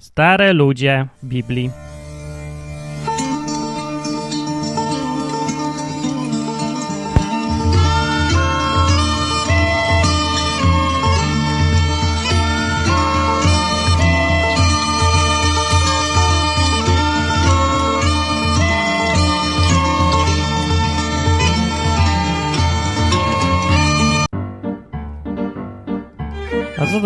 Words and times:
Stare 0.00 0.52
ludzie 0.52 1.06
Biblii. 1.22 1.87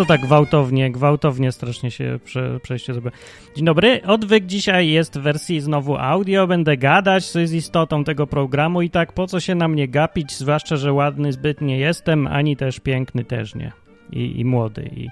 To 0.03 0.07
tak 0.07 0.21
gwałtownie, 0.21 0.91
gwałtownie 0.91 1.53
strasznie 1.53 1.91
się 1.91 2.19
prze, 2.25 2.61
przejście 2.61 2.93
zrobiło. 2.93 3.13
Dzień 3.57 3.65
dobry, 3.65 4.03
odwyk 4.07 4.47
dzisiaj 4.47 4.89
jest 4.89 5.19
w 5.19 5.23
wersji 5.23 5.61
znowu 5.61 5.97
audio, 5.97 6.47
będę 6.47 6.77
gadać, 6.77 7.31
co 7.31 7.41
jest 7.41 7.55
istotą 7.55 8.05
tego 8.05 8.27
programu 8.27 8.83
i 8.83 8.91
tak 8.91 9.13
po 9.13 9.27
co 9.27 9.41
się 9.41 9.55
na 9.55 9.69
mnie 9.69 9.89
gapić, 9.89 10.33
zwłaszcza, 10.33 10.77
że 10.77 10.93
ładny 10.93 11.33
zbyt 11.33 11.61
nie 11.61 11.79
jestem, 11.79 12.27
ani 12.27 12.57
też 12.57 12.81
piękny 12.81 13.25
też 13.25 13.55
nie. 13.55 13.73
I, 14.13 14.41
i 14.41 14.45
młody. 14.45 14.91
I, 14.97 15.09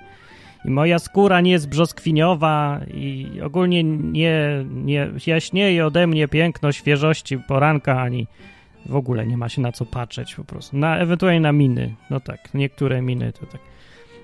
I 0.64 0.70
moja 0.70 0.98
skóra 0.98 1.40
nie 1.40 1.50
jest 1.50 1.68
brzoskwiniowa 1.68 2.80
i 2.94 3.40
ogólnie 3.44 3.84
nie, 3.84 4.64
nie 4.70 5.10
jaśnieje 5.26 5.86
ode 5.86 6.06
mnie 6.06 6.28
piękno 6.28 6.72
świeżości 6.72 7.38
poranka, 7.38 8.00
ani 8.00 8.26
w 8.86 8.96
ogóle 8.96 9.26
nie 9.26 9.36
ma 9.36 9.48
się 9.48 9.60
na 9.62 9.72
co 9.72 9.86
patrzeć 9.86 10.34
po 10.34 10.44
prostu. 10.44 10.76
Na, 10.76 10.98
ewentualnie 10.98 11.40
na 11.40 11.52
miny. 11.52 11.94
No 12.10 12.20
tak, 12.20 12.54
niektóre 12.54 13.02
miny 13.02 13.32
to 13.32 13.46
tak. 13.46 13.60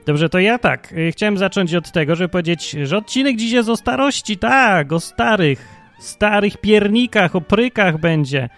Dobrze, 0.07 0.29
to 0.29 0.39
ja 0.39 0.59
tak. 0.59 0.93
y, 0.93 1.13
Chciałem 1.13 1.39
zacząć 1.39 1.75
od 1.75 1.93
tego, 1.93 2.17
żeby 2.17 2.29
powiedzieć, 2.29 2.71
że 2.71 2.97
odcinek 2.97 3.37
dziś 3.37 3.53
jest 3.53 3.69
o 3.69 3.77
starości, 3.77 4.39
tak, 4.39 4.93
o 4.93 5.01
starych, 5.01 5.69
starych 5.99 6.57
piernikach, 6.57 7.37
o 7.37 7.41
prykach 7.41 7.99
będzie. 7.99 8.49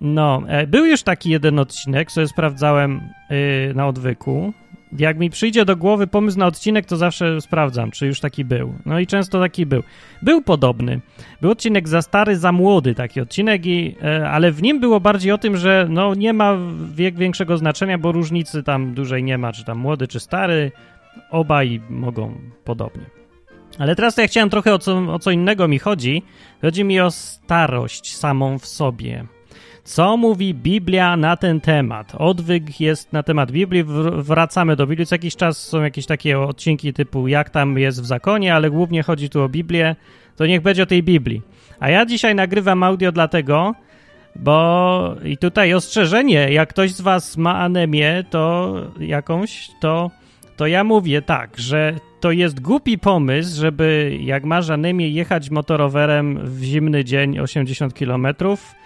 No, 0.00 0.42
e, 0.48 0.66
był 0.66 0.86
już 0.86 1.02
taki 1.02 1.30
jeden 1.30 1.58
odcinek, 1.58 2.12
co 2.12 2.28
sprawdzałem 2.28 3.00
y, 3.30 3.72
na 3.74 3.88
odwyku. 3.88 4.52
Jak 4.98 5.18
mi 5.18 5.30
przyjdzie 5.30 5.64
do 5.64 5.76
głowy 5.76 6.06
pomysł 6.06 6.38
na 6.38 6.46
odcinek, 6.46 6.86
to 6.86 6.96
zawsze 6.96 7.40
sprawdzam, 7.40 7.90
czy 7.90 8.06
już 8.06 8.20
taki 8.20 8.44
był. 8.44 8.74
No 8.86 8.98
i 8.98 9.06
często 9.06 9.40
taki 9.40 9.66
był. 9.66 9.82
Był 10.22 10.42
podobny. 10.42 11.00
Był 11.40 11.50
odcinek 11.50 11.88
za 11.88 12.02
stary, 12.02 12.36
za 12.36 12.52
młody 12.52 12.94
taki 12.94 13.20
odcinek, 13.20 13.66
i, 13.66 13.96
e, 14.02 14.30
ale 14.30 14.52
w 14.52 14.62
nim 14.62 14.80
było 14.80 15.00
bardziej 15.00 15.32
o 15.32 15.38
tym, 15.38 15.56
że 15.56 15.86
no, 15.90 16.14
nie 16.14 16.32
ma 16.32 16.56
wiek 16.94 17.16
większego 17.16 17.56
znaczenia, 17.56 17.98
bo 17.98 18.12
różnicy 18.12 18.62
tam 18.62 18.94
dużej 18.94 19.24
nie 19.24 19.38
ma, 19.38 19.52
czy 19.52 19.64
tam 19.64 19.78
młody, 19.78 20.08
czy 20.08 20.20
stary. 20.20 20.72
Obaj 21.30 21.80
mogą 21.90 22.34
podobnie. 22.64 23.04
Ale 23.78 23.96
teraz 23.96 24.14
to 24.14 24.20
ja 24.20 24.28
chciałem 24.28 24.50
trochę 24.50 24.74
o 24.74 24.78
co, 24.78 24.98
o 24.98 25.18
co 25.18 25.30
innego 25.30 25.68
mi 25.68 25.78
chodzi. 25.78 26.22
Chodzi 26.62 26.84
mi 26.84 27.00
o 27.00 27.10
starość 27.10 28.16
samą 28.16 28.58
w 28.58 28.66
sobie. 28.66 29.26
Co 29.90 30.16
mówi 30.16 30.54
Biblia 30.54 31.16
na 31.16 31.36
ten 31.36 31.60
temat? 31.60 32.12
Odwyk 32.18 32.80
jest 32.80 33.12
na 33.12 33.22
temat 33.22 33.50
Biblii, 33.50 33.84
wr- 33.84 34.22
wracamy 34.22 34.76
do 34.76 34.86
Biblii. 34.86 35.06
Co 35.06 35.14
jakiś 35.14 35.36
czas 35.36 35.68
są 35.68 35.82
jakieś 35.82 36.06
takie 36.06 36.40
odcinki 36.40 36.92
typu 36.92 37.28
jak 37.28 37.50
tam 37.50 37.78
jest 37.78 38.02
w 38.02 38.06
zakonie, 38.06 38.54
ale 38.54 38.70
głównie 38.70 39.02
chodzi 39.02 39.30
tu 39.30 39.42
o 39.42 39.48
Biblię. 39.48 39.96
To 40.36 40.46
niech 40.46 40.62
będzie 40.62 40.82
o 40.82 40.86
tej 40.86 41.02
Biblii. 41.02 41.42
A 41.80 41.88
ja 41.88 42.06
dzisiaj 42.06 42.34
nagrywam 42.34 42.82
audio 42.82 43.12
dlatego, 43.12 43.74
bo 44.36 45.14
i 45.24 45.36
tutaj 45.36 45.74
ostrzeżenie, 45.74 46.52
jak 46.52 46.68
ktoś 46.68 46.90
z 46.90 47.00
was 47.00 47.36
ma 47.36 47.58
anemię, 47.58 48.24
to 48.30 48.74
jakąś, 49.00 49.70
to, 49.80 50.10
to 50.56 50.66
ja 50.66 50.84
mówię 50.84 51.22
tak, 51.22 51.58
że 51.58 51.94
to 52.20 52.30
jest 52.30 52.60
głupi 52.60 52.98
pomysł, 52.98 53.60
żeby 53.60 54.18
jak 54.20 54.44
masz 54.44 54.70
anemię 54.70 55.08
jechać 55.08 55.50
motorowerem 55.50 56.38
w 56.44 56.62
zimny 56.62 57.04
dzień 57.04 57.38
80 57.38 57.94
kilometrów 57.94 58.80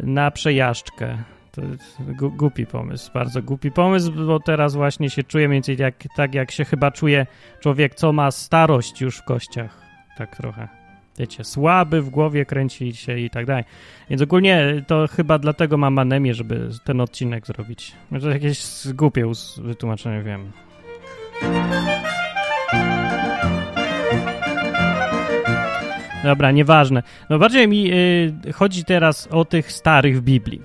na 0.00 0.30
przejażdżkę. 0.30 1.18
To 1.52 1.60
jest 1.60 2.02
głupi 2.36 2.66
pomysł, 2.66 3.10
bardzo 3.14 3.42
głupi 3.42 3.70
pomysł, 3.70 4.12
bo 4.12 4.40
teraz 4.40 4.74
właśnie 4.74 5.10
się 5.10 5.22
czuję 5.22 5.48
mniej 5.48 5.56
więcej 5.56 5.76
jak, 5.78 5.94
tak, 6.16 6.34
jak 6.34 6.50
się 6.50 6.64
chyba 6.64 6.90
czuje 6.90 7.26
człowiek, 7.60 7.94
co 7.94 8.12
ma 8.12 8.30
starość 8.30 9.00
już 9.00 9.16
w 9.16 9.24
kościach. 9.24 9.82
Tak 10.18 10.36
trochę. 10.36 10.68
Wiecie, 11.18 11.44
słaby 11.44 12.02
w 12.02 12.10
głowie 12.10 12.44
kręci 12.44 12.94
się 12.94 13.18
i 13.18 13.30
tak 13.30 13.46
dalej. 13.46 13.64
Więc 14.10 14.22
ogólnie 14.22 14.84
to 14.86 15.06
chyba 15.08 15.38
dlatego 15.38 15.76
mam 15.76 15.98
anemię, 15.98 16.34
żeby 16.34 16.68
ten 16.84 17.00
odcinek 17.00 17.46
zrobić. 17.46 17.92
Może 18.10 18.30
jakieś 18.30 18.62
głupie 18.94 19.32
wytłumaczenie, 19.58 20.22
wiem. 20.22 20.52
Dobra, 26.24 26.50
nieważne. 26.50 27.02
No 27.30 27.38
bardziej 27.38 27.68
mi 27.68 27.92
y, 27.92 28.52
chodzi 28.52 28.84
teraz 28.84 29.28
o 29.30 29.44
tych 29.44 29.72
starych 29.72 30.18
w 30.18 30.20
Biblii. 30.20 30.62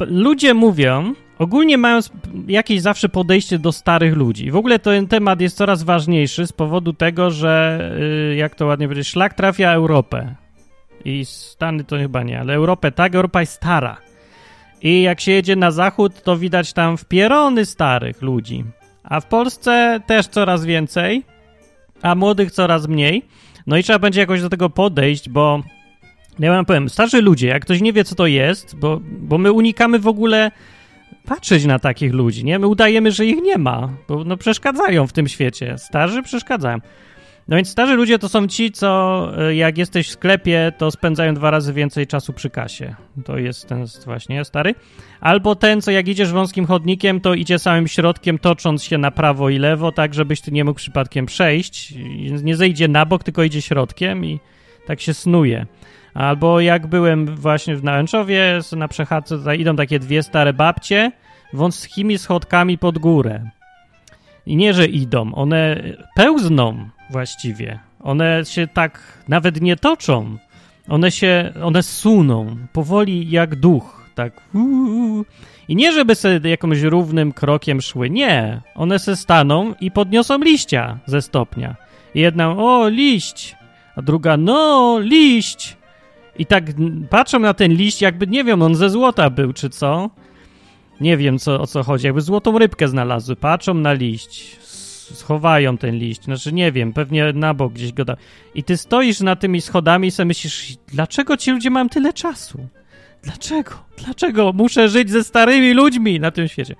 Ludzie 0.00 0.54
mówią, 0.54 1.14
ogólnie 1.38 1.78
mają 1.78 2.00
jakieś 2.48 2.80
zawsze 2.80 3.08
podejście 3.08 3.58
do 3.58 3.72
starych 3.72 4.16
ludzi. 4.16 4.50
W 4.50 4.56
ogóle 4.56 4.78
ten 4.78 5.06
temat 5.06 5.40
jest 5.40 5.56
coraz 5.56 5.82
ważniejszy 5.82 6.46
z 6.46 6.52
powodu 6.52 6.92
tego, 6.92 7.30
że 7.30 7.80
y, 8.30 8.34
jak 8.36 8.54
to 8.54 8.66
ładnie 8.66 8.86
powiedzieć, 8.86 9.08
szlak 9.08 9.34
trafia 9.34 9.72
Europę. 9.72 10.34
I 11.04 11.24
Stany 11.24 11.84
to 11.84 11.96
chyba 11.96 12.22
nie, 12.22 12.40
ale 12.40 12.54
Europę 12.54 12.92
tak, 12.92 13.14
Europa 13.14 13.40
jest 13.40 13.52
stara. 13.52 13.96
I 14.82 15.02
jak 15.02 15.20
się 15.20 15.32
jedzie 15.32 15.56
na 15.56 15.70
zachód, 15.70 16.22
to 16.22 16.36
widać 16.36 16.72
tam 16.72 16.96
wpierony 16.96 17.64
starych 17.64 18.22
ludzi. 18.22 18.64
A 19.04 19.20
w 19.20 19.26
Polsce 19.26 20.00
też 20.06 20.26
coraz 20.26 20.64
więcej, 20.64 21.22
a 22.02 22.14
młodych 22.14 22.50
coraz 22.50 22.88
mniej. 22.88 23.22
No 23.66 23.76
i 23.76 23.82
trzeba 23.82 23.98
będzie 23.98 24.20
jakoś 24.20 24.42
do 24.42 24.48
tego 24.48 24.70
podejść, 24.70 25.28
bo 25.28 25.62
ja 26.38 26.52
wam 26.52 26.64
powiem, 26.64 26.88
starzy 26.88 27.22
ludzie, 27.22 27.46
jak 27.46 27.62
ktoś 27.62 27.80
nie 27.80 27.92
wie, 27.92 28.04
co 28.04 28.14
to 28.14 28.26
jest, 28.26 28.76
bo, 28.76 29.00
bo 29.02 29.38
my 29.38 29.52
unikamy 29.52 29.98
w 29.98 30.06
ogóle 30.06 30.50
patrzeć 31.24 31.64
na 31.64 31.78
takich 31.78 32.12
ludzi, 32.12 32.44
nie? 32.44 32.58
My 32.58 32.66
udajemy, 32.66 33.12
że 33.12 33.26
ich 33.26 33.42
nie 33.42 33.58
ma, 33.58 33.88
bo 34.08 34.24
no 34.24 34.36
przeszkadzają 34.36 35.06
w 35.06 35.12
tym 35.12 35.28
świecie. 35.28 35.78
Starzy 35.78 36.22
przeszkadzają. 36.22 36.78
No 37.48 37.56
więc 37.56 37.68
starzy 37.68 37.94
ludzie 37.94 38.18
to 38.18 38.28
są 38.28 38.46
ci, 38.46 38.72
co 38.72 39.30
y, 39.48 39.54
jak 39.54 39.78
jesteś 39.78 40.08
w 40.08 40.10
sklepie, 40.10 40.72
to 40.78 40.90
spędzają 40.90 41.34
dwa 41.34 41.50
razy 41.50 41.72
więcej 41.72 42.06
czasu 42.06 42.32
przy 42.32 42.50
kasie. 42.50 42.94
To 43.24 43.38
jest 43.38 43.68
ten 43.68 43.86
właśnie 44.04 44.44
stary. 44.44 44.74
Albo 45.20 45.54
ten, 45.54 45.82
co 45.82 45.90
jak 45.90 46.08
idziesz 46.08 46.32
wąskim 46.32 46.66
chodnikiem, 46.66 47.20
to 47.20 47.34
idzie 47.34 47.58
samym 47.58 47.88
środkiem, 47.88 48.38
tocząc 48.38 48.84
się 48.84 48.98
na 48.98 49.10
prawo 49.10 49.50
i 49.50 49.58
lewo, 49.58 49.92
tak 49.92 50.14
żebyś 50.14 50.40
ty 50.40 50.52
nie 50.52 50.64
mógł 50.64 50.76
przypadkiem 50.76 51.26
przejść. 51.26 51.94
Nie 52.42 52.56
zejdzie 52.56 52.88
na 52.88 53.06
bok, 53.06 53.24
tylko 53.24 53.42
idzie 53.42 53.62
środkiem 53.62 54.24
i 54.24 54.40
tak 54.86 55.00
się 55.00 55.14
snuje. 55.14 55.66
Albo 56.14 56.60
jak 56.60 56.86
byłem 56.86 57.36
właśnie 57.36 57.76
w 57.76 57.84
Nałęczowie, 57.84 58.58
na 58.76 58.88
przechadzce 58.88 59.56
idą 59.56 59.76
takie 59.76 59.98
dwie 59.98 60.22
stare 60.22 60.52
babcie 60.52 61.12
wąskimi 61.52 62.18
schodkami 62.18 62.78
pod 62.78 62.98
górę. 62.98 63.50
I 64.46 64.56
nie, 64.56 64.74
że 64.74 64.86
idą, 64.86 65.34
one 65.34 65.82
pełzną 66.14 66.88
właściwie. 67.10 67.78
One 68.00 68.42
się 68.44 68.66
tak 68.66 69.22
nawet 69.28 69.60
nie 69.60 69.76
toczą. 69.76 70.38
One 70.88 71.10
się, 71.10 71.52
one 71.62 71.82
suną 71.82 72.56
powoli 72.72 73.30
jak 73.30 73.56
duch, 73.56 74.10
tak. 74.14 74.32
uuu. 74.54 75.24
I 75.68 75.76
nie, 75.76 75.92
żeby 75.92 76.14
sobie 76.14 76.50
jakimś 76.50 76.80
równym 76.80 77.32
krokiem 77.32 77.80
szły, 77.80 78.10
nie. 78.10 78.60
One 78.74 78.98
se 78.98 79.16
staną 79.16 79.74
i 79.80 79.90
podniosą 79.90 80.38
liścia 80.38 80.98
ze 81.06 81.22
stopnia. 81.22 81.76
Jedna, 82.14 82.50
o, 82.50 82.88
liść, 82.88 83.56
a 83.96 84.02
druga, 84.02 84.36
no, 84.36 84.98
liść. 85.00 85.76
I 86.38 86.46
tak 86.46 86.64
patrzą 87.10 87.38
na 87.38 87.54
ten 87.54 87.72
liść, 87.72 88.02
jakby, 88.02 88.26
nie 88.26 88.44
wiem, 88.44 88.62
on 88.62 88.74
ze 88.74 88.90
złota 88.90 89.30
był, 89.30 89.52
czy 89.52 89.70
co. 89.70 90.10
Nie 91.00 91.16
wiem, 91.16 91.38
co, 91.38 91.60
o 91.60 91.66
co 91.66 91.82
chodzi. 91.82 92.06
Jakby 92.06 92.20
złotą 92.20 92.58
rybkę 92.58 92.88
znalazły. 92.88 93.36
Patrzą 93.36 93.74
na 93.74 93.92
liść. 93.92 94.56
Schowają 95.14 95.78
ten 95.78 95.94
liść. 95.94 96.24
Znaczy, 96.24 96.52
nie 96.52 96.72
wiem, 96.72 96.92
pewnie 96.92 97.32
na 97.32 97.54
bok 97.54 97.72
gdzieś 97.72 97.92
go 97.92 98.04
da. 98.04 98.16
I 98.54 98.64
ty 98.64 98.76
stoisz 98.76 99.20
na 99.20 99.36
tymi 99.36 99.60
schodami 99.60 100.08
i 100.08 100.10
sobie 100.10 100.26
myślisz, 100.26 100.76
dlaczego 100.88 101.36
ci 101.36 101.50
ludzie 101.50 101.70
mają 101.70 101.88
tyle 101.88 102.12
czasu? 102.12 102.66
Dlaczego? 103.22 103.70
Dlaczego 104.04 104.52
muszę 104.52 104.88
żyć 104.88 105.10
ze 105.10 105.24
starymi 105.24 105.72
ludźmi 105.72 106.20
na 106.20 106.30
tym 106.30 106.48
świecie? 106.48 106.76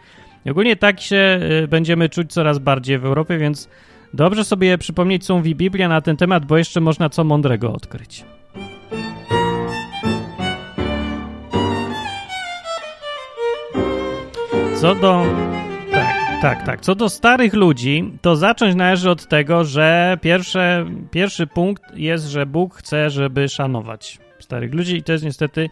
I 0.46 0.50
ogólnie 0.50 0.76
tak 0.76 1.00
się 1.00 1.40
y, 1.64 1.68
będziemy 1.68 2.08
czuć 2.08 2.32
coraz 2.32 2.58
bardziej 2.58 2.98
w 2.98 3.04
Europie, 3.04 3.38
więc 3.38 3.68
dobrze 4.14 4.44
sobie 4.44 4.78
przypomnieć, 4.78 5.24
co 5.24 5.36
mówi 5.36 5.54
Biblia 5.54 5.88
na 5.88 6.00
ten 6.00 6.16
temat, 6.16 6.44
bo 6.44 6.58
jeszcze 6.58 6.80
można 6.80 7.08
co 7.08 7.24
mądrego 7.24 7.72
odkryć. 7.72 8.24
Co 14.80 14.94
do. 14.94 15.26
Tak, 16.42 16.62
tak. 16.62 16.80
Co 16.80 16.94
do 16.94 17.08
starych 17.08 17.54
ludzi, 17.54 18.12
to 18.22 18.36
zacząć 18.36 18.74
należy 18.74 19.10
od 19.10 19.28
tego, 19.28 19.64
że 19.64 20.18
pierwsze, 20.22 20.86
pierwszy 21.10 21.46
punkt 21.46 21.82
jest, 21.94 22.26
że 22.26 22.46
Bóg 22.46 22.74
chce, 22.74 23.10
żeby 23.10 23.48
szanować 23.48 24.18
starych 24.38 24.74
ludzi, 24.74 24.96
i 24.96 25.02
to 25.02 25.12
jest 25.12 25.24
niestety 25.24 25.70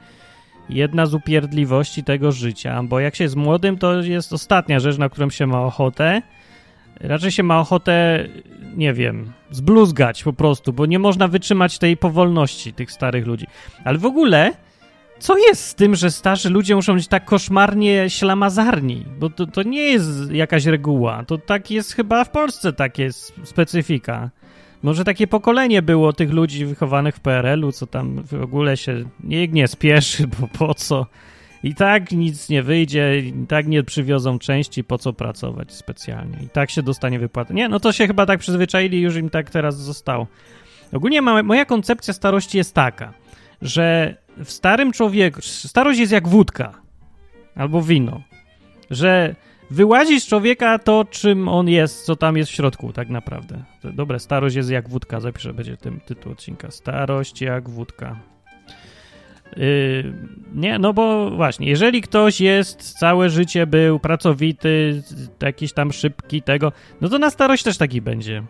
jedna 0.69 1.07
z 1.07 1.15
upierdliwości 1.15 2.05
tego 2.05 2.33
życia, 2.33 2.83
bo 2.83 3.01
jak 3.01 3.17
się 3.17 3.25
jest 3.25 3.37
młodym, 3.37 3.79
to 3.79 4.03
jest 4.03 4.33
ostatnia 4.33 4.81
rzecz, 4.81 4.99
na 4.99 5.09
którą 5.09 5.31
się 5.31 5.47
ma 5.47 5.61
ochotę. 5.63 6.23
raczej 7.01 7.31
się 7.31 7.43
ma 7.43 7.61
ochotę, 7.61 8.27
nie 8.77 8.93
wiem, 8.93 9.33
zbluzgać 9.51 10.25
po 10.25 10.33
prostu, 10.33 10.73
bo 10.73 10.87
nie 10.87 10.99
można 10.99 11.29
wytrzymać 11.29 11.79
tej 11.79 11.97
powolności 11.97 12.73
tych 12.73 12.93
starych 12.93 13.27
ludzi. 13.27 13.47
Ale 13.85 13.99
w 13.99 14.07
ogóle, 14.07 14.53
co 15.25 15.39
jest 15.39 15.67
z 15.67 15.75
tym, 15.75 15.95
że 15.95 16.11
starzy 16.11 16.51
ludzie 16.51 16.75
muszą 16.75 16.95
być 16.95 17.09
tak 17.09 17.25
koszmarnie 17.25 18.11
ślamazarni? 18.11 19.05
Bo 19.19 19.31
to, 19.31 19.47
to 19.47 19.63
nie 19.63 19.81
jest 19.81 20.33
jakaś 20.33 20.67
reguła. 20.67 21.25
To 21.27 21.39
tak 21.39 21.71
jest 21.71 21.93
chyba 21.93 22.25
w 22.25 22.31
Polsce 22.31 22.73
takie 22.73 23.13
specyfika. 23.45 24.31
Może 24.83 25.05
takie 25.05 25.27
pokolenie 25.27 25.83
było 25.83 26.13
tych 26.13 26.31
ludzi 26.31 26.67
wychowanych 26.67 27.17
w 27.17 27.21
PRL-u, 27.21 27.73
co 27.73 27.87
tam 27.87 28.23
w 28.23 28.43
ogóle 28.43 28.77
się 28.77 29.05
nikt 29.21 29.55
nie 29.55 29.69
spieszy, 29.69 30.27
bo 30.41 30.49
po 30.49 30.75
co? 30.75 31.07
I 31.63 31.75
tak 31.75 32.13
nic 32.13 32.49
nie 32.49 32.63
wyjdzie, 32.63 33.19
i 33.19 33.47
tak 33.49 33.67
nie 33.67 33.83
przywiozą 33.83 34.39
części, 34.39 34.85
po 34.85 34.99
co 34.99 35.13
pracować 35.13 35.73
specjalnie. 35.73 36.39
I 36.43 36.49
tak 36.49 36.71
się 36.71 36.83
dostanie 36.83 37.19
wypłatę. 37.19 37.55
Nie, 37.55 37.69
no 37.69 37.81
to 37.81 37.93
się 37.93 38.07
chyba 38.07 38.27
tak 38.27 38.41
przyzwyczaili, 38.41 39.01
już 39.01 39.17
im 39.17 39.31
tak 39.31 39.51
teraz 39.51 39.77
zostało. 39.77 40.27
Ogólnie 40.93 41.23
moja 41.23 41.65
koncepcja 41.65 42.15
starości 42.15 42.59
jest 42.59 42.75
taka, 42.75 43.13
że 43.63 44.17
w 44.45 44.51
starym 44.51 44.93
człowieku, 44.93 45.41
starość 45.43 45.99
jest 45.99 46.13
jak 46.13 46.29
wódka 46.29 46.73
albo 47.57 47.83
wino, 47.83 48.23
że 48.91 49.35
wyłazi 49.71 50.21
z 50.21 50.27
człowieka 50.27 50.79
to, 50.79 51.05
czym 51.11 51.49
on 51.49 51.69
jest, 51.69 52.05
co 52.05 52.17
tam 52.17 52.37
jest 52.37 52.51
w 52.51 52.55
środku, 52.55 52.93
tak 52.93 53.09
naprawdę. 53.09 53.65
Dobre, 53.85 54.19
starość 54.19 54.57
jest 54.57 54.71
jak 54.71 54.89
wódka, 54.89 55.21
zapiszę, 55.21 55.55
będzie 55.55 55.77
tym 55.77 56.01
tytuł 56.01 56.33
odcinka. 56.33 56.71
Starość 56.71 57.41
jak 57.41 57.71
wódka. 57.71 58.17
Yy, 59.57 60.15
nie, 60.55 60.79
no 60.79 60.93
bo 60.93 61.31
właśnie, 61.31 61.69
jeżeli 61.69 62.03
ktoś 62.03 62.41
jest, 62.41 62.99
całe 62.99 63.31
życie 63.31 63.67
był 63.67 63.99
pracowity, 63.99 65.03
jakiś 65.43 65.73
tam 65.73 65.93
szybki, 65.93 66.43
tego, 66.43 66.73
no 67.01 67.09
to 67.09 67.19
na 67.19 67.31
starość 67.31 67.63
też 67.63 67.79
taki 67.79 68.03
będzie. 68.03 68.43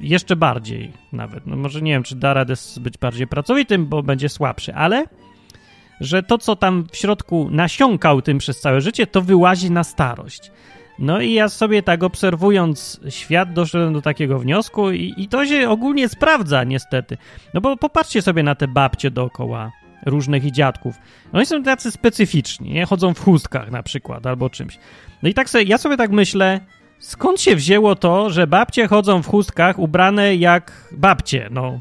Jeszcze 0.00 0.36
bardziej 0.36 0.92
nawet. 1.12 1.46
No 1.46 1.56
może 1.56 1.82
nie 1.82 1.92
wiem, 1.92 2.02
czy 2.02 2.16
da 2.16 2.34
radę 2.34 2.54
być 2.80 2.98
bardziej 2.98 3.26
pracowitym, 3.26 3.86
bo 3.86 4.02
będzie 4.02 4.28
słabszy, 4.28 4.74
ale 4.74 5.04
że 6.00 6.22
to, 6.22 6.38
co 6.38 6.56
tam 6.56 6.84
w 6.92 6.96
środku 6.96 7.48
nasiąkał 7.50 8.22
tym 8.22 8.38
przez 8.38 8.60
całe 8.60 8.80
życie, 8.80 9.06
to 9.06 9.22
wyłazi 9.22 9.70
na 9.70 9.84
starość. 9.84 10.50
No 10.98 11.20
i 11.20 11.32
ja 11.32 11.48
sobie 11.48 11.82
tak 11.82 12.02
obserwując 12.02 13.00
świat 13.08 13.52
doszedłem 13.52 13.92
do 13.92 14.02
takiego 14.02 14.38
wniosku 14.38 14.90
i, 14.90 15.14
i 15.16 15.28
to 15.28 15.46
się 15.46 15.70
ogólnie 15.70 16.08
sprawdza 16.08 16.64
niestety. 16.64 17.16
No 17.54 17.60
bo 17.60 17.76
popatrzcie 17.76 18.22
sobie 18.22 18.42
na 18.42 18.54
te 18.54 18.68
babcie 18.68 19.10
dookoła 19.10 19.72
różnych 20.06 20.44
i 20.44 20.52
dziadków. 20.52 20.94
Oni 21.32 21.46
są 21.46 21.62
tacy 21.62 21.90
specyficzni, 21.90 22.72
nie? 22.72 22.86
Chodzą 22.86 23.14
w 23.14 23.24
chustkach 23.24 23.70
na 23.70 23.82
przykład 23.82 24.26
albo 24.26 24.50
czymś. 24.50 24.78
No 25.22 25.28
i 25.28 25.34
tak 25.34 25.50
sobie, 25.50 25.64
ja 25.64 25.78
sobie 25.78 25.96
tak 25.96 26.10
myślę, 26.10 26.60
skąd 27.04 27.40
się 27.40 27.56
wzięło 27.56 27.96
to, 27.96 28.30
że 28.30 28.46
babcie 28.46 28.88
chodzą 28.88 29.22
w 29.22 29.26
chustkach 29.26 29.78
ubrane 29.78 30.36
jak 30.36 30.88
babcie, 30.92 31.48
no. 31.50 31.80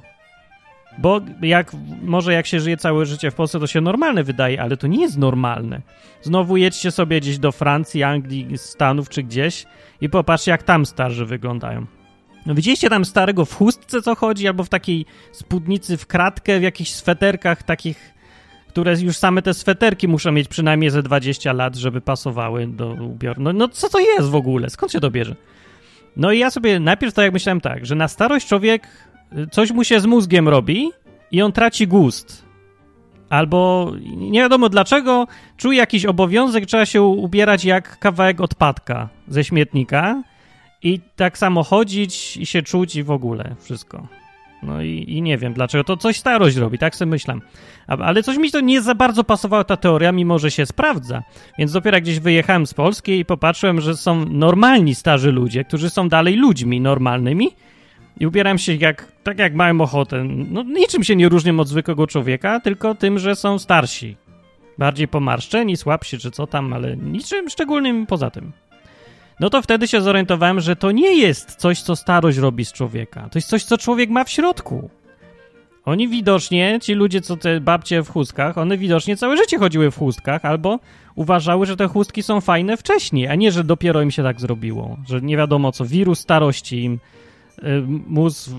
Bo 0.98 1.22
jak, 1.42 1.72
może 2.02 2.34
jak 2.34 2.48
się 2.48 2.60
żyje 2.60 2.78
całe 2.78 3.06
życie 3.06 3.32
w 3.32 3.36
Polsce, 3.36 3.60
to 3.60 3.68
się 3.68 3.82
normalne 3.82 4.24
wydaje, 4.24 4.62
ale 4.62 4.78
to 4.78 4.88
nie 4.88 5.02
jest 5.02 5.18
normalne. 5.18 5.82
Znowu 6.22 6.58
jedźcie 6.58 6.92
sobie 6.92 7.22
gdzieś 7.22 7.38
do 7.38 7.52
Francji, 7.52 8.04
Anglii, 8.04 8.58
Stanów 8.58 9.10
czy 9.10 9.24
gdzieś 9.24 9.66
i 10.02 10.10
popatrzcie, 10.10 10.52
jak 10.52 10.64
tam 10.64 10.86
starzy 10.86 11.26
wyglądają. 11.26 11.86
No 12.46 12.56
widzieliście 12.56 12.90
tam 12.90 13.06
starego 13.06 13.46
w 13.46 13.56
chustce, 13.56 14.02
co 14.02 14.16
chodzi, 14.16 14.48
albo 14.48 14.64
w 14.64 14.70
takiej 14.70 15.06
spódnicy 15.32 15.98
w 15.98 16.08
kratkę, 16.08 16.60
w 16.60 16.64
jakichś 16.64 16.92
sweterkach 16.92 17.64
takich, 17.64 18.13
które 18.74 18.96
już 19.02 19.18
same 19.18 19.42
te 19.42 19.54
sweterki 19.54 20.08
muszą 20.08 20.32
mieć 20.32 20.48
przynajmniej 20.48 20.90
ze 20.90 21.04
20 21.04 21.54
lat, 21.54 21.76
żeby 21.76 22.02
pasowały 22.02 22.68
do 22.68 22.90
ubioru. 22.90 23.42
No, 23.42 23.54
no 23.54 23.68
co 23.68 23.90
to 23.90 24.00
jest 24.00 24.30
w 24.30 24.36
ogóle? 24.36 24.70
Skąd 24.70 24.92
się 24.92 25.00
to 25.00 25.12
bierze? 25.12 25.36
No 26.18 26.32
i 26.32 26.40
ja 26.40 26.52
sobie 26.52 26.80
najpierw 26.80 27.14
to 27.14 27.22
jak 27.22 27.34
myślałem 27.34 27.62
tak, 27.62 27.86
że 27.86 27.96
na 27.96 28.08
starość 28.08 28.48
człowiek 28.48 28.88
coś 29.52 29.72
mu 29.72 29.84
się 29.84 30.00
z 30.00 30.06
mózgiem 30.06 30.50
robi 30.50 30.92
i 31.32 31.42
on 31.42 31.52
traci 31.52 31.88
gust. 31.88 32.46
Albo 33.30 33.92
nie 34.16 34.40
wiadomo 34.40 34.70
dlaczego 34.70 35.28
czuje 35.58 35.78
jakiś 35.78 36.06
obowiązek, 36.06 36.66
trzeba 36.66 36.86
się 36.86 37.02
ubierać 37.02 37.66
jak 37.66 38.00
kawałek 38.00 38.42
odpadka 38.42 39.10
ze 39.28 39.44
śmietnika 39.44 40.24
i 40.84 41.00
tak 41.16 41.38
samo 41.38 41.64
chodzić 41.64 42.38
i 42.38 42.46
się 42.46 42.62
czuć 42.62 42.96
i 42.96 43.04
w 43.04 43.12
ogóle 43.12 43.56
wszystko. 43.60 44.08
No 44.66 44.82
i, 44.82 45.06
i 45.08 45.22
nie 45.22 45.38
wiem 45.38 45.54
dlaczego. 45.54 45.84
To 45.84 45.98
coś 45.98 46.20
starość 46.20 46.56
robi, 46.56 46.78
tak 46.78 46.96
sobie 46.96 47.12
myślałem. 47.12 47.42
Ale 47.88 48.24
coś 48.24 48.38
mi 48.38 48.52
to 48.52 48.60
nie 48.60 48.82
za 48.82 48.96
bardzo 48.96 49.24
pasowała 49.24 49.64
ta 49.64 49.78
teoria, 49.78 50.12
mimo 50.12 50.40
że 50.40 50.52
się 50.52 50.66
sprawdza. 50.66 51.24
Więc 51.58 51.72
dopiero 51.72 52.02
gdzieś 52.02 52.20
wyjechałem 52.20 52.68
z 52.68 52.74
Polski 52.74 53.20
i 53.20 53.26
popatrzyłem, 53.26 53.82
że 53.82 53.98
są 53.98 54.26
normalni 54.26 54.96
starzy 54.96 55.32
ludzie, 55.32 55.64
którzy 55.64 55.90
są 55.90 56.10
dalej 56.10 56.36
ludźmi 56.36 56.82
normalnymi 56.82 57.50
i 58.20 58.28
ubieram 58.28 58.58
się 58.58 58.76
jak, 58.76 59.12
tak 59.24 59.40
jak 59.40 59.56
mają 59.56 59.82
ochotę. 59.82 60.24
No 60.24 60.64
niczym 60.64 61.04
się 61.04 61.16
nie 61.16 61.30
różnią 61.30 61.60
od 61.60 61.68
zwykłego 61.68 62.08
człowieka, 62.08 62.60
tylko 62.60 62.96
tym, 62.96 63.20
że 63.20 63.36
są 63.36 63.60
starsi. 63.60 64.18
Bardziej 64.78 65.08
pomarszczeni, 65.08 65.78
słabsi 65.78 66.18
czy 66.18 66.32
co 66.32 66.48
tam, 66.48 66.74
ale 66.74 66.98
niczym 66.98 67.50
szczególnym 67.50 68.06
poza 68.06 68.30
tym 68.30 68.52
no 69.40 69.50
to 69.50 69.62
wtedy 69.62 69.88
się 69.88 70.02
zorientowałem, 70.02 70.60
że 70.60 70.76
to 70.76 70.92
nie 70.92 71.18
jest 71.18 71.56
coś, 71.56 71.82
co 71.82 71.96
starość 71.96 72.38
robi 72.38 72.66
z 72.66 72.74
człowieka. 72.74 73.30
To 73.32 73.38
jest 73.38 73.50
coś, 73.50 73.64
co 73.64 73.78
człowiek 73.78 74.10
ma 74.10 74.24
w 74.24 74.30
środku. 74.30 74.90
Oni 75.86 76.08
widocznie, 76.08 76.80
ci 76.82 76.94
ludzie, 76.94 77.22
co 77.22 77.38
te 77.38 77.62
babcie 77.62 78.04
w 78.04 78.10
chustkach, 78.10 78.58
one 78.58 78.78
widocznie 78.78 79.18
całe 79.18 79.38
życie 79.38 79.58
chodziły 79.58 79.92
w 79.92 79.98
chustkach, 79.98 80.46
albo 80.46 80.80
uważały, 81.16 81.66
że 81.66 81.78
te 81.78 81.88
chustki 81.88 82.24
są 82.24 82.42
fajne 82.42 82.78
wcześniej, 82.78 83.28
a 83.28 83.36
nie, 83.36 83.52
że 83.52 83.64
dopiero 83.64 84.02
im 84.02 84.12
się 84.12 84.24
tak 84.24 84.42
zrobiło. 84.42 84.98
Że 85.08 85.22
nie 85.22 85.38
wiadomo 85.38 85.72
co, 85.72 85.86
wirus 85.86 86.20
starości 86.20 86.84
im 86.84 86.94
y, 86.94 87.00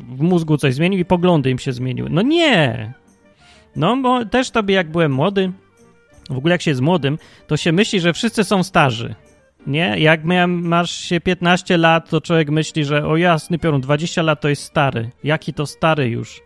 w 0.08 0.20
mózgu 0.20 0.56
coś 0.56 0.74
zmienił 0.74 1.00
i 1.00 1.04
poglądy 1.04 1.50
im 1.50 1.58
się 1.58 1.72
zmieniły. 1.72 2.10
No 2.10 2.22
nie! 2.22 2.92
No, 3.76 3.96
bo 3.96 4.24
też 4.24 4.50
tobie 4.50 4.74
jak 4.74 4.90
byłem 4.90 5.12
młody, 5.12 5.52
w 6.30 6.36
ogóle 6.36 6.54
jak 6.54 6.62
się 6.62 6.70
jest 6.70 6.80
młodym, 6.80 7.18
to 7.46 7.56
się 7.56 7.72
myśli, 7.72 8.00
że 8.00 8.12
wszyscy 8.12 8.44
są 8.44 8.62
starzy. 8.62 9.14
Nie? 9.66 9.94
Jak 9.98 10.24
miałem, 10.24 10.68
masz 10.68 10.90
się 10.90 11.20
15 11.20 11.76
lat, 11.76 12.10
to 12.10 12.20
człowiek 12.20 12.50
myśli, 12.50 12.84
że 12.84 13.06
o 13.06 13.16
jasny 13.16 13.58
piorun, 13.58 13.80
20 13.80 14.22
lat 14.22 14.40
to 14.40 14.48
jest 14.48 14.62
stary. 14.62 15.10
Jaki 15.24 15.54
to 15.54 15.66
stary 15.66 16.08
już? 16.08 16.40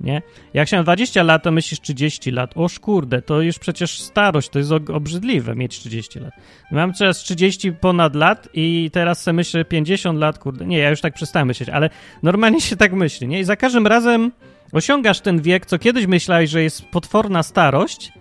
Nie? 0.00 0.22
Jak 0.54 0.68
się 0.68 0.82
20 0.82 1.22
lat, 1.22 1.42
to 1.42 1.52
myślisz 1.52 1.80
30 1.80 2.30
lat. 2.30 2.50
O 2.56 2.66
kurde, 2.80 3.22
to 3.22 3.40
już 3.40 3.58
przecież 3.58 4.00
starość, 4.00 4.48
to 4.48 4.58
jest 4.58 4.72
obrzydliwe 4.72 5.54
mieć 5.54 5.78
30 5.78 6.20
lat. 6.20 6.32
Mam 6.70 6.92
teraz 6.92 7.18
30 7.18 7.72
ponad 7.72 8.14
lat 8.14 8.48
i 8.54 8.90
teraz 8.92 9.22
sobie 9.22 9.32
myślę 9.32 9.64
50 9.64 10.18
lat, 10.18 10.38
kurde. 10.38 10.66
Nie, 10.66 10.78
ja 10.78 10.90
już 10.90 11.00
tak 11.00 11.14
przestałem 11.14 11.48
myśleć, 11.48 11.68
ale 11.68 11.90
normalnie 12.22 12.60
się 12.60 12.76
tak 12.76 12.92
myśli, 12.92 13.28
nie? 13.28 13.40
I 13.40 13.44
za 13.44 13.56
każdym 13.56 13.86
razem 13.86 14.32
osiągasz 14.72 15.20
ten 15.20 15.42
wiek, 15.42 15.66
co 15.66 15.78
kiedyś 15.78 16.06
myślałeś, 16.06 16.50
że 16.50 16.62
jest 16.62 16.84
potworna 16.84 17.42
starość 17.42 18.12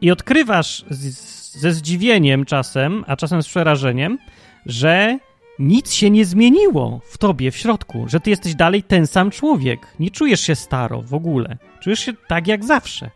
i 0.00 0.10
odkrywasz 0.10 0.84
z, 0.90 1.37
ze 1.52 1.72
zdziwieniem 1.72 2.44
czasem, 2.44 3.04
a 3.06 3.16
czasem 3.16 3.42
z 3.42 3.48
przerażeniem, 3.48 4.18
że 4.66 5.18
nic 5.58 5.92
się 5.92 6.10
nie 6.10 6.24
zmieniło 6.24 7.00
w 7.04 7.18
tobie, 7.18 7.50
w 7.50 7.56
środku, 7.56 8.04
że 8.08 8.20
ty 8.20 8.30
jesteś 8.30 8.54
dalej 8.54 8.82
ten 8.82 9.06
sam 9.06 9.30
człowiek. 9.30 9.86
Nie 10.00 10.10
czujesz 10.10 10.40
się 10.40 10.54
staro 10.54 11.02
w 11.02 11.14
ogóle. 11.14 11.56
Czujesz 11.80 12.00
się 12.00 12.12
tak 12.28 12.46
jak 12.46 12.64
zawsze. 12.64 13.10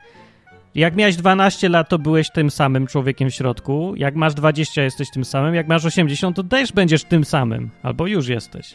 Jak 0.74 0.96
miałeś 0.96 1.16
12 1.16 1.68
lat, 1.68 1.88
to 1.88 1.98
byłeś 1.98 2.30
tym 2.30 2.50
samym 2.50 2.86
człowiekiem 2.86 3.30
w 3.30 3.34
środku. 3.34 3.94
Jak 3.96 4.14
masz 4.14 4.34
20, 4.34 4.82
jesteś 4.82 5.10
tym 5.10 5.24
samym. 5.24 5.54
Jak 5.54 5.68
masz 5.68 5.84
80, 5.84 6.36
to 6.36 6.44
też 6.44 6.72
będziesz 6.72 7.04
tym 7.04 7.24
samym. 7.24 7.70
Albo 7.82 8.06
już 8.06 8.28
jesteś. 8.28 8.74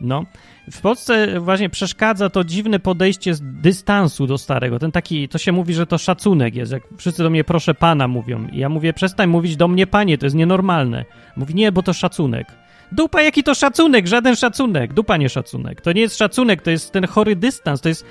No. 0.00 0.24
W 0.72 0.80
Polsce 0.80 1.40
właśnie 1.40 1.70
przeszkadza 1.70 2.30
to 2.30 2.44
dziwne 2.44 2.78
podejście 2.78 3.34
z 3.34 3.40
dystansu 3.42 4.26
do 4.26 4.38
starego. 4.38 4.78
Ten 4.78 4.92
taki, 4.92 5.28
to 5.28 5.38
się 5.38 5.52
mówi, 5.52 5.74
że 5.74 5.86
to 5.86 5.98
szacunek 5.98 6.54
jest. 6.54 6.72
Jak 6.72 6.82
wszyscy 6.96 7.22
do 7.22 7.30
mnie 7.30 7.44
proszę 7.44 7.74
pana 7.74 8.08
mówią. 8.08 8.48
I 8.52 8.58
ja 8.58 8.68
mówię, 8.68 8.92
przestań 8.92 9.28
mówić 9.28 9.56
do 9.56 9.68
mnie 9.68 9.86
panie, 9.86 10.18
to 10.18 10.26
jest 10.26 10.36
nienormalne. 10.36 11.04
Mówi, 11.36 11.54
nie, 11.54 11.72
bo 11.72 11.82
to 11.82 11.92
szacunek. 11.92 12.46
Dupa, 12.92 13.22
jaki 13.22 13.42
to 13.42 13.54
szacunek? 13.54 14.06
Żaden 14.06 14.36
szacunek. 14.36 14.92
Dupa, 14.92 15.16
nie 15.16 15.28
szacunek. 15.28 15.80
To 15.80 15.92
nie 15.92 16.00
jest 16.00 16.18
szacunek, 16.18 16.62
to 16.62 16.70
jest 16.70 16.92
ten 16.92 17.06
chory 17.06 17.36
dystans. 17.36 17.80
To 17.80 17.88
jest 17.88 18.06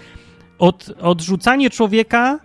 od, 0.59 0.91
odrzucanie 1.01 1.69
człowieka 1.69 2.39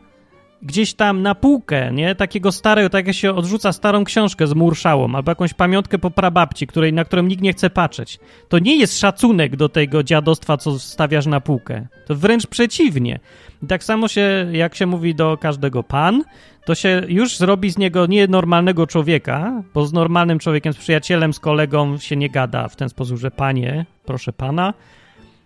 gdzieś 0.63 0.95
tam 0.95 1.23
na 1.23 1.35
półkę, 1.35 1.93
nie? 1.93 2.15
Takiego 2.15 2.53
starego, 2.53 2.91
tak 2.91 3.07
jak 3.07 3.17
się 3.17 3.35
odrzuca 3.35 3.73
starą 3.73 4.05
książkę 4.05 4.47
z 4.47 4.55
murszałą 4.55 5.15
albo 5.15 5.31
jakąś 5.31 5.55
pamiątkę 5.55 5.99
po 5.99 6.11
prababci, 6.11 6.67
której, 6.67 6.93
na 6.93 7.05
którą 7.05 7.23
nikt 7.23 7.43
nie 7.43 7.53
chce 7.53 7.71
patrzeć. 7.71 8.19
To 8.49 8.59
nie 8.59 8.77
jest 8.77 9.01
szacunek 9.01 9.57
do 9.57 9.69
tego 9.69 10.03
dziadostwa, 10.03 10.57
co 10.57 10.79
stawiasz 10.79 11.27
na 11.27 11.41
półkę. 11.41 11.87
To 12.07 12.15
wręcz 12.15 12.47
przeciwnie. 12.47 13.21
I 13.63 13.67
tak 13.67 13.85
samo 13.85 14.09
się, 14.09 14.47
jak 14.53 14.75
się 14.75 14.87
mówi 14.87 15.15
do 15.15 15.39
każdego 15.41 15.83
pan, 15.83 16.25
to 16.65 16.75
się 16.75 17.03
już 17.09 17.37
zrobi 17.37 17.71
z 17.71 17.79
niego 17.79 18.07
nienormalnego 18.07 18.87
człowieka, 18.87 19.63
bo 19.75 19.87
z 19.87 19.93
normalnym 19.93 20.39
człowiekiem, 20.39 20.73
z 20.73 20.77
przyjacielem, 20.77 21.33
z 21.33 21.41
kolegą 21.41 21.99
się 21.99 22.17
nie 22.17 22.31
gada 22.31 22.69
w 22.69 22.77
ten 22.77 22.89
sposób, 22.89 23.19
że 23.19 23.31
panie, 23.31 23.87
proszę 24.05 24.33
pana, 24.33 24.75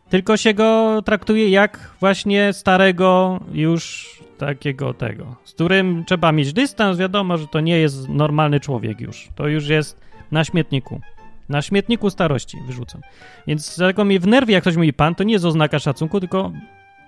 tylko 0.09 0.37
się 0.37 0.55
go 0.55 1.03
traktuje 1.03 1.49
jak 1.49 1.91
właśnie 2.01 2.53
starego 2.53 3.41
już 3.53 4.15
takiego 4.47 4.95
tego, 4.95 5.37
z 5.45 5.53
którym 5.53 6.05
trzeba 6.05 6.33
mieć 6.33 6.53
dystans, 6.53 6.99
wiadomo, 6.99 7.39
że 7.39 7.47
to 7.47 7.61
nie 7.61 7.79
jest 7.79 8.09
normalny 8.09 8.61
człowiek 8.61 9.01
już. 9.01 9.29
To 9.35 9.49
już 9.49 9.69
jest 9.69 10.01
na 10.33 10.45
śmietniku. 10.45 11.01
Na 11.49 11.63
śmietniku 11.63 12.11
starości 12.11 12.59
wyrzucam. 12.67 13.01
Więc 13.47 13.77
dlatego 13.77 14.05
mnie 14.05 14.21
wnerwi, 14.21 14.53
jak 14.53 14.63
ktoś 14.63 14.77
mówi 14.77 14.93
pan, 14.93 15.15
to 15.15 15.25
nie 15.25 15.33
jest 15.33 15.45
oznaka 15.45 15.79
szacunku, 15.79 16.21
tylko 16.21 16.53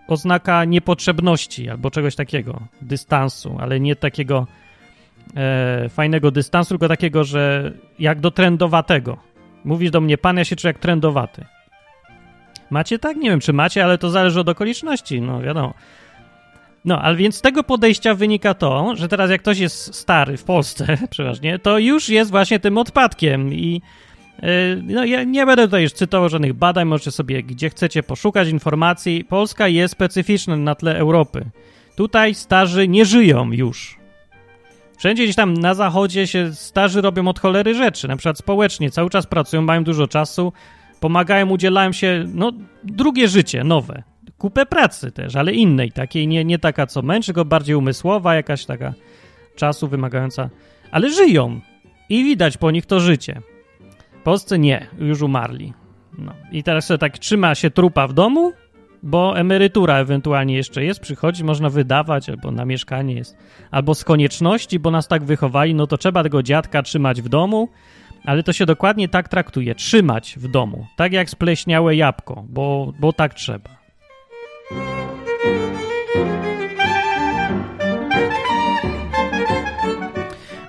oznaka 0.09 0.65
niepotrzebności 0.65 1.71
albo 1.71 1.91
czegoś 1.91 2.17
takiego, 2.17 2.61
dystansu, 2.83 3.57
ale 3.61 3.81
nie 3.81 3.97
takiego 3.97 4.47
e, 5.37 5.89
fajnego 5.89 6.31
dystansu, 6.31 6.69
tylko 6.69 6.89
takiego, 6.89 7.25
że 7.25 7.73
jak 7.99 8.21
do 8.21 8.31
trendowatego. 8.31 9.17
Mówisz 9.65 9.91
do 9.91 10.01
mnie 10.01 10.19
pan, 10.19 10.37
ja 10.37 10.45
się 10.45 10.57
czuję 10.57 10.69
jak 10.69 10.79
trendowaty. 10.79 11.45
Macie 12.71 12.99
tak? 12.99 13.17
Nie 13.17 13.31
wiem, 13.31 13.41
czy 13.41 13.53
macie, 13.53 13.85
ale 13.85 13.99
to 13.99 14.11
zależy 14.11 14.41
od 14.41 14.49
okoliczności, 14.49 15.21
no 15.21 15.41
wiadomo. 15.41 15.75
No, 16.87 17.03
ale 17.03 17.17
więc 17.17 17.37
z 17.37 17.41
tego 17.41 17.63
podejścia 17.63 18.15
wynika 18.15 18.55
to, 18.55 18.97
że 18.97 19.09
teraz 19.09 19.31
jak 19.31 19.41
ktoś 19.41 19.59
jest 19.59 19.95
stary 19.95 20.37
w 20.37 20.45
Polsce 20.45 20.99
przeważnie, 21.11 21.59
to 21.59 21.79
już 21.79 22.09
jest 22.09 22.31
właśnie 22.31 22.61
tym 22.61 22.79
odpadkiem 22.79 23.55
i 23.55 23.83
yy, 24.43 24.49
no 24.83 25.05
ja 25.05 25.25
nie 25.25 25.47
będę 25.47 25.65
tutaj 25.65 25.83
już 25.83 25.93
cytował 25.93 26.29
żadnych 26.29 26.53
badań, 26.53 26.85
możecie 26.89 27.11
sobie 27.11 27.43
gdzie 27.43 27.71
chcecie 27.71 28.03
poszukać 28.03 28.49
informacji. 28.49 29.25
Polska 29.25 29.69
jest 29.69 29.93
specyficzna 29.93 30.57
na 30.57 30.75
tle 30.75 30.99
Europy. 30.99 31.45
Tutaj 31.97 32.35
starzy 32.35 32.89
nie 32.89 33.05
żyją 33.05 33.53
już. 33.53 33.99
Wszędzie 34.99 35.25
gdzieś 35.25 35.37
tam 35.37 35.55
na 35.55 35.75
zachodzie 35.75 36.27
się 36.27 36.55
starzy 36.55 37.01
robią 37.01 37.29
od 37.29 37.41
cholery 37.41 37.75
rzeczy, 37.75 38.09
na 38.09 38.17
przykład 38.17 38.39
społecznie, 38.39 38.91
cały 38.91 39.11
czas 39.11 39.27
pracują, 39.27 39.63
mają 39.63 39.85
dużo 39.85 40.09
czasu, 40.09 40.53
pomagają, 41.01 41.51
udzielają 41.51 41.93
się, 41.93 42.25
no, 42.35 42.53
drugie 42.85 43.29
życie, 43.29 43.65
nowe. 43.65 44.03
Kupę 44.39 44.67
pracy 44.67 45.13
też, 45.13 45.37
ale 45.37 45.53
innej, 45.53 45.93
takiej 45.93 46.29
nie, 46.29 46.45
nie 46.45 46.59
taka 46.59 46.87
co 46.87 47.03
męczy, 47.03 47.27
tylko 47.27 47.45
bardziej 47.45 47.77
umysłowa, 47.77 48.35
jakaś 48.35 48.65
taka 48.65 48.95
czasu 49.57 49.89
wymagająca, 49.89 50.51
ale 50.91 51.11
żyją 51.11 51.61
i 52.09 52.25
widać 52.25 52.57
po 52.57 52.71
nich 52.71 52.87
to 52.87 53.01
życie. 53.01 53.41
W 54.21 54.23
Polsce 54.23 54.59
nie, 54.59 54.87
już 54.99 55.23
umarli. 55.23 55.73
No. 56.19 56.33
I 56.53 56.63
teraz 56.63 56.87
sobie 56.87 56.99
tak 56.99 57.19
trzyma 57.19 57.55
się 57.55 57.71
trupa 57.71 58.07
w 58.07 58.13
domu, 58.13 58.53
bo 59.03 59.39
emerytura 59.39 59.99
ewentualnie 59.99 60.57
jeszcze 60.57 60.85
jest, 60.85 61.01
przychodzi, 61.01 61.45
można 61.45 61.71
wydawać, 61.71 62.29
albo 62.29 62.51
na 62.51 62.65
mieszkanie 62.65 63.15
jest, 63.15 63.37
albo 63.71 63.95
z 63.95 64.05
konieczności, 64.05 64.79
bo 64.79 64.91
nas 64.91 65.09
tak 65.09 65.25
wychowali, 65.25 65.75
no 65.75 65.87
to 65.87 65.99
trzeba 65.99 66.23
tego 66.23 66.43
dziadka 66.43 66.83
trzymać 66.83 67.23
w 67.23 67.29
domu, 67.29 67.69
ale 68.25 68.43
to 68.43 68.53
się 68.53 68.67
dokładnie 68.67 69.09
tak 69.09 69.29
traktuje, 69.29 69.75
trzymać 69.75 70.35
w 70.39 70.49
domu, 70.49 70.87
tak 70.97 71.13
jak 71.13 71.31
spleśniałe 71.31 71.97
jabłko, 71.97 72.45
bo, 72.49 72.93
bo 73.01 73.13
tak 73.13 73.35
trzeba. 73.35 73.76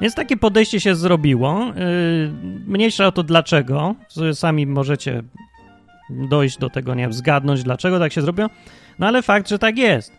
Więc 0.01 0.15
takie 0.15 0.37
podejście 0.37 0.79
się 0.79 0.95
zrobiło. 0.95 1.65
Yy, 1.65 2.31
mniejsza 2.67 3.07
o 3.07 3.11
to 3.11 3.23
dlaczego. 3.23 3.95
Sami 4.33 4.67
możecie 4.67 5.23
dojść 6.09 6.57
do 6.57 6.69
tego, 6.69 6.95
nie 6.95 7.03
wiem, 7.03 7.13
zgadnąć, 7.13 7.63
dlaczego 7.63 7.99
tak 7.99 8.13
się 8.13 8.21
zrobiło. 8.21 8.49
No 8.99 9.07
ale 9.07 9.21
fakt, 9.21 9.49
że 9.49 9.59
tak 9.59 9.77
jest. 9.77 10.13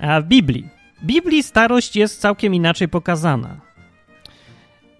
A 0.00 0.20
w 0.20 0.24
Biblii. 0.24 0.68
W 1.02 1.06
Biblii 1.06 1.42
starość 1.42 1.96
jest 1.96 2.20
całkiem 2.20 2.54
inaczej 2.54 2.88
pokazana. 2.88 3.60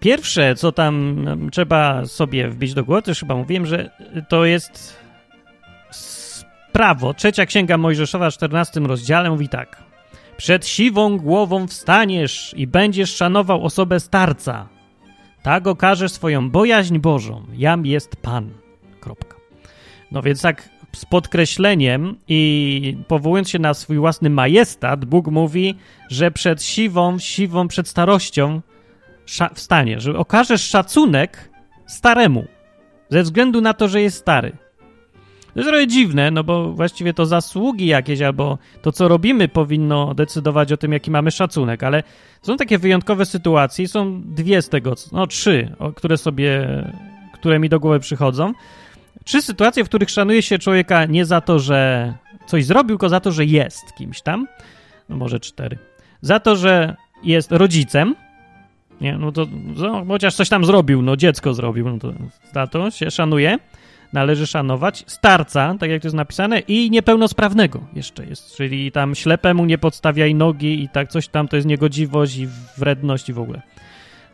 Pierwsze, 0.00 0.54
co 0.54 0.72
tam 0.72 1.16
trzeba 1.52 2.06
sobie 2.06 2.48
wbić 2.48 2.74
do 2.74 2.84
głowy, 2.84 3.02
już 3.06 3.20
chyba 3.20 3.34
mówiłem, 3.34 3.66
że 3.66 3.90
to 4.28 4.44
jest 4.44 4.96
prawo. 6.72 7.14
Trzecia 7.14 7.46
księga 7.46 7.78
Mojżeszowa 7.78 8.30
w 8.30 8.34
14 8.34 8.80
rozdziale 8.80 9.30
mówi 9.30 9.48
tak. 9.48 9.85
Przed 10.36 10.66
siwą 10.66 11.18
głową 11.18 11.66
wstaniesz 11.66 12.54
i 12.56 12.66
będziesz 12.66 13.16
szanował 13.16 13.64
osobę 13.64 14.00
starca. 14.00 14.68
Tak 15.42 15.66
okażesz 15.66 16.12
swoją 16.12 16.50
bojaźń 16.50 16.98
Bożą. 16.98 17.42
Jam 17.52 17.86
jest 17.86 18.16
Pan. 18.16 18.50
Kropka. 19.00 19.36
No 20.12 20.22
więc 20.22 20.42
tak 20.42 20.68
z 20.96 21.04
podkreśleniem 21.04 22.16
i 22.28 22.96
powołując 23.08 23.50
się 23.50 23.58
na 23.58 23.74
swój 23.74 23.98
własny 23.98 24.30
majestat, 24.30 25.04
Bóg 25.04 25.26
mówi, 25.26 25.74
że 26.10 26.30
przed 26.30 26.62
siwą, 26.62 27.18
siwą, 27.18 27.68
przed 27.68 27.88
starością 27.88 28.60
wstanie, 29.54 30.00
że 30.00 30.18
okażesz 30.18 30.62
szacunek 30.64 31.50
staremu 31.86 32.44
ze 33.08 33.22
względu 33.22 33.60
na 33.60 33.74
to, 33.74 33.88
że 33.88 34.02
jest 34.02 34.18
stary. 34.18 34.56
To 35.56 35.60
jest 35.60 35.70
trochę 35.70 35.86
dziwne, 35.86 36.30
no 36.30 36.44
bo 36.44 36.72
właściwie 36.72 37.14
to 37.14 37.26
zasługi 37.26 37.86
jakieś 37.86 38.20
albo 38.20 38.58
to, 38.82 38.92
co 38.92 39.08
robimy, 39.08 39.48
powinno 39.48 40.14
decydować 40.14 40.72
o 40.72 40.76
tym, 40.76 40.92
jaki 40.92 41.10
mamy 41.10 41.30
szacunek, 41.30 41.82
ale 41.82 42.02
są 42.42 42.56
takie 42.56 42.78
wyjątkowe 42.78 43.26
sytuacje, 43.26 43.88
są 43.88 44.22
dwie 44.24 44.62
z 44.62 44.68
tego, 44.68 44.94
no 45.12 45.26
trzy, 45.26 45.76
które 45.94 46.16
sobie, 46.18 46.68
które 47.34 47.58
mi 47.58 47.68
do 47.68 47.80
głowy 47.80 48.00
przychodzą. 48.00 48.52
Trzy 49.24 49.42
sytuacje, 49.42 49.84
w 49.84 49.88
których 49.88 50.10
szanuje 50.10 50.42
się 50.42 50.58
człowieka 50.58 51.04
nie 51.04 51.24
za 51.24 51.40
to, 51.40 51.58
że 51.58 52.14
coś 52.46 52.64
zrobił, 52.64 52.96
tylko 52.96 53.08
za 53.08 53.20
to, 53.20 53.32
że 53.32 53.44
jest 53.44 53.94
kimś 53.98 54.22
tam. 54.22 54.46
No 55.08 55.16
może 55.16 55.40
cztery. 55.40 55.78
Za 56.20 56.40
to, 56.40 56.56
że 56.56 56.96
jest 57.24 57.52
rodzicem. 57.52 58.14
Nie, 59.00 59.18
no 59.18 59.32
to 59.32 59.46
no, 59.76 60.04
chociaż 60.08 60.34
coś 60.34 60.48
tam 60.48 60.64
zrobił, 60.64 61.02
no 61.02 61.16
dziecko 61.16 61.54
zrobił, 61.54 61.90
no 61.90 61.98
to 61.98 62.12
za 62.52 62.66
to 62.66 62.90
się 62.90 63.10
szanuje 63.10 63.58
należy 64.12 64.46
szanować, 64.46 65.04
starca, 65.06 65.74
tak 65.80 65.90
jak 65.90 66.02
to 66.02 66.06
jest 66.06 66.16
napisane, 66.16 66.58
i 66.60 66.90
niepełnosprawnego 66.90 67.80
jeszcze 67.94 68.26
jest, 68.26 68.56
czyli 68.56 68.92
tam 68.92 69.14
ślepemu 69.14 69.64
nie 69.64 69.78
podstawiaj 69.78 70.34
nogi 70.34 70.82
i 70.82 70.88
tak 70.88 71.08
coś 71.08 71.28
tam, 71.28 71.48
to 71.48 71.56
jest 71.56 71.68
niegodziwość 71.68 72.36
i 72.36 72.48
wredność 72.78 73.28
i 73.28 73.32
w 73.32 73.38
ogóle. 73.38 73.62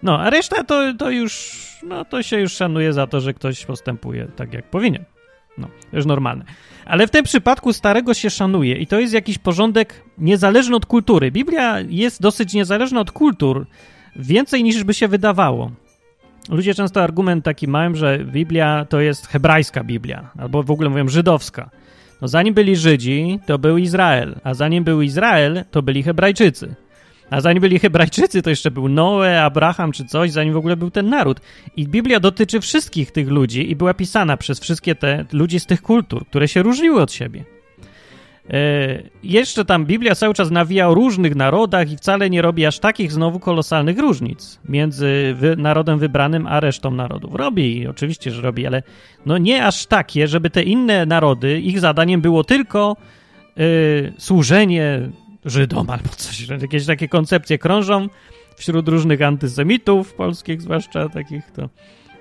No, 0.03 0.21
a 0.21 0.31
reszta 0.31 0.65
to, 0.65 0.95
to 0.99 1.11
już, 1.11 1.63
no 1.83 2.05
to 2.05 2.23
się 2.23 2.41
już 2.41 2.53
szanuje 2.53 2.93
za 2.93 3.07
to, 3.07 3.21
że 3.21 3.35
ktoś 3.35 3.65
postępuje 3.65 4.29
tak 4.37 4.53
jak 4.55 4.71
powinien. 4.71 5.05
No, 5.59 5.69
to 5.91 5.97
już 5.97 6.07
normalne. 6.07 6.45
Ale 6.85 7.07
w 7.07 7.11
tym 7.11 7.25
przypadku 7.25 7.73
starego 7.73 8.15
się 8.15 8.31
szanuje 8.31 8.77
i 8.77 8.87
to 8.87 9.01
jest 9.01 9.15
jakiś 9.15 9.39
porządek 9.39 10.05
niezależny 10.19 10.77
od 10.77 10.87
kultury. 10.87 11.31
Biblia 11.31 11.81
jest 11.89 12.23
dosyć 12.23 12.55
niezależna 12.55 13.01
od 13.01 13.11
kultur, 13.11 13.67
więcej 14.17 14.63
niż 14.63 14.85
by 14.85 14.95
się 14.95 15.09
wydawało. 15.09 15.71
Ludzie 16.49 16.75
często 16.75 17.03
argument 17.03 17.45
taki 17.45 17.69
mają, 17.69 17.95
że 17.95 18.19
Biblia 18.19 18.87
to 18.89 19.01
jest 19.01 19.27
hebrajska 19.27 19.85
Biblia, 19.85 20.31
albo 20.39 20.63
w 20.63 20.71
ogóle 20.71 20.91
mówią 20.91 21.09
żydowska. 21.09 21.71
No 22.21 22.29
zanim 22.29 22.55
byli 22.55 22.77
Żydzi, 22.77 23.41
to 23.47 23.59
był 23.59 23.79
Izrael, 23.79 24.35
a 24.45 24.55
zanim 24.55 24.85
był 24.85 25.03
Izrael, 25.03 25.65
to 25.71 25.83
byli 25.83 26.03
Hebrajczycy. 26.03 26.75
A 27.31 27.41
zanim 27.41 27.61
byli 27.61 27.79
Hebrajczycy, 27.79 28.43
to 28.43 28.51
jeszcze 28.51 28.71
był 28.71 28.89
Noe, 28.89 29.43
Abraham 29.43 29.93
czy 29.93 30.05
coś, 30.05 30.31
zanim 30.31 30.55
w 30.55 30.57
ogóle 30.57 30.77
był 30.77 30.91
ten 30.91 31.09
naród. 31.09 31.41
I 31.77 31.89
Biblia 31.89 32.21
dotyczy 32.21 32.61
wszystkich 32.61 33.13
tych 33.13 33.29
ludzi 33.29 33.71
i 33.71 33.77
była 33.77 33.95
pisana 33.95 34.37
przez 34.37 34.61
wszystkie 34.61 34.95
te 34.95 35.25
ludzi 35.33 35.61
z 35.61 35.67
tych 35.67 35.83
kultur, 35.83 36.27
które 36.27 36.49
się 36.49 36.63
różniły 36.63 37.03
od 37.03 37.13
siebie. 37.13 37.45
E, 38.51 39.03
jeszcze 39.23 39.65
tam 39.65 39.87
Biblia 39.87 40.15
cały 40.15 40.35
czas 40.35 40.51
nawija 40.51 40.89
o 40.89 40.95
różnych 40.95 41.37
narodach 41.37 41.91
i 41.91 41.97
wcale 41.97 42.31
nie 42.31 42.43
robi 42.43 42.67
aż 42.67 42.79
takich 42.79 43.13
znowu 43.13 43.41
kolosalnych 43.41 43.99
różnic 43.99 44.61
między 44.69 45.35
wy, 45.37 45.57
narodem 45.57 45.99
wybranym 45.99 46.47
a 46.47 46.61
resztą 46.61 46.91
narodów. 46.91 47.35
Robi, 47.35 47.87
oczywiście, 47.87 48.31
że 48.31 48.43
robi, 48.43 48.67
ale 48.67 48.83
no 49.27 49.39
nie 49.39 49.67
aż 49.67 49.87
takie, 49.87 50.29
żeby 50.29 50.51
te 50.51 50.63
inne 50.63 51.07
narody, 51.07 51.61
ich 51.61 51.81
zadaniem 51.81 52.21
było 52.21 52.45
tylko 52.45 52.97
y, 53.59 54.13
służenie 54.19 55.01
Żydom 55.45 55.91
albo 55.91 56.09
coś. 56.09 56.49
Jakieś 56.49 56.87
takie 56.87 57.09
koncepcje 57.09 57.59
krążą 57.59 58.09
wśród 58.57 58.89
różnych 58.89 59.23
antysemitów 59.23 60.15
polskich, 60.15 60.63
zwłaszcza 60.63 61.09
takich 61.09 61.51
to... 61.51 61.69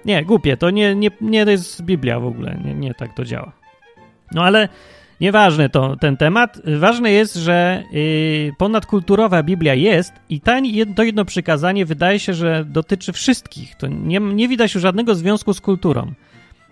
Nie, 0.06 0.26
głupie, 0.26 0.58
to 0.58 0.70
nie, 0.70 0.96
nie, 0.96 1.12
nie 1.22 1.40
jest 1.40 1.82
Biblia 1.82 2.20
w 2.20 2.26
ogóle, 2.26 2.60
nie, 2.66 2.74
nie 2.74 2.94
tak 2.94 3.16
to 3.16 3.26
działa. 3.26 3.52
No 4.32 4.44
ale 4.44 4.70
Nieważne 5.22 5.70
to 5.70 5.96
ten 5.96 6.18
temat. 6.18 6.62
Ważne 6.80 7.12
jest, 7.12 7.36
że 7.36 7.84
yy, 7.92 8.52
ponadkulturowa 8.58 9.44
Biblia 9.44 9.74
jest 9.74 10.14
i 10.30 10.42
to 10.96 11.04
jedno 11.04 11.26
przykazanie 11.26 11.86
wydaje 11.86 12.20
się, 12.20 12.34
że 12.34 12.66
dotyczy 12.66 13.14
wszystkich. 13.14 13.76
To 13.76 13.88
nie, 13.88 14.20
nie 14.20 14.48
widać 14.48 14.74
już 14.74 14.82
żadnego 14.82 15.16
związku 15.16 15.54
z 15.54 15.62
kulturą. 15.62 16.12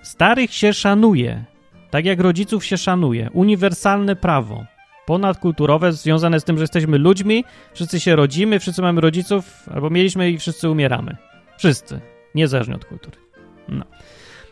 Starych 0.01 0.53
się 0.53 0.73
szanuje, 0.73 1.43
tak 1.89 2.05
jak 2.05 2.19
rodziców 2.19 2.65
się 2.65 2.77
szanuje. 2.77 3.29
Uniwersalne 3.33 4.15
prawo. 4.15 4.65
Ponadkulturowe, 5.05 5.91
związane 5.91 6.39
z 6.39 6.43
tym, 6.43 6.57
że 6.57 6.63
jesteśmy 6.63 6.97
ludźmi, 6.97 7.43
wszyscy 7.73 7.99
się 7.99 8.15
rodzimy, 8.15 8.59
wszyscy 8.59 8.81
mamy 8.81 9.01
rodziców, 9.01 9.69
albo 9.73 9.89
mieliśmy 9.89 10.31
i 10.31 10.37
wszyscy 10.37 10.69
umieramy. 10.69 11.17
Wszyscy, 11.57 11.99
niezależnie 12.35 12.75
od 12.75 12.85
kultury. 12.85 13.17
No. 13.67 13.85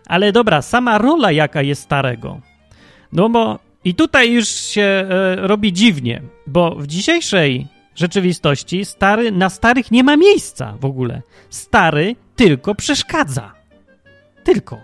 Ale 0.05 0.31
dobra, 0.31 0.61
sama 0.61 0.97
rola 0.97 1.31
jaka 1.31 1.61
jest 1.61 1.81
starego. 1.81 2.41
No 3.13 3.29
bo 3.29 3.66
i 3.87 3.95
tutaj 3.95 4.31
już 4.31 4.47
się 4.47 4.81
e, 4.81 5.35
robi 5.35 5.73
dziwnie, 5.73 6.21
bo 6.47 6.75
w 6.75 6.87
dzisiejszej 6.87 7.67
rzeczywistości 7.95 8.85
stary, 8.85 9.31
na 9.31 9.49
starych 9.49 9.91
nie 9.91 10.03
ma 10.03 10.17
miejsca 10.17 10.77
w 10.81 10.85
ogóle. 10.85 11.21
Stary 11.49 12.15
tylko 12.35 12.75
przeszkadza. 12.75 13.53
Tylko. 14.43 14.77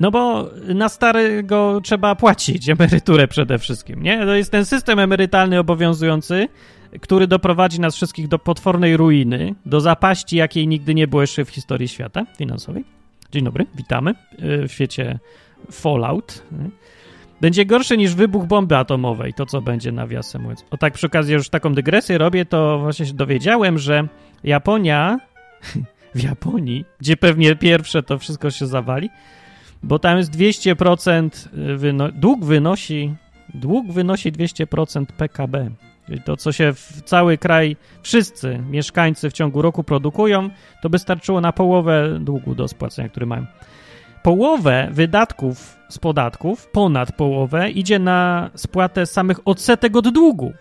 No 0.00 0.10
bo 0.10 0.50
na 0.74 0.88
starego 0.88 1.80
trzeba 1.84 2.14
płacić 2.14 2.68
emeryturę 2.78 3.28
przede 3.28 3.58
wszystkim, 3.58 4.02
nie? 4.02 4.26
To 4.26 4.34
jest 4.34 4.50
ten 4.50 4.64
system 4.64 4.98
emerytalny 4.98 5.58
obowiązujący, 5.58 6.48
który 7.00 7.26
doprowadzi 7.26 7.80
nas 7.80 7.96
wszystkich 7.96 8.28
do 8.28 8.38
potwornej 8.38 8.96
ruiny, 8.96 9.54
do 9.66 9.80
zapaści, 9.80 10.36
jakiej 10.36 10.68
nigdy 10.68 10.94
nie 10.94 11.08
było 11.08 11.22
jeszcze 11.22 11.44
w 11.44 11.50
historii 11.50 11.88
świata 11.88 12.26
finansowej. 12.38 12.84
Dzień 13.32 13.44
dobry, 13.44 13.66
witamy 13.74 14.14
w 14.38 14.72
świecie 14.72 15.18
Fallout. 15.70 16.42
Będzie 17.40 17.66
gorsze 17.66 17.96
niż 17.96 18.14
wybuch 18.14 18.46
bomby 18.46 18.76
atomowej, 18.76 19.34
to 19.34 19.46
co 19.46 19.60
będzie 19.62 19.92
nawiasem 19.92 20.42
mówiąc. 20.42 20.64
O 20.70 20.76
tak 20.76 20.94
przy 20.94 21.06
okazji 21.06 21.34
już 21.34 21.48
taką 21.48 21.74
dygresję 21.74 22.18
robię, 22.18 22.44
to 22.44 22.78
właśnie 22.78 23.06
się 23.06 23.12
dowiedziałem, 23.12 23.78
że 23.78 24.08
Japonia, 24.44 25.18
w 26.14 26.22
Japonii, 26.22 26.84
gdzie 27.00 27.16
pewnie 27.16 27.56
pierwsze 27.56 28.02
to 28.02 28.18
wszystko 28.18 28.50
się 28.50 28.66
zawali, 28.66 29.10
bo 29.82 29.98
tam 29.98 30.18
jest 30.18 30.32
200%, 30.32 31.48
wyno 31.76 32.08
dług 32.12 32.44
wynosi, 32.44 33.14
dług 33.54 33.92
wynosi 33.92 34.32
200% 34.32 35.06
PKB. 35.06 35.70
Czyli 36.06 36.20
to, 36.22 36.36
co 36.36 36.52
się 36.52 36.72
w 36.72 37.02
cały 37.04 37.38
kraj, 37.38 37.76
wszyscy 38.02 38.58
mieszkańcy 38.70 39.30
w 39.30 39.32
ciągu 39.32 39.62
roku 39.62 39.84
produkują, 39.84 40.50
to 40.82 40.90
by 40.90 40.98
starczyło 40.98 41.40
na 41.40 41.52
połowę 41.52 42.18
długu 42.20 42.54
do 42.54 42.68
spłacenia, 42.68 43.08
który 43.08 43.26
mają. 43.26 43.46
Połowę 44.26 44.88
wydatków 44.92 45.76
z 45.88 45.98
podatków, 45.98 46.66
ponad 46.66 47.12
połowę, 47.12 47.70
idzie 47.70 47.98
na 47.98 48.50
spłatę 48.54 49.06
samych 49.06 49.40
odsetek 49.44 49.96
od 49.96 50.08
długu. 50.08 50.52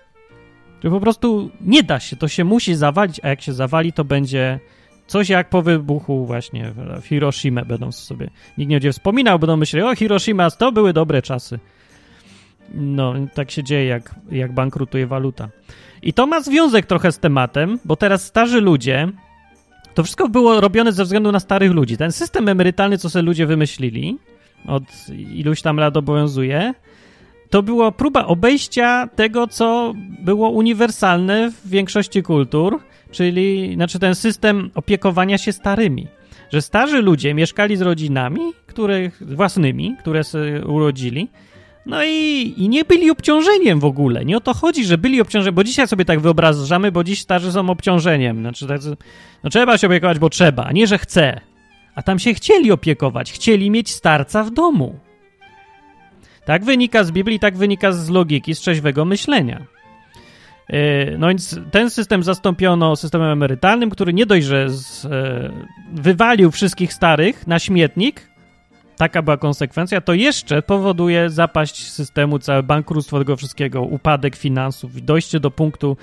Czyli 0.82 0.94
po 0.94 1.00
prostu 1.00 1.50
nie 1.62 1.84
da 1.84 2.00
się, 2.00 2.16
to 2.16 2.28
się 2.28 2.44
musi 2.44 2.76
zawalić, 2.76 3.20
a 3.24 3.28
jak 3.28 3.42
się 3.42 3.54
zawali, 3.54 3.94
to 3.94 4.04
będzie 4.04 4.60
coś 5.08 5.30
jak 5.30 5.50
po 5.50 5.62
wybuchu 5.62 6.26
właśnie 6.26 6.72
w 7.02 7.06
Hiroshima 7.06 7.66
będą 7.66 7.92
sobie, 7.92 8.30
nikt 8.58 8.70
nie 8.70 8.76
będzie 8.76 8.92
wspominał, 8.92 9.40
będą 9.40 9.58
myśleli, 9.58 9.86
o 9.86 9.96
Hiroshima, 9.96 10.52
to 10.52 10.72
były 10.72 10.94
dobre 10.94 11.22
czasy. 11.22 11.60
No, 12.74 13.14
tak 13.34 13.52
się 13.52 13.64
dzieje, 13.64 13.86
jak, 13.86 14.16
jak 14.32 14.54
bankrutuje 14.54 15.08
waluta. 15.08 15.50
I 16.02 16.14
to 16.14 16.28
ma 16.28 16.42
związek 16.42 16.86
trochę 16.86 17.12
z 17.12 17.20
tematem, 17.20 17.80
bo 17.86 17.96
teraz 17.96 18.26
starzy 18.26 18.62
ludzie, 18.62 19.08
to 19.96 20.04
wszystko 20.04 20.30
było 20.30 20.62
robione 20.62 20.92
ze 20.92 21.04
względu 21.04 21.32
na 21.32 21.40
starych 21.40 21.72
ludzi. 21.72 21.98
Ten 21.98 22.12
system 22.12 22.50
emerytalny, 22.50 22.98
co 22.98 23.10
sobie 23.10 23.24
ludzie 23.24 23.46
wymyślili, 23.46 24.18
od 24.68 24.84
iluś 25.34 25.62
tam 25.62 25.78
lat 25.78 25.98
obowiązuje, 25.98 26.74
to 27.50 27.64
była 27.64 27.92
próba 27.92 28.26
obejścia 28.26 29.08
tego, 29.16 29.48
co 29.48 29.94
było 30.20 30.50
uniwersalne 30.50 31.52
w 31.52 31.70
większości 31.70 32.24
kultur, 32.24 32.80
czyli 33.12 33.74
znaczy 33.76 34.00
ten 34.00 34.16
system 34.16 34.72
opiekowania 34.76 35.38
się 35.38 35.52
starymi. 35.52 36.08
Że 36.52 36.62
starzy 36.62 37.02
ludzie 37.02 37.34
mieszkali 37.34 37.78
z 37.78 37.82
rodzinami, 37.82 38.42
których, 38.68 39.36
własnymi, 39.36 39.96
które 40.00 40.24
sobie 40.24 40.66
urodzili, 40.66 41.30
no 41.86 42.04
i, 42.04 42.54
i 42.58 42.70
nie 42.70 42.86
byli 42.86 43.12
obciążeniem 43.12 43.80
w 43.80 43.86
ogóle. 43.86 44.26
Nie 44.26 44.38
o 44.38 44.42
to 44.42 44.54
chodzi, 44.54 44.86
że 44.86 44.98
byli 44.98 45.22
obciążeniem, 45.22 45.56
bo 45.56 45.64
dzisiaj 45.64 45.88
sobie 45.88 46.06
tak 46.06 46.20
wyobrażamy, 46.20 46.92
bo 46.92 47.04
dziś 47.04 47.22
starzy 47.22 47.52
są 47.52 47.70
obciążeniem. 47.70 48.40
Znaczy, 48.40 48.68
tak, 48.68 48.82
no 49.44 49.50
trzeba 49.50 49.78
się 49.78 49.88
opiekować, 49.88 50.20
bo 50.20 50.30
trzeba, 50.30 50.64
a 50.64 50.72
nie, 50.72 50.88
że 50.88 50.98
chce. 50.98 51.42
A 51.96 52.02
tam 52.02 52.20
się 52.20 52.34
chcieli 52.34 52.72
opiekować, 52.72 53.32
chcieli 53.32 53.72
mieć 53.72 53.92
starca 53.92 54.44
w 54.44 54.52
domu. 54.52 55.00
Tak 56.46 56.66
wynika 56.66 57.04
z 57.04 57.12
Biblii, 57.12 57.40
tak 57.40 57.58
wynika 57.58 57.92
z 57.92 58.10
logiki, 58.10 58.56
z 58.56 58.60
trzeźwego 58.60 59.06
myślenia. 59.06 59.66
E, 60.68 61.18
no 61.18 61.28
więc 61.28 61.60
ten 61.72 61.90
system 61.90 62.24
zastąpiono 62.24 62.96
systemem 62.96 63.30
emerytalnym, 63.32 63.90
który 63.90 64.14
nie 64.14 64.26
dość, 64.26 64.46
że 64.46 64.70
z, 64.70 65.06
e, 65.06 65.52
wywalił 65.94 66.52
wszystkich 66.52 66.94
starych 66.94 67.48
na 67.48 67.60
śmietnik, 67.60 68.30
taka 68.98 69.22
była 69.22 69.38
konsekwencja, 69.38 70.02
to 70.02 70.14
jeszcze 70.14 70.62
powoduje 70.62 71.30
zapaść 71.30 71.92
systemu, 71.92 72.40
całe 72.40 72.64
bankructwo 72.64 73.20
tego 73.20 73.36
wszystkiego, 73.36 73.82
upadek 73.82 74.36
finansów 74.36 74.98
i 74.98 75.02
dojście 75.02 75.40
do 75.40 75.52
punktu, 75.52 75.98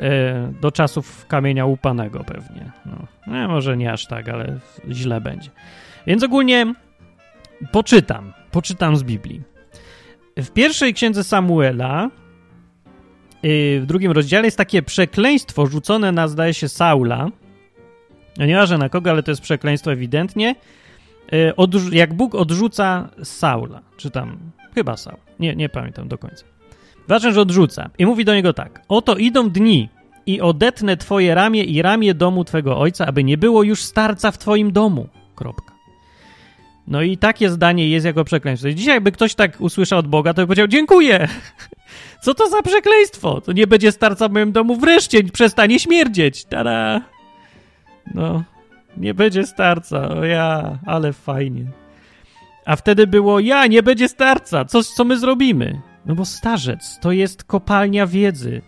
e, 0.00 0.52
do 0.60 0.72
czasów 0.72 1.26
kamienia 1.26 1.66
łupanego 1.66 2.24
pewnie. 2.24 2.72
No, 2.86 3.06
nie, 3.26 3.48
może 3.48 3.76
nie 3.76 3.92
aż 3.92 4.06
tak, 4.06 4.28
ale 4.28 4.58
źle 4.90 5.20
będzie. 5.20 5.50
Więc 6.06 6.22
ogólnie 6.22 6.74
poczytam, 7.72 8.32
poczytam 8.50 8.96
z 8.96 9.02
Biblii. 9.02 9.42
W 10.36 10.50
pierwszej 10.50 10.94
księdze 10.94 11.24
Samuela, 11.24 12.10
y, 13.44 13.80
w 13.82 13.86
drugim 13.86 14.12
rozdziale 14.12 14.44
jest 14.44 14.56
takie 14.56 14.82
przekleństwo 14.82 15.66
rzucone 15.66 16.12
na, 16.12 16.28
zdaje 16.28 16.54
się, 16.54 16.68
Saula. 16.68 17.28
No 18.38 18.46
nieważne 18.46 18.78
na 18.78 18.88
kogo, 18.88 19.10
ale 19.10 19.22
to 19.22 19.30
jest 19.30 19.42
przekleństwo 19.42 19.92
ewidentnie. 19.92 20.54
Y, 21.32 21.52
jak 21.92 22.14
Bóg 22.14 22.34
odrzuca 22.34 23.08
Saula, 23.22 23.80
czy 23.96 24.10
tam, 24.10 24.38
chyba 24.74 24.96
Saul, 24.96 25.18
nie, 25.40 25.56
nie 25.56 25.68
pamiętam 25.68 26.08
do 26.08 26.18
końca. 26.18 26.44
Ważne, 27.08 27.32
że 27.32 27.40
odrzuca. 27.40 27.90
I 27.98 28.06
mówi 28.06 28.24
do 28.24 28.34
niego 28.34 28.52
tak: 28.52 28.82
Oto 28.88 29.16
idą 29.16 29.50
dni 29.50 29.88
i 30.26 30.40
odetnę 30.40 30.96
twoje 30.96 31.34
ramię 31.34 31.64
i 31.64 31.82
ramię 31.82 32.14
domu 32.14 32.44
twego 32.44 32.78
ojca, 32.78 33.06
aby 33.06 33.24
nie 33.24 33.38
było 33.38 33.62
już 33.62 33.82
starca 33.82 34.30
w 34.30 34.38
twoim 34.38 34.72
domu. 34.72 35.08
Kropka. 35.34 35.72
No 36.86 37.02
i 37.02 37.18
takie 37.18 37.50
zdanie 37.50 37.88
jest 37.88 38.06
jako 38.06 38.24
przekleństwo. 38.24 38.70
Dzisiaj, 38.70 38.94
jakby 38.94 39.12
ktoś 39.12 39.34
tak 39.34 39.60
usłyszał 39.60 39.98
od 39.98 40.06
Boga, 40.06 40.34
to 40.34 40.42
by 40.42 40.46
powiedział: 40.46 40.66
Dziękuję. 40.66 41.28
Co 42.24 42.34
to 42.34 42.48
za 42.48 42.62
przekleństwo? 42.62 43.40
To 43.40 43.52
nie 43.52 43.66
będzie 43.66 43.92
starca 43.92 44.28
w 44.28 44.32
moim 44.32 44.52
domu 44.52 44.76
wreszcie, 44.76 45.24
przestanie 45.24 45.78
śmierdzieć. 45.78 46.44
Tada! 46.44 47.00
No, 48.14 48.42
nie 48.96 49.14
będzie 49.14 49.46
starca. 49.46 50.08
O 50.08 50.24
ja, 50.24 50.78
ale 50.86 51.12
fajnie. 51.12 51.64
A 52.64 52.76
wtedy 52.76 53.06
było: 53.06 53.40
Ja, 53.40 53.66
nie 53.66 53.82
będzie 53.82 54.08
starca. 54.08 54.64
Co, 54.64 54.82
co 54.82 55.04
my 55.04 55.18
zrobimy? 55.18 55.80
No 56.06 56.14
bo 56.14 56.24
starzec 56.24 56.98
to 57.00 57.12
jest 57.12 57.44
kopalnia 57.44 58.06
wiedzy. 58.06 58.62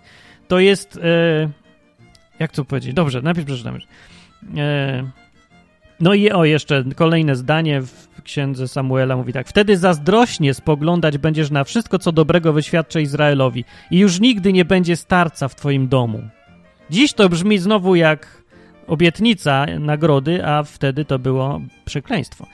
To 0.49 0.59
jest. 0.59 0.97
E, 0.97 1.51
jak 2.39 2.53
to 2.53 2.65
powiedzieć? 2.65 2.95
Dobrze, 2.95 3.23
najpierw 3.23 3.47
przeczytam. 3.47 3.79
E, 4.57 5.11
no 6.01 6.15
i 6.15 6.31
o, 6.31 6.45
jeszcze 6.45 6.85
kolejne 6.97 7.37
zdanie 7.37 7.83
w 7.83 8.23
księdze 8.23 8.69
Samuela 8.69 9.17
mówi 9.17 9.33
tak. 9.33 9.49
Wtedy 9.49 9.77
zazdrośnie 9.77 10.55
spoglądać 10.55 11.19
będziesz 11.19 11.51
na 11.51 11.65
wszystko, 11.65 11.99
co 11.99 12.13
dobrego 12.13 12.53
wyświadczy 12.53 13.03
Izraelowi 13.03 13.65
i 13.91 13.99
już 13.99 14.21
nigdy 14.21 14.53
nie 14.53 14.65
będzie 14.65 14.97
starca 14.97 15.49
w 15.49 15.55
twoim 15.55 15.89
domu. 15.89 16.23
Dziś 16.91 17.13
to 17.13 17.29
brzmi 17.29 17.59
znowu 17.59 17.95
jak 17.95 18.44
obietnica 18.87 19.67
nagrody, 19.81 20.47
a 20.47 20.63
wtedy 20.63 21.05
to 21.05 21.19
było 21.19 21.61
przekleństwo. 21.85 22.47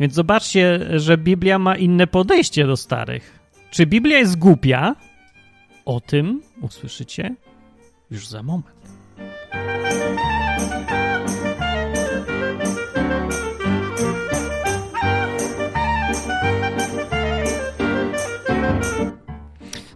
Więc 0.00 0.14
zobaczcie, 0.14 0.80
że 1.00 1.18
Biblia 1.18 1.58
ma 1.58 1.76
inne 1.76 2.06
podejście 2.06 2.66
do 2.66 2.76
starych. 2.76 3.38
Czy 3.70 3.86
Biblia 3.86 4.18
jest 4.18 4.38
głupia? 4.38 4.94
O 5.84 6.00
tym 6.00 6.42
usłyszycie 6.60 7.34
już 8.10 8.28
za 8.28 8.42
moment. 8.42 8.82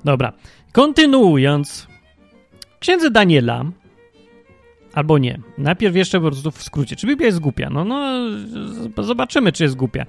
Dobra, 0.05 0.33
kontynuując. 0.73 1.87
Księdze 2.81 3.11
Daniela, 3.11 3.65
albo 4.97 5.19
nie. 5.19 5.39
Najpierw 5.59 5.97
jeszcze 5.97 6.21
po 6.21 6.31
prostu 6.31 6.51
w 6.51 6.63
skrócie. 6.63 6.97
Czy 6.97 7.07
Biblia 7.07 7.27
jest 7.27 7.41
głupia? 7.41 7.71
No, 7.71 7.85
no, 7.85 8.29
zobaczymy, 9.05 9.53
czy 9.53 9.63
jest 9.63 9.77
głupia. 9.77 10.07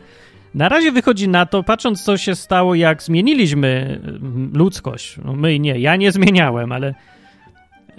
Na 0.54 0.70
razie 0.70 0.92
wychodzi 0.92 1.28
na 1.28 1.46
to, 1.46 1.64
patrząc 1.64 2.04
co 2.04 2.18
się 2.18 2.36
stało, 2.36 2.76
jak 2.76 3.04
zmieniliśmy 3.04 4.00
mm, 4.04 4.52
ludzkość. 4.54 5.18
No 5.26 5.34
my 5.34 5.60
nie, 5.60 5.80
ja 5.80 5.96
nie 5.96 6.12
zmieniałem, 6.12 6.72
ale 6.72 6.96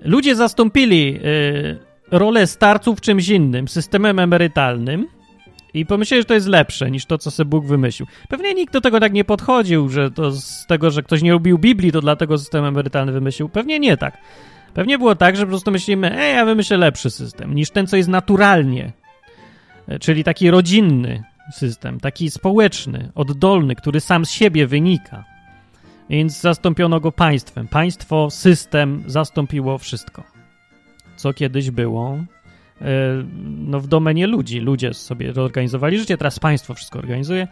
ludzie 0.03 0.37
zastąpili 0.37 1.19
y, 1.25 1.79
rolę 2.11 2.47
starców 2.47 3.01
czymś 3.01 3.29
innym, 3.29 3.69
systemem 3.69 4.19
emerytalnym 4.19 5.07
i 5.75 5.87
pomyśleli, 5.87 6.23
że 6.23 6.27
to 6.27 6.35
jest 6.35 6.47
lepsze 6.47 6.91
niż 6.91 7.07
to, 7.07 7.19
co 7.19 7.31
sobie 7.31 7.51
Bóg 7.51 7.67
wymyślił. 7.67 8.07
Pewnie 8.29 8.55
nikt 8.55 8.73
do 8.73 8.81
tego 8.81 9.01
tak 9.01 9.13
nie 9.13 9.25
podchodził, 9.25 9.89
że 9.89 10.11
to 10.11 10.31
z 10.31 10.67
tego, 10.67 10.91
że 10.91 11.03
ktoś 11.03 11.23
nie 11.23 11.33
lubił 11.33 11.59
Biblii, 11.59 11.93
to 11.93 12.01
dlatego 12.01 12.39
system 12.39 12.65
emerytalny 12.65 13.13
wymyślił. 13.13 13.49
Pewnie 13.49 13.79
nie 13.79 13.97
tak. 13.97 14.19
Pewnie 14.75 14.99
było 14.99 15.15
tak, 15.15 15.37
że 15.37 15.43
po 15.43 15.49
prostu 15.49 15.71
myślimy, 15.71 16.19
ej, 16.19 16.35
ja 16.35 16.45
wymyślę 16.45 16.77
lepszy 16.77 17.11
system 17.11 17.55
niż 17.55 17.71
ten, 17.71 17.87
co 17.87 17.97
jest 17.97 18.09
naturalnie, 18.09 18.93
e, 19.89 19.99
czyli 19.99 20.25
taki 20.25 20.51
rodzinny 20.51 21.23
system, 21.53 22.01
taki 22.01 22.31
społeczny, 22.31 23.11
oddolny, 23.15 23.75
który 23.75 24.01
sam 24.01 24.27
z 24.27 24.31
siebie 24.31 24.67
wynika. 24.67 25.25
Więc 26.11 26.41
zastąpiono 26.41 27.01
go 27.01 27.13
państwem. 27.13 27.69
Państwo, 27.69 28.31
system 28.31 29.03
zastąpiło 29.07 29.79
wszystko, 29.79 30.25
co 31.17 31.33
kiedyś 31.33 31.71
było 31.71 32.19
E, 32.81 33.25
no, 33.45 33.81
w 33.81 33.87
domenie 33.87 34.27
ludzi. 34.27 34.61
Ludzie 34.61 34.95
sobie 34.95 35.33
organizowali 35.37 35.99
życie, 35.99 36.19
teraz 36.19 36.39
państwo 36.39 36.75
wszystko 36.75 36.99
organizuje. 36.99 37.49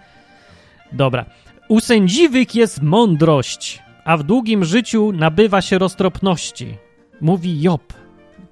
Dobra. 0.93 1.25
U 1.69 1.81
sędziwych 1.81 2.55
jest 2.55 2.83
mądrość, 2.83 3.83
a 4.05 4.17
w 4.17 4.23
długim 4.23 4.65
życiu 4.65 5.13
nabywa 5.13 5.63
się 5.63 5.79
roztropności. 5.79 6.77
Mówi 7.21 7.63
Job. 7.63 7.93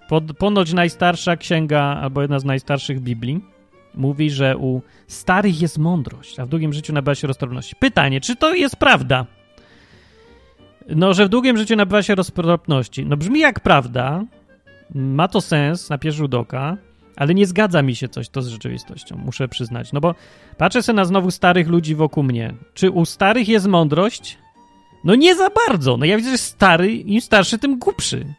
Pod, 0.08 0.36
ponoć 0.38 0.72
najstarsza 0.72 1.36
księga, 1.36 1.82
albo 1.82 2.22
jedna 2.22 2.38
z 2.38 2.44
najstarszych 2.44 3.00
Biblii, 3.00 3.40
mówi, 3.94 4.30
że 4.30 4.56
u 4.56 4.82
starych 5.06 5.60
jest 5.62 5.78
mądrość, 5.78 6.40
a 6.40 6.46
w 6.46 6.48
długim 6.48 6.72
życiu 6.72 6.92
nabywa 6.92 7.14
się 7.14 7.26
roztropności. 7.26 7.76
Pytanie, 7.76 8.20
czy 8.20 8.36
to 8.36 8.54
jest 8.54 8.76
prawda? 8.76 9.26
No, 10.88 11.14
że 11.14 11.26
w 11.26 11.28
długim 11.28 11.58
życiu 11.58 11.76
nabywa 11.76 12.02
się 12.02 12.14
roztropności. 12.14 13.06
No 13.06 13.16
brzmi 13.16 13.40
jak 13.40 13.60
prawda, 13.60 14.24
ma 14.94 15.28
to 15.28 15.40
sens 15.40 15.90
na 15.90 15.98
pierwszy 15.98 16.18
rzut 16.18 16.34
oka, 16.34 16.76
Ale 17.16 17.34
nie 17.34 17.46
zgadza 17.46 17.82
mi 17.82 17.96
się 17.96 18.08
coś 18.08 18.28
to 18.28 18.42
z 18.42 18.48
rzeczywistością, 18.48 19.16
muszę 19.16 19.48
przyznać. 19.48 19.92
No 19.92 20.00
bo 20.00 20.14
patrzę 20.58 20.82
sobie 20.82 20.96
na 20.96 21.04
znowu 21.04 21.30
starych 21.30 21.68
ludzi 21.68 21.94
wokół 21.94 22.22
mnie. 22.22 22.54
Czy 22.74 22.90
u 22.90 23.04
starych 23.04 23.48
jest 23.48 23.66
mądrość? 23.66 24.38
No 25.04 25.14
nie 25.14 25.34
za 25.34 25.48
bardzo. 25.50 25.96
No 25.96 26.04
ja 26.04 26.16
widzę, 26.16 26.30
że 26.30 26.38
stary, 26.38 26.92
im 26.92 27.20
starszy, 27.20 27.58
tym 27.58 27.78
głupszy. 27.78 28.34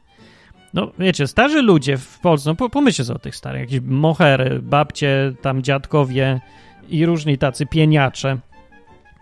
No 0.75 0.91
wiecie, 0.99 1.27
starzy 1.27 1.61
ludzie 1.61 1.97
w 1.97 2.19
Polsce, 2.19 2.55
no 2.59 2.69
pomyślcie 2.69 3.03
sobie 3.03 3.15
o 3.15 3.19
tych 3.19 3.35
starych, 3.35 3.61
jakieś 3.61 3.79
mohery, 3.81 4.59
babcie, 4.61 5.33
tam 5.41 5.63
dziadkowie 5.63 6.41
i 6.89 7.05
różni 7.05 7.37
tacy 7.37 7.65
pieniacze. 7.65 8.37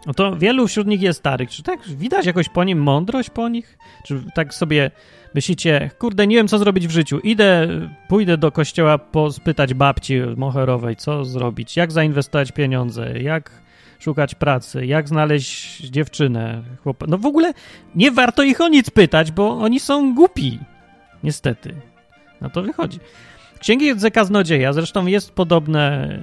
No 0.06 0.14
to 0.14 0.36
wielu 0.36 0.68
wśród 0.68 0.88
nich 0.88 1.02
jest 1.02 1.20
starych. 1.20 1.50
Czy 1.50 1.64
tak 1.64 1.80
widać 1.88 2.26
jakoś 2.26 2.50
po 2.50 2.64
nim 2.64 2.80
mądrość 2.80 3.30
po 3.30 3.50
nich? 3.50 3.78
Czy 4.04 4.24
tak 4.36 4.54
sobie 4.54 4.92
myślicie, 5.36 5.90
kurde, 6.00 6.28
nie 6.28 6.36
wiem 6.36 6.48
co 6.48 6.60
zrobić 6.60 6.88
w 6.88 6.92
życiu. 6.92 7.20
Idę, 7.20 7.68
pójdę 8.08 8.38
do 8.38 8.52
kościoła 8.52 9.00
spytać 9.32 9.74
babci 9.74 10.22
moherowej, 10.38 10.96
co 10.96 11.26
zrobić, 11.26 11.78
jak 11.78 11.92
zainwestować 11.92 12.52
pieniądze, 12.52 13.20
jak 13.20 13.62
szukać 14.00 14.36
pracy, 14.36 14.86
jak 14.86 15.08
znaleźć 15.08 15.82
dziewczynę, 15.82 16.64
chłopa. 16.84 17.06
No 17.10 17.18
w 17.18 17.26
ogóle 17.26 17.54
nie 17.96 18.12
warto 18.12 18.44
ich 18.44 18.62
o 18.62 18.68
nic 18.68 18.90
pytać, 18.90 19.32
bo 19.32 19.58
oni 19.58 19.80
są 19.80 20.16
głupi. 20.16 20.60
Niestety. 21.24 21.76
No 22.42 22.50
to 22.50 22.62
wychodzi. 22.62 23.00
Księgi 23.60 23.94
Kaznodzieja, 24.14 24.74
zresztą 24.74 25.06
jest 25.06 25.32
podobne 25.32 26.20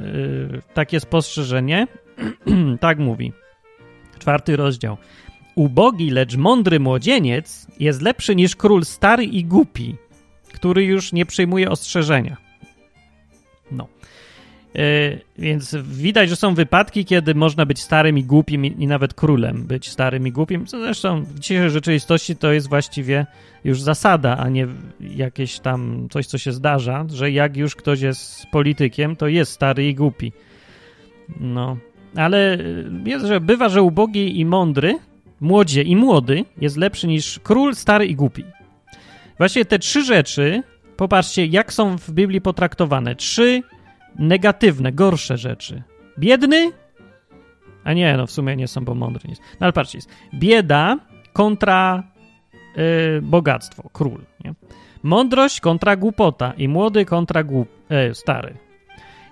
yy, 0.53 0.63
takie 0.75 1.01
spostrzeżenie. 1.01 1.87
tak 2.81 2.99
mówi. 2.99 3.33
Czwarty 4.19 4.57
rozdział. 4.57 4.97
Ubogi, 5.55 6.11
lecz 6.11 6.37
mądry 6.37 6.81
młodzieniec 6.81 7.67
jest 7.79 8.03
lepszy 8.03 8.37
niż 8.37 8.57
król 8.57 8.85
stary 8.85 9.25
i 9.25 9.45
głupi, 9.45 9.97
który 10.53 10.85
już 10.85 11.13
nie 11.13 11.27
przyjmuje 11.27 11.71
ostrzeżenia. 11.71 12.37
No. 13.71 13.89
Yy, 14.75 15.21
więc 15.39 15.77
widać, 15.83 16.29
że 16.29 16.37
są 16.37 16.55
wypadki, 16.55 17.05
kiedy 17.05 17.35
można 17.35 17.67
być 17.67 17.81
starym 17.81 18.19
i 18.19 18.25
głupim 18.25 18.65
i, 18.65 18.83
i 18.83 18.87
nawet 18.87 19.15
królem 19.15 19.63
być 19.63 19.89
starym 19.89 20.27
i 20.27 20.33
głupim. 20.33 20.65
Zresztą 20.69 21.23
w 21.23 21.39
dzisiejszej 21.39 21.71
rzeczywistości 21.71 22.37
to 22.37 22.53
jest 22.53 22.69
właściwie 22.69 23.27
już 23.65 23.81
zasada, 23.81 24.37
a 24.37 24.49
nie 24.49 24.67
jakieś 25.01 25.59
tam 25.59 26.09
coś, 26.11 26.27
co 26.27 26.39
się 26.39 26.53
zdarza, 26.53 27.07
że 27.15 27.31
jak 27.31 27.57
już 27.57 27.77
ktoś 27.77 28.01
jest 28.01 28.47
politykiem, 28.47 29.17
to 29.17 29.29
jest 29.29 29.53
stary 29.53 29.89
i 29.89 29.95
głupi. 29.95 30.33
No, 31.41 31.77
ale 32.17 32.59
jest, 33.05 33.27
że 33.27 33.41
bywa, 33.41 33.69
że 33.69 33.83
ubogi 33.83 34.41
i 34.41 34.45
mądry, 34.45 34.99
młodzie 35.41 35.83
i 35.83 35.97
młody 35.97 36.45
jest 36.61 36.77
lepszy 36.77 37.07
niż 37.07 37.41
król, 37.43 37.75
stary 37.75 38.07
i 38.07 38.15
głupi. 38.15 38.45
Właśnie 39.39 39.65
te 39.65 39.79
trzy 39.79 40.05
rzeczy, 40.05 40.63
popatrzcie, 40.97 41.47
jak 41.47 41.73
są 41.73 41.99
w 41.99 42.11
Biblii 42.11 42.41
potraktowane. 42.41 43.17
Trzy 43.17 43.63
negatywne, 44.19 44.93
gorsze 44.93 45.39
rzeczy. 45.39 45.83
Biedny? 46.19 46.73
A 47.85 47.93
nie, 47.93 48.17
no 48.17 48.27
w 48.27 48.31
sumie 48.31 48.57
nie 48.57 48.69
są, 48.69 48.85
bo 48.85 48.95
mądry 48.95 49.29
jest. 49.29 49.43
No 49.43 49.65
ale 49.65 49.73
patrzcie, 49.73 49.99
jest 49.99 50.11
bieda 50.35 50.99
kontra 51.33 52.03
yy, 52.77 53.23
bogactwo, 53.23 53.91
król. 53.93 54.21
Nie? 54.45 54.55
Mądrość 55.03 55.61
kontra 55.61 55.97
głupota 55.97 56.53
i 56.53 56.69
młody 56.69 57.05
kontra 57.05 57.45
głup, 57.45 57.69
yy, 57.91 58.15
stary. 58.15 58.55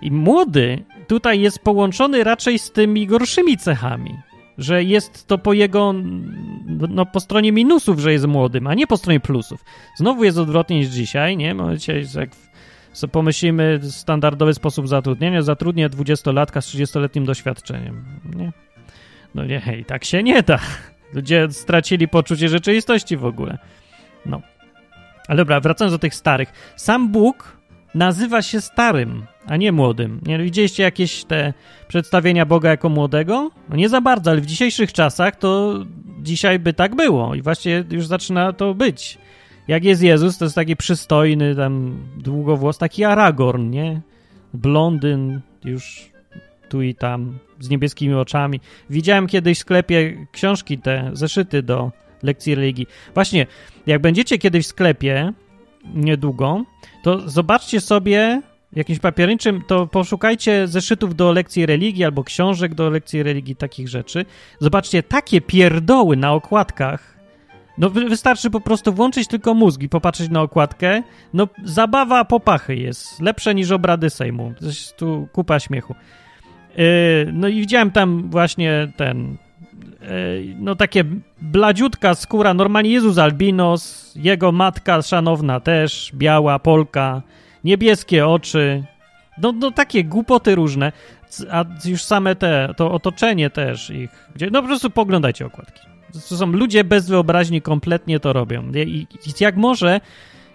I 0.01 0.11
młody 0.11 0.83
tutaj 1.07 1.41
jest 1.41 1.59
połączony 1.59 2.23
raczej 2.23 2.59
z 2.59 2.71
tymi 2.71 3.07
gorszymi 3.07 3.57
cechami, 3.57 4.15
że 4.57 4.83
jest 4.83 5.27
to 5.27 5.37
po 5.37 5.53
jego, 5.53 5.93
no 6.89 7.05
po 7.05 7.19
stronie 7.19 7.51
minusów, 7.51 7.99
że 7.99 8.11
jest 8.11 8.27
młodym, 8.27 8.67
a 8.67 8.73
nie 8.73 8.87
po 8.87 8.97
stronie 8.97 9.19
plusów. 9.19 9.65
Znowu 9.95 10.23
jest 10.23 10.37
odwrotnie 10.37 10.77
niż 10.77 10.87
dzisiaj, 10.87 11.37
nie? 11.37 11.55
Dzisiaj 11.75 12.05
jak 12.15 12.29
co 12.93 13.07
pomyślimy, 13.07 13.79
standardowy 13.89 14.53
sposób 14.53 14.87
zatrudnienia, 14.87 15.41
zatrudnię 15.41 15.89
20-latka 15.89 16.61
z 16.61 16.67
30-letnim 16.67 17.25
doświadczeniem. 17.25 18.05
Nie? 18.35 18.51
No 19.35 19.45
nie, 19.45 19.59
hej, 19.59 19.85
tak 19.85 20.05
się 20.05 20.23
nie 20.23 20.43
da. 20.43 20.59
Ludzie 21.13 21.47
stracili 21.51 22.07
poczucie 22.07 22.49
rzeczywistości 22.49 23.17
w 23.17 23.25
ogóle. 23.25 23.57
No. 24.25 24.41
Ale 25.27 25.37
dobra, 25.37 25.59
wracając 25.59 25.93
do 25.93 25.99
tych 25.99 26.15
starych. 26.15 26.73
Sam 26.75 27.11
Bóg 27.11 27.57
nazywa 27.95 28.41
się 28.41 28.61
starym, 28.61 29.25
a 29.45 29.57
nie 29.57 29.71
młodym. 29.71 30.21
Nie 30.25 30.39
widzieliście 30.39 30.83
jakieś 30.83 31.23
te 31.23 31.53
przedstawienia 31.87 32.45
Boga 32.45 32.69
jako 32.69 32.89
młodego? 32.89 33.51
No 33.69 33.75
nie 33.75 33.89
za 33.89 34.01
bardzo, 34.01 34.31
ale 34.31 34.41
w 34.41 34.45
dzisiejszych 34.45 34.93
czasach 34.93 35.35
to 35.35 35.79
dzisiaj 36.19 36.59
by 36.59 36.73
tak 36.73 36.95
było 36.95 37.35
i 37.35 37.41
właśnie 37.41 37.83
już 37.91 38.05
zaczyna 38.05 38.53
to 38.53 38.73
być. 38.73 39.17
Jak 39.69 39.83
jest 39.83 40.01
Jezus, 40.01 40.37
to 40.37 40.45
jest 40.45 40.55
taki 40.55 40.75
przystojny, 40.75 41.55
tam 41.55 41.97
długowłos, 42.17 42.77
taki 42.77 43.03
Aragorn, 43.03 43.69
nie? 43.69 44.01
Blondyn, 44.53 45.41
już 45.65 46.09
tu 46.69 46.81
i 46.81 46.95
tam, 46.95 47.39
z 47.59 47.69
niebieskimi 47.69 48.13
oczami. 48.13 48.59
Widziałem 48.89 49.27
kiedyś 49.27 49.57
w 49.57 49.61
sklepie 49.61 50.25
książki 50.31 50.77
te, 50.77 51.09
zeszyty 51.13 51.63
do 51.63 51.91
lekcji 52.23 52.55
religii. 52.55 52.87
Właśnie, 53.13 53.47
jak 53.87 54.01
będziecie 54.01 54.37
kiedyś 54.37 54.65
w 54.65 54.69
sklepie, 54.69 55.33
niedługo, 55.93 56.63
to 57.03 57.29
zobaczcie 57.29 57.81
sobie 57.81 58.41
jakimś 58.73 58.99
papierniczym, 58.99 59.61
to 59.67 59.87
poszukajcie 59.87 60.67
zeszytów 60.67 61.15
do 61.15 61.31
lekcji 61.31 61.65
religii 61.65 62.03
albo 62.03 62.23
książek 62.23 62.75
do 62.75 62.89
lekcji 62.89 63.23
religii, 63.23 63.55
takich 63.55 63.87
rzeczy. 63.87 64.25
Zobaczcie 64.59 65.03
takie 65.03 65.41
pierdoły 65.41 66.17
na 66.17 66.33
okładkach, 66.33 67.18
no 67.79 67.89
wystarczy 67.89 68.49
po 68.49 68.61
prostu 68.61 68.93
włączyć 68.93 69.27
tylko 69.27 69.53
mózg 69.53 69.81
i 69.81 69.89
popatrzeć 69.89 70.29
na 70.29 70.41
okładkę. 70.41 71.03
No 71.33 71.47
zabawa 71.63 72.25
popachy 72.25 72.75
jest. 72.75 73.21
Lepsze 73.21 73.55
niż 73.55 73.71
obrady 73.71 74.09
Sejmu. 74.09 74.53
Jest 74.61 74.97
tu 74.97 75.27
kupa 75.33 75.59
śmiechu. 75.59 75.95
Yy, 76.77 76.85
no 77.33 77.47
i 77.47 77.59
widziałem 77.59 77.91
tam 77.91 78.29
właśnie 78.29 78.91
ten... 78.95 79.37
Yy, 80.01 80.55
no 80.59 80.75
takie 80.75 81.03
bladziutka 81.41 82.15
skóra. 82.15 82.53
Normalnie 82.53 82.91
Jezus 82.91 83.17
albinos, 83.17 84.13
jego 84.15 84.51
matka 84.51 85.01
szanowna 85.01 85.59
też, 85.59 86.11
biała, 86.15 86.59
Polka, 86.59 87.21
niebieskie 87.63 88.27
oczy. 88.27 88.83
No, 89.41 89.51
no 89.51 89.71
takie 89.71 90.03
głupoty 90.03 90.55
różne. 90.55 90.91
A 91.51 91.65
już 91.85 92.03
same 92.03 92.35
te, 92.35 92.73
to 92.77 92.91
otoczenie 92.91 93.49
też 93.49 93.89
ich. 93.89 94.29
Gdzie, 94.35 94.49
no 94.51 94.61
po 94.61 94.67
prostu 94.67 94.89
poglądajcie 94.89 95.45
okładki. 95.45 95.88
To 96.13 96.37
są 96.37 96.45
ludzie 96.45 96.83
bez 96.83 97.09
wyobraźni, 97.09 97.61
kompletnie 97.61 98.19
to 98.19 98.33
robią. 98.33 98.71
I, 98.85 99.07
jak 99.39 99.57
może, 99.57 100.01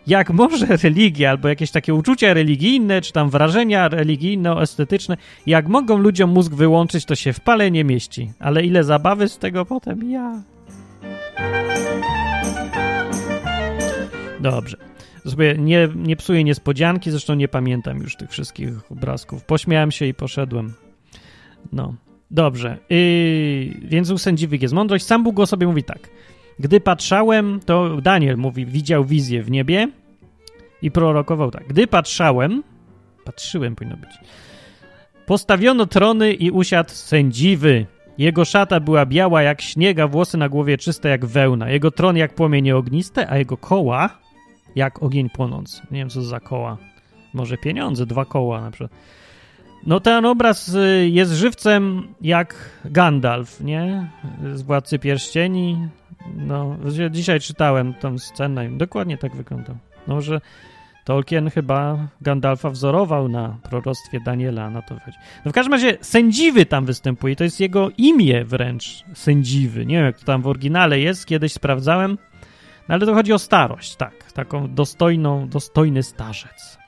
jak 0.06 0.30
może 0.30 0.66
religia 0.82 1.30
albo 1.30 1.48
jakieś 1.48 1.70
takie 1.70 1.94
uczucia 1.94 2.34
religijne, 2.34 3.00
czy 3.00 3.12
tam 3.12 3.30
wrażenia 3.30 3.88
religijno-estetyczne, 3.88 5.16
jak 5.46 5.68
mogą 5.68 5.98
ludziom 5.98 6.30
mózg 6.30 6.54
wyłączyć, 6.54 7.04
to 7.04 7.14
się 7.14 7.32
w 7.32 7.40
pale 7.40 7.70
nie 7.70 7.84
mieści. 7.84 8.32
Ale 8.38 8.64
ile 8.64 8.84
zabawy 8.84 9.28
z 9.28 9.38
tego 9.38 9.64
potem? 9.64 10.10
Ja. 10.10 10.42
Dobrze. 14.40 14.76
Sobie 15.26 15.54
nie, 15.58 15.88
nie 15.94 16.16
psuję 16.16 16.44
niespodzianki, 16.44 17.10
zresztą 17.10 17.34
nie 17.34 17.48
pamiętam 17.48 17.98
już 17.98 18.16
tych 18.16 18.30
wszystkich 18.30 18.92
obrazków. 18.92 19.44
Pośmiałem 19.44 19.90
się 19.90 20.06
i 20.06 20.14
poszedłem. 20.14 20.74
No. 21.72 21.94
Dobrze. 22.34 22.78
Yy, 22.90 23.88
więc 23.88 24.10
u 24.10 24.18
sędziwych 24.18 24.62
jest 24.62 24.74
mądrość. 24.74 25.04
Sam 25.04 25.24
Bóg 25.24 25.40
o 25.40 25.46
sobie 25.46 25.66
mówi 25.66 25.84
tak. 25.84 26.10
Gdy 26.58 26.80
patrzałem, 26.80 27.60
to 27.66 28.00
Daniel 28.00 28.36
mówi, 28.36 28.66
widział 28.66 29.04
wizję 29.04 29.42
w 29.42 29.50
niebie 29.50 29.88
i 30.82 30.90
prorokował 30.90 31.50
tak. 31.50 31.66
Gdy 31.68 31.86
patrzałem, 31.86 32.62
patrzyłem 33.24 33.76
powinno 33.76 33.96
być, 33.96 34.10
postawiono 35.26 35.86
trony 35.86 36.32
i 36.32 36.50
usiadł 36.50 36.90
sędziwy. 36.90 37.86
Jego 38.18 38.44
szata 38.44 38.80
była 38.80 39.06
biała 39.06 39.42
jak 39.42 39.62
śniega, 39.62 40.08
włosy 40.08 40.38
na 40.38 40.48
głowie 40.48 40.78
czyste 40.78 41.08
jak 41.08 41.26
wełna. 41.26 41.70
Jego 41.70 41.90
tron 41.90 42.16
jak 42.16 42.34
płomienie 42.34 42.76
ogniste, 42.76 43.30
a 43.30 43.38
jego 43.38 43.56
koła 43.56 44.18
jak 44.76 45.02
ogień 45.02 45.30
płonący. 45.30 45.82
Nie 45.90 45.98
wiem, 45.98 46.10
co 46.10 46.22
za 46.22 46.40
koła. 46.40 46.76
Może 47.34 47.58
pieniądze, 47.58 48.06
dwa 48.06 48.24
koła 48.24 48.60
na 48.60 48.70
przykład. 48.70 49.00
No 49.86 50.00
ten 50.00 50.24
obraz 50.24 50.74
y, 50.74 51.08
jest 51.12 51.32
żywcem 51.32 52.08
jak 52.20 52.70
Gandalf, 52.84 53.60
nie? 53.60 54.10
Z 54.54 54.62
Władcy 54.62 54.98
Pierścieni. 54.98 55.88
No, 56.36 56.76
dzisiaj 57.10 57.40
czytałem 57.40 57.94
tą 57.94 58.18
scenę 58.18 58.66
i 58.66 58.76
dokładnie 58.76 59.18
tak 59.18 59.36
wyglądał. 59.36 59.76
No, 60.08 60.20
że 60.20 60.40
Tolkien 61.04 61.50
chyba 61.50 62.08
Gandalfa 62.20 62.70
wzorował 62.70 63.28
na 63.28 63.56
proroctwie 63.62 64.20
Daniela, 64.20 64.70
na 64.70 64.82
to 64.82 64.94
chodzi. 65.04 65.18
No 65.44 65.50
w 65.50 65.54
każdym 65.54 65.72
razie 65.72 65.98
sędziwy 66.00 66.66
tam 66.66 66.84
występuje, 66.84 67.36
to 67.36 67.44
jest 67.44 67.60
jego 67.60 67.90
imię 67.98 68.44
wręcz, 68.44 69.04
sędziwy. 69.14 69.86
Nie 69.86 69.96
wiem, 69.96 70.04
jak 70.04 70.18
to 70.18 70.24
tam 70.24 70.42
w 70.42 70.46
oryginale 70.46 71.00
jest, 71.00 71.26
kiedyś 71.26 71.52
sprawdzałem, 71.52 72.18
no 72.88 72.94
ale 72.94 73.06
to 73.06 73.14
chodzi 73.14 73.32
o 73.32 73.38
starość, 73.38 73.96
tak, 73.96 74.32
taką 74.32 74.74
dostojną, 74.74 75.48
dostojny 75.48 76.02
starzec. 76.02 76.83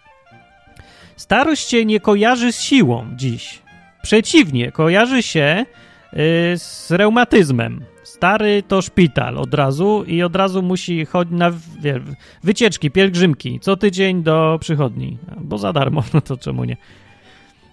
Starość 1.16 1.68
się 1.68 1.85
nie 1.85 2.00
kojarzy 2.00 2.52
z 2.52 2.61
siłą 2.61 3.07
dziś. 3.16 3.62
Przeciwnie, 4.02 4.72
kojarzy 4.72 5.22
się 5.22 5.66
y, 6.12 6.16
z 6.59 6.90
reumatyzmem. 6.90 7.85
Stary 8.02 8.62
to 8.68 8.83
szpital 8.83 9.38
od 9.38 9.55
razu 9.55 10.05
i 10.07 10.22
od 10.22 10.37
razu 10.37 10.62
musi 10.62 11.05
chodzić 11.05 11.35
na 11.35 11.50
wie, 11.81 12.00
wycieczki, 12.44 12.90
pielgrzymki 12.90 13.61
co 13.61 13.76
tydzień 13.76 14.22
do 14.22 14.59
przychodni, 14.61 15.18
bo 15.40 15.59
za 15.59 15.72
darmo, 15.72 16.05
no 16.14 16.20
to 16.20 16.37
czemu 16.37 16.64
nie. 16.64 16.76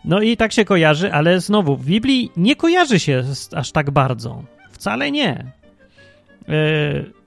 No 0.05 0.21
i 0.21 0.37
tak 0.37 0.51
się 0.51 0.65
kojarzy, 0.65 1.13
ale 1.13 1.39
znowu 1.39 1.77
w 1.77 1.85
Biblii 1.85 2.31
nie 2.37 2.55
kojarzy 2.55 2.99
się 2.99 3.23
aż 3.55 3.71
tak 3.71 3.91
bardzo. 3.91 4.43
Wcale 4.71 5.11
nie. 5.11 5.51
E, 6.49 7.22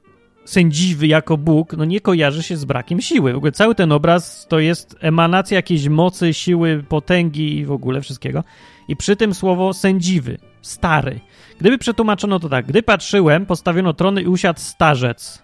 sędziwy 0.47 1.07
jako 1.07 1.37
Bóg, 1.37 1.73
no 1.73 1.85
nie 1.85 2.01
kojarzy 2.01 2.43
się 2.43 2.57
z 2.57 2.65
brakiem 2.65 3.01
siły. 3.01 3.33
W 3.33 3.37
ogóle 3.37 3.53
cały 3.53 3.75
ten 3.75 3.93
obraz 3.93 4.47
to 4.49 4.59
jest 4.59 4.97
emanacja 5.01 5.55
jakiejś 5.55 5.89
mocy, 5.89 6.35
siły, 6.35 6.85
potęgi 6.89 7.57
i 7.57 7.65
w 7.65 7.73
ogóle 7.73 8.01
wszystkiego. 8.01 8.45
I 8.89 8.97
przy 8.97 9.17
tym 9.17 9.35
słowo 9.35 9.73
sędziwy, 9.73 10.39
stary. 10.63 11.21
Gdyby 11.61 11.79
przetłumaczono 11.79 12.41
to 12.41 12.49
tak, 12.49 12.67
gdy 12.67 12.83
patrzyłem, 12.83 13.47
postawiono 13.47 13.93
trony 13.93 14.23
i 14.23 14.27
usiadł 14.27 14.61
starzec. 14.61 15.43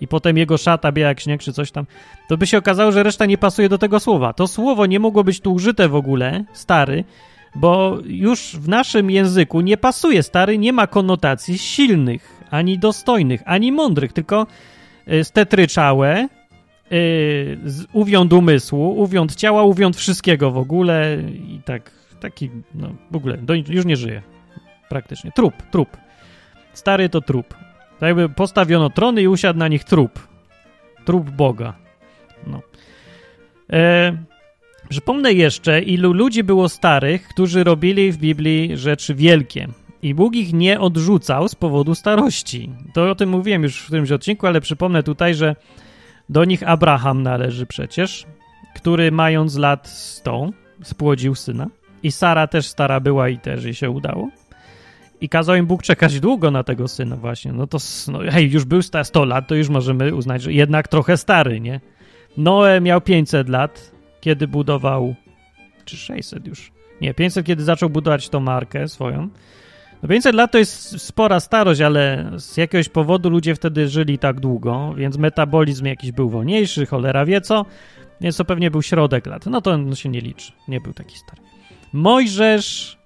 I 0.00 0.08
potem 0.08 0.36
jego 0.36 0.58
szata 0.58 0.92
biała 0.92 1.08
jak 1.08 1.20
śnieg 1.20 1.40
czy 1.40 1.52
coś 1.52 1.70
tam, 1.70 1.86
to 2.28 2.36
by 2.36 2.46
się 2.46 2.58
okazało, 2.58 2.92
że 2.92 3.02
reszta 3.02 3.26
nie 3.26 3.38
pasuje 3.38 3.68
do 3.68 3.78
tego 3.78 4.00
słowa. 4.00 4.32
To 4.32 4.48
słowo 4.48 4.86
nie 4.86 5.00
mogło 5.00 5.24
być 5.24 5.40
tu 5.40 5.52
użyte 5.52 5.88
w 5.88 5.94
ogóle, 5.94 6.44
stary, 6.52 7.04
bo 7.54 7.98
już 8.04 8.56
w 8.56 8.68
naszym 8.68 9.10
języku 9.10 9.60
nie 9.60 9.76
pasuje 9.76 10.22
stary, 10.22 10.58
nie 10.58 10.72
ma 10.72 10.86
konotacji 10.86 11.58
silnych, 11.58 12.39
ani 12.50 12.78
dostojnych, 12.78 13.42
ani 13.44 13.72
mądrych, 13.72 14.12
tylko 14.12 14.46
y, 15.12 15.24
stetryczałe, 15.24 16.28
yy, 16.90 17.58
uwiąd 17.92 18.32
umysłu, 18.32 19.00
uwiąd 19.00 19.34
ciała, 19.34 19.62
uwiąd 19.62 19.96
wszystkiego 19.96 20.50
w 20.50 20.58
ogóle 20.58 21.18
i 21.48 21.60
tak, 21.64 21.90
taki, 22.20 22.50
no 22.74 22.88
w 23.10 23.16
ogóle, 23.16 23.36
do, 23.36 23.54
już 23.54 23.84
nie 23.84 23.96
żyje 23.96 24.22
praktycznie. 24.90 25.32
Trup, 25.32 25.54
trup. 25.70 25.96
Stary 26.72 27.08
to 27.08 27.20
trup. 27.20 27.54
Tak 27.98 28.06
jakby 28.06 28.28
postawiono 28.28 28.90
trony 28.90 29.22
i 29.22 29.28
usiadł 29.28 29.58
na 29.58 29.68
nich 29.68 29.84
trup. 29.84 30.28
Trup 31.04 31.30
Boga. 31.30 31.74
No. 32.46 32.62
E, 33.72 34.12
przypomnę 34.88 35.32
jeszcze, 35.32 35.80
ilu 35.80 36.12
ludzi 36.12 36.44
było 36.44 36.68
starych, 36.68 37.28
którzy 37.28 37.64
robili 37.64 38.12
w 38.12 38.16
Biblii 38.16 38.76
rzeczy 38.76 39.14
wielkie. 39.14 39.68
I 40.02 40.14
Bóg 40.14 40.36
ich 40.36 40.52
nie 40.52 40.80
odrzucał 40.80 41.48
z 41.48 41.54
powodu 41.54 41.94
starości. 41.94 42.70
To 42.94 43.10
o 43.10 43.14
tym 43.14 43.28
mówiłem 43.28 43.62
już 43.62 43.80
w 43.80 43.86
którymś 43.86 44.12
odcinku, 44.12 44.46
ale 44.46 44.60
przypomnę 44.60 45.02
tutaj, 45.02 45.34
że 45.34 45.56
do 46.28 46.44
nich 46.44 46.68
Abraham 46.68 47.22
należy 47.22 47.66
przecież, 47.66 48.26
który 48.74 49.12
mając 49.12 49.56
lat 49.56 49.88
100 49.88 50.50
spłodził 50.82 51.34
syna. 51.34 51.66
I 52.02 52.12
Sara 52.12 52.46
też 52.46 52.66
stara 52.66 53.00
była 53.00 53.28
i 53.28 53.38
też 53.38 53.64
jej 53.64 53.74
się 53.74 53.90
udało. 53.90 54.28
I 55.20 55.28
kazał 55.28 55.56
im 55.56 55.66
Bóg 55.66 55.82
czekać 55.82 56.20
długo 56.20 56.50
na 56.50 56.64
tego 56.64 56.88
syna 56.88 57.16
właśnie. 57.16 57.52
No 57.52 57.66
to, 57.66 57.78
no, 58.08 58.18
hej, 58.30 58.50
już 58.50 58.64
był 58.64 58.82
100 58.82 59.24
lat, 59.24 59.48
to 59.48 59.54
już 59.54 59.68
możemy 59.68 60.14
uznać, 60.14 60.42
że 60.42 60.52
jednak 60.52 60.88
trochę 60.88 61.16
stary, 61.16 61.60
nie? 61.60 61.80
Noe 62.36 62.80
miał 62.80 63.00
500 63.00 63.48
lat, 63.48 63.92
kiedy 64.20 64.48
budował, 64.48 65.14
czy 65.84 65.96
600 65.96 66.46
już, 66.46 66.72
nie, 67.00 67.14
500, 67.14 67.46
kiedy 67.46 67.64
zaczął 67.64 67.90
budować 67.90 68.28
tą 68.28 68.40
markę 68.40 68.88
swoją. 68.88 69.28
No 70.02 70.08
500 70.08 70.34
lat 70.34 70.52
to 70.52 70.58
jest 70.58 71.00
spora 71.00 71.40
starość, 71.40 71.80
ale 71.80 72.30
z 72.36 72.56
jakiegoś 72.56 72.88
powodu 72.88 73.30
ludzie 73.30 73.54
wtedy 73.54 73.88
żyli 73.88 74.18
tak 74.18 74.40
długo, 74.40 74.94
więc 74.96 75.18
metabolizm 75.18 75.86
jakiś 75.86 76.12
był 76.12 76.30
wolniejszy, 76.30 76.86
cholera 76.86 77.26
wie 77.26 77.40
co, 77.40 77.66
więc 78.20 78.36
to 78.36 78.44
pewnie 78.44 78.70
był 78.70 78.82
środek 78.82 79.26
lat. 79.26 79.46
No 79.46 79.60
to 79.60 79.78
no 79.78 79.94
się 79.94 80.08
nie 80.08 80.20
liczy, 80.20 80.52
nie 80.68 80.80
był 80.80 80.92
taki 80.92 81.18
stary. 81.18 81.42
Mojżesz 81.92 83.00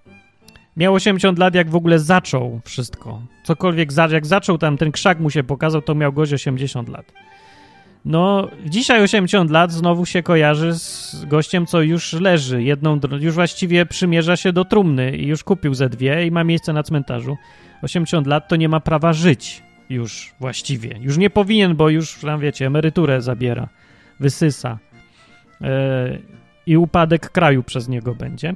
Miał 0.77 0.95
80 0.95 1.39
lat, 1.39 1.55
jak 1.55 1.71
w 1.71 1.77
ogóle 1.77 1.99
zaczął 1.99 2.61
wszystko. 2.65 3.23
Cokolwiek, 3.45 3.93
za, 3.93 4.07
jak 4.07 4.27
zaczął 4.27 4.59
tam, 4.59 4.77
ten 4.77 4.93
krzak 4.93 5.21
mu 5.21 5.31
się 5.31 5.45
pokazał, 5.45 5.83
to 5.83 5.95
miał 5.95 6.13
gość 6.13 6.33
80 6.33 6.89
lat. 6.89 7.13
No, 8.05 8.49
dzisiaj 8.67 9.03
80 9.03 9.51
lat 9.51 9.73
znowu 9.73 10.07
się 10.07 10.23
kojarzy 10.23 10.75
z 10.75 11.25
gościem, 11.25 11.67
co 11.67 11.83
już 11.83 12.13
leży. 12.13 12.63
Jedną, 12.63 13.01
już 13.21 13.35
właściwie 13.35 13.87
przymierza 13.87 14.37
się 14.37 14.53
do 14.53 14.65
trumny 14.65 15.17
i 15.17 15.27
już 15.27 15.45
kupił 15.45 15.75
ze 15.75 15.89
dwie 15.89 16.27
i 16.27 16.31
ma 16.31 16.45
miejsce 16.45 16.73
na 16.73 16.83
cmentarzu. 16.83 17.37
80 17.83 18.27
lat 18.27 18.49
to 18.49 18.57
nie 18.57 18.69
ma 18.69 18.81
prawa 18.81 19.13
żyć 19.13 19.63
już 19.91 20.35
właściwie. 20.41 20.99
Już 21.01 21.19
nie 21.19 21.31
powinien, 21.31 21.77
bo 21.77 21.89
już, 21.89 22.21
tam 22.21 22.41
wiecie, 22.41 22.67
emeryturę 22.67 23.23
zabiera, 23.23 23.69
wysysa. 24.21 24.79
Yy, 25.61 25.69
I 26.67 26.77
upadek 26.77 27.31
kraju 27.31 27.63
przez 27.63 27.89
niego 27.89 28.15
będzie. 28.15 28.55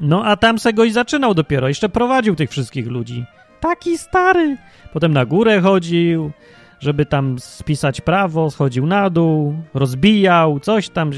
No 0.00 0.24
a 0.24 0.36
tam 0.36 0.58
se 0.58 0.72
go 0.72 0.84
i 0.84 0.90
zaczynał 0.90 1.34
dopiero, 1.34 1.68
jeszcze 1.68 1.88
prowadził 1.88 2.34
tych 2.34 2.50
wszystkich 2.50 2.86
ludzi. 2.86 3.24
Taki 3.60 3.98
stary. 3.98 4.56
Potem 4.92 5.12
na 5.12 5.24
górę 5.24 5.60
chodził, 5.60 6.32
żeby 6.80 7.06
tam 7.06 7.38
spisać 7.38 8.00
prawo, 8.00 8.50
schodził 8.50 8.86
na 8.86 9.10
dół, 9.10 9.54
rozbijał, 9.74 10.60
coś 10.60 10.88
tam. 10.88 11.10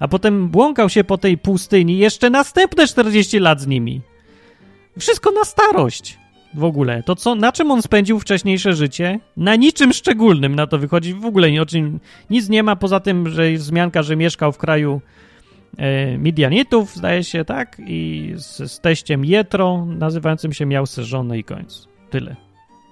A 0.00 0.08
potem 0.08 0.48
błąkał 0.48 0.88
się 0.88 1.04
po 1.04 1.18
tej 1.18 1.38
pustyni 1.38 1.98
jeszcze 1.98 2.30
następne 2.30 2.86
40 2.86 3.38
lat 3.38 3.60
z 3.60 3.66
nimi. 3.66 4.00
Wszystko 4.98 5.30
na 5.30 5.44
starość 5.44 6.18
w 6.54 6.64
ogóle. 6.64 7.02
To 7.02 7.16
co, 7.16 7.34
na 7.34 7.52
czym 7.52 7.70
on 7.70 7.82
spędził 7.82 8.20
wcześniejsze 8.20 8.72
życie? 8.72 9.20
Na 9.36 9.56
niczym 9.56 9.92
szczególnym 9.92 10.54
na 10.54 10.66
to 10.66 10.78
wychodzi. 10.78 11.14
W 11.14 11.24
ogóle 11.24 11.62
o 11.62 11.66
czym, 11.66 12.00
nic 12.30 12.48
nie 12.48 12.62
ma 12.62 12.76
poza 12.76 13.00
tym, 13.00 13.28
że 13.28 13.50
jest 13.50 13.64
wzmianka, 13.64 14.02
że 14.02 14.16
mieszkał 14.16 14.52
w 14.52 14.58
kraju 14.58 15.00
e, 15.76 16.18
Midianitów, 16.18 16.94
zdaje 16.94 17.24
się, 17.24 17.44
tak? 17.44 17.82
I 17.86 18.32
z, 18.36 18.72
z 18.72 18.80
teściem 18.80 19.24
Jetro, 19.24 19.86
nazywającym 19.86 20.52
się 20.52 20.66
miał 20.66 20.84
żonę 20.98 21.38
i 21.38 21.44
koniec. 21.44 21.88
Tyle. 22.10 22.45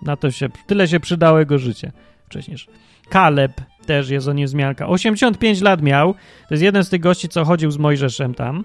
Na 0.04 0.16
to 0.16 0.30
się, 0.30 0.48
tyle 0.66 0.88
się 0.88 1.00
przydało 1.00 1.38
jego 1.38 1.58
życie 1.58 1.92
wcześniejsze. 2.26 2.70
Kaleb 3.08 3.52
też 3.86 4.10
jest 4.10 4.28
o 4.28 4.32
nim 4.32 4.46
wzmianka. 4.46 4.86
85 4.86 5.60
lat 5.60 5.82
miał. 5.82 6.14
To 6.48 6.54
jest 6.54 6.62
jeden 6.62 6.84
z 6.84 6.88
tych 6.88 7.00
gości, 7.00 7.28
co 7.28 7.44
chodził 7.44 7.70
z 7.70 7.78
Mojżeszem 7.78 8.34
tam 8.34 8.64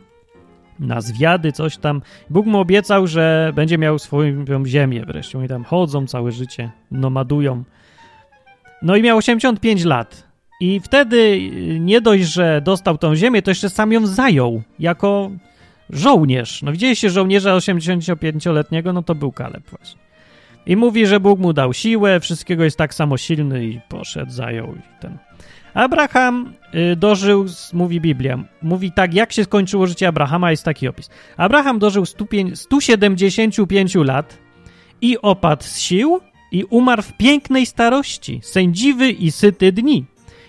na 0.80 1.02
zwiady, 1.02 1.52
coś 1.52 1.78
tam. 1.78 2.02
Bóg 2.30 2.46
mu 2.46 2.60
obiecał, 2.60 3.08
że 3.08 3.52
będzie 3.56 3.78
miał 3.78 4.00
swoją 4.00 4.66
ziemię 4.66 5.06
wreszcie. 5.06 5.38
Oni 5.38 5.48
tam 5.48 5.64
chodzą 5.64 6.08
całe 6.08 6.32
życie, 6.32 6.72
nomadują. 6.92 7.64
No 8.82 8.96
i 8.96 9.02
miał 9.02 9.18
85 9.18 9.84
lat. 9.84 10.30
I 10.62 10.80
wtedy 10.80 11.18
y, 11.18 11.80
nie 11.80 12.02
dość, 12.02 12.24
że 12.24 12.62
dostał 12.62 12.98
tą 12.98 13.16
ziemię, 13.16 13.42
to 13.42 13.52
jeszcze 13.52 13.70
sam 13.70 13.92
ją 13.92 14.08
zajął 14.08 14.62
jako 14.80 15.32
żołnierz. 15.90 16.62
No 16.62 16.72
widzieliście 16.72 17.10
żołnierza 17.10 17.56
85-letniego, 17.56 18.94
no 18.94 19.04
to 19.04 19.16
był 19.16 19.32
Kaleb 19.32 19.64
właśnie. 19.70 20.09
I 20.66 20.76
mówi, 20.76 21.06
że 21.06 21.20
Bóg 21.20 21.40
mu 21.40 21.54
dał 21.54 21.74
siłę, 21.74 22.20
wszystkiego 22.20 22.64
jest 22.64 22.78
tak 22.78 22.94
samo 22.94 23.18
silny 23.18 23.66
i 23.66 23.80
poszedł, 23.90 24.32
zajął 24.32 24.76
i 24.76 25.02
ten. 25.02 25.18
Abraham 25.74 26.54
y, 26.92 26.96
dożył, 26.96 27.46
mówi 27.74 28.02
Biblia, 28.02 28.44
mówi 28.62 28.92
tak, 28.92 29.14
jak 29.14 29.34
się 29.34 29.44
skończyło 29.44 29.88
życie 29.88 30.08
Abrahama, 30.08 30.52
jest 30.52 30.66
taki 30.66 30.88
opis. 30.88 31.10
Abraham 31.38 31.80
dożył 31.80 32.06
175 32.54 33.96
lat 33.96 34.38
i 35.02 35.18
opadł 35.22 35.64
z 35.64 35.80
sił 35.80 36.20
i 36.52 36.64
umarł 36.64 37.02
w 37.02 37.14
pięknej 37.14 37.66
starości, 37.66 38.40
sędziwy 38.44 39.10
i 39.10 39.32
syty 39.32 39.72
dni 39.72 40.06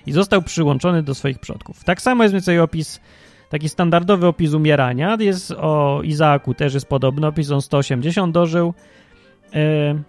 i 0.07 0.12
został 0.12 0.42
przyłączony 0.42 1.03
do 1.03 1.14
swoich 1.14 1.38
przodków. 1.38 1.85
Tak 1.85 2.03
samo 2.03 2.23
jest 2.23 2.33
więcej 2.33 2.61
opis, 2.61 3.01
taki 3.49 3.68
standardowy 3.68 4.27
opis 4.27 4.53
umierania. 4.53 5.16
Jest 5.20 5.51
o 5.51 6.01
Izaaku 6.05 6.55
też 6.55 6.75
jest 6.75 6.87
podobny 6.87 7.27
opis, 7.27 7.51
on 7.51 7.62
180 7.62 8.35
dożył. 8.35 8.75
E, 9.55 10.03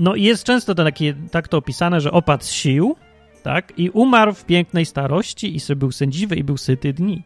no 0.00 0.14
i 0.14 0.22
jest 0.22 0.44
często 0.44 0.74
to 0.74 0.84
takie, 0.84 1.14
tak 1.30 1.48
to 1.48 1.58
opisane, 1.58 2.00
że 2.00 2.12
opadł 2.12 2.44
z 2.44 2.50
sił, 2.50 2.96
tak, 3.42 3.72
i 3.76 3.90
umarł 3.90 4.32
w 4.32 4.44
pięknej 4.44 4.86
starości 4.86 5.56
i 5.56 5.60
sobie 5.60 5.76
był 5.76 5.92
sędziwy 5.92 6.36
i 6.36 6.44
był 6.44 6.56
syty 6.56 6.92
dni. 6.92 7.22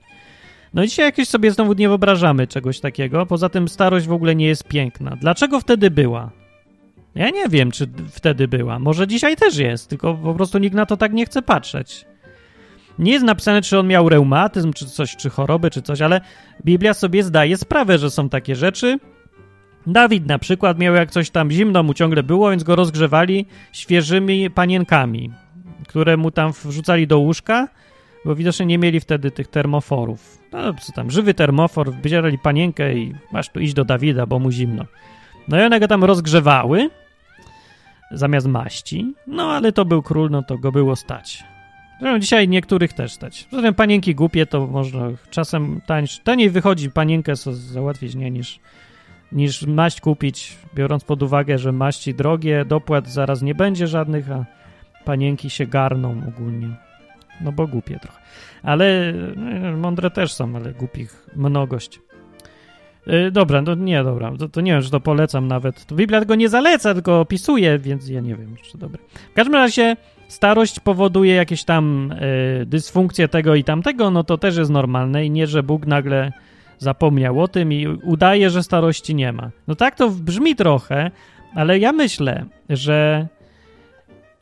No 0.75 0.83
i 0.83 0.88
dzisiaj 0.88 1.07
jakieś 1.07 1.29
sobie 1.29 1.51
znowu 1.51 1.73
nie 1.73 1.88
wyobrażamy 1.88 2.47
czegoś 2.47 2.81
takiego, 2.81 3.27
poza 3.27 3.49
tym 3.49 3.69
starość 3.69 4.07
w 4.07 4.12
ogóle 4.12 4.35
nie 4.35 4.47
jest 4.47 4.64
piękna. 4.64 5.16
Dlaczego 5.16 5.61
wtedy 5.61 5.90
była? 5.90 6.31
Ja 7.14 7.31
nie 7.31 7.49
wiem, 7.49 7.71
czy 7.71 7.87
wtedy 8.11 8.49
była. 8.49 8.79
Może 8.79 9.07
dzisiaj 9.07 9.37
też 9.37 9.57
jest, 9.57 9.88
tylko 9.88 10.14
po 10.14 10.35
prostu 10.35 10.59
nikt 10.59 10.77
na 10.77 10.87
to 10.87 10.97
tak 10.97 11.12
nie 11.12 11.27
chce 11.27 11.43
patrzeć. 11.43 12.05
Nie 12.99 13.12
jest 13.12 13.25
napisane, 13.25 13.62
czy 13.62 13.79
on 13.79 13.87
miał 13.87 14.09
reumatyzm, 14.09 14.73
czy 14.73 14.87
coś, 14.87 15.16
czy 15.16 15.31
choroby, 15.31 15.71
czy 15.71 15.83
coś, 15.83 16.01
ale 16.01 16.21
Biblia 16.64 16.95
sobie 16.95 17.23
zdaje 17.23 17.57
sprawę, 17.57 17.99
że 17.99 18.11
są 18.11 18.29
takie 18.29 18.57
rzeczy. 18.57 18.99
Dawid 19.87 20.27
na 20.27 20.38
przykład 20.38 20.79
miał 20.79 20.95
jak 20.95 21.11
coś 21.11 21.31
tam 21.31 21.51
zimno 21.51 21.83
mu 21.83 21.95
ciągle 21.95 22.23
było, 22.23 22.51
więc 22.51 22.64
go 22.64 22.77
rozgrzewali 22.77 23.47
świeżymi 23.73 24.51
panienkami, 24.51 25.31
które 25.88 26.16
mu 26.16 26.31
tam 26.31 26.53
wrzucali 26.64 27.07
do 27.07 27.19
łóżka, 27.19 27.69
bo 28.25 28.35
widocznie 28.35 28.66
nie 28.66 28.79
mieli 28.79 29.01
wtedy 29.01 29.31
tych 29.31 29.49
termoforów. 29.49 30.38
No 30.53 30.75
co 30.75 30.93
tam, 30.93 31.11
żywy 31.11 31.35
termofor, 31.35 31.93
wybierali 31.93 32.38
panienkę 32.38 32.95
i 32.95 33.14
masz 33.33 33.49
tu 33.49 33.61
iść 33.61 33.75
do 33.75 33.85
Dawida, 33.85 34.27
bo 34.27 34.38
mu 34.38 34.51
zimno. 34.51 34.85
No 35.49 35.61
i 35.61 35.64
one 35.64 35.81
go 35.81 35.88
tam 35.88 36.05
rozgrzewały 36.05 36.90
zamiast 38.11 38.47
maści. 38.47 39.14
No 39.27 39.53
ale 39.53 39.73
to 39.73 39.85
był 39.85 40.03
król, 40.03 40.31
no 40.31 40.43
to 40.43 40.59
go 40.59 40.73
było 40.73 40.97
stać. 40.97 41.45
Zresztą 42.01 42.19
dzisiaj 42.19 42.49
niektórych 42.49 42.93
też 42.93 43.12
stać. 43.12 43.49
Zatem 43.53 43.75
panienki 43.75 44.14
głupie 44.14 44.47
to 44.47 44.66
można 44.66 45.09
czasem 45.31 45.81
tańsz, 45.87 46.19
taniej 46.19 46.51
wychodzi 46.51 46.90
panienkę 46.90 47.37
załatwić 47.37 48.14
nie 48.14 48.31
niż 48.31 48.61
niż 49.33 49.66
maść 49.66 50.01
kupić, 50.01 50.59
biorąc 50.75 51.05
pod 51.05 51.23
uwagę, 51.23 51.59
że 51.59 51.73
maści 51.73 52.14
drogie, 52.14 52.64
dopłat 52.64 53.09
zaraz 53.09 53.43
nie 53.43 53.55
będzie 53.55 53.87
żadnych, 53.87 54.31
a 54.31 54.45
panienki 55.05 55.51
się 55.51 55.66
garną 55.66 56.23
ogólnie. 56.29 56.69
No 57.40 57.53
bo 57.53 57.66
głupie 57.66 57.99
trochę. 57.99 58.21
Ale 58.62 58.85
e, 59.09 59.77
mądre 59.77 60.11
też 60.11 60.33
są, 60.33 60.57
ale 60.57 60.73
głupich 60.73 61.27
mnogość. 61.37 62.01
Yy, 63.07 63.31
dobra, 63.31 63.62
no 63.62 63.75
nie, 63.75 64.05
dobra, 64.05 64.33
to, 64.38 64.49
to, 64.49 64.61
nie 64.61 64.73
wiem, 64.73 64.83
czy 64.83 64.90
to 64.90 65.01
polecam 65.01 65.49
nawet. 65.49 65.87
To 65.87 65.95
Biblia 65.95 66.21
tego 66.21 66.35
nie 66.35 66.49
zaleca, 66.49 66.95
tylko 66.95 67.21
opisuje, 67.21 67.79
więc 67.79 68.09
ja 68.09 68.21
nie 68.21 68.37
wiem, 68.37 68.57
czy 68.62 68.79
dobre. 68.79 69.03
W 69.31 69.35
każdym 69.35 69.55
razie 69.55 69.97
starość 70.29 70.81
powoduje 70.81 71.35
jakieś 71.35 71.64
tam 71.64 72.14
yy, 72.59 72.66
dysfunkcje 72.66 73.29
tego 73.29 73.55
i 73.55 73.64
tamtego, 73.64 74.11
no 74.11 74.25
to 74.25 74.38
też 74.38 74.57
jest 74.57 74.71
normalne 74.71 75.27
i 75.27 75.31
nie, 75.31 75.47
że 75.47 75.62
Bóg 75.62 75.87
nagle 75.87 76.33
zapomniał 76.81 77.40
o 77.40 77.49
tym 77.49 77.73
i 77.73 77.87
udaje, 77.87 78.51
że 78.51 78.62
starości 78.62 79.14
nie 79.14 79.33
ma. 79.33 79.51
No 79.69 79.75
tak 79.75 79.95
to 79.95 80.11
brzmi 80.11 80.57
trochę, 80.57 81.11
ale 81.55 81.79
ja 81.79 81.93
myślę, 81.93 82.45
że 82.69 83.27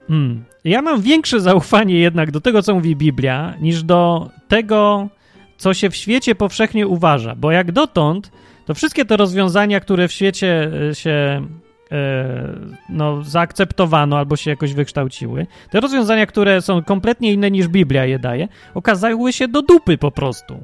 hmm, 0.08 0.44
ja 0.64 0.82
mam 0.82 1.00
większe 1.00 1.40
zaufanie 1.40 1.98
jednak 1.98 2.30
do 2.30 2.40
tego, 2.40 2.62
co 2.62 2.74
mówi 2.74 2.96
Biblia, 2.96 3.54
niż 3.60 3.82
do 3.82 4.30
tego, 4.48 5.08
co 5.56 5.74
się 5.74 5.90
w 5.90 5.96
świecie 5.96 6.34
powszechnie 6.34 6.86
uważa, 6.86 7.34
bo 7.34 7.52
jak 7.52 7.72
dotąd, 7.72 8.32
to 8.66 8.74
wszystkie 8.74 9.04
te 9.04 9.16
rozwiązania, 9.16 9.80
które 9.80 10.08
w 10.08 10.12
świecie 10.12 10.70
e, 10.90 10.94
się 10.94 11.46
e, 11.92 12.68
no, 12.88 13.22
zaakceptowano 13.22 14.18
albo 14.18 14.36
się 14.36 14.50
jakoś 14.50 14.74
wykształciły, 14.74 15.46
te 15.70 15.80
rozwiązania, 15.80 16.26
które 16.26 16.62
są 16.62 16.82
kompletnie 16.82 17.32
inne 17.32 17.50
niż 17.50 17.68
Biblia 17.68 18.04
je 18.04 18.18
daje, 18.18 18.48
okazały 18.74 19.32
się 19.32 19.48
do 19.48 19.62
dupy 19.62 19.98
po 19.98 20.10
prostu. 20.10 20.60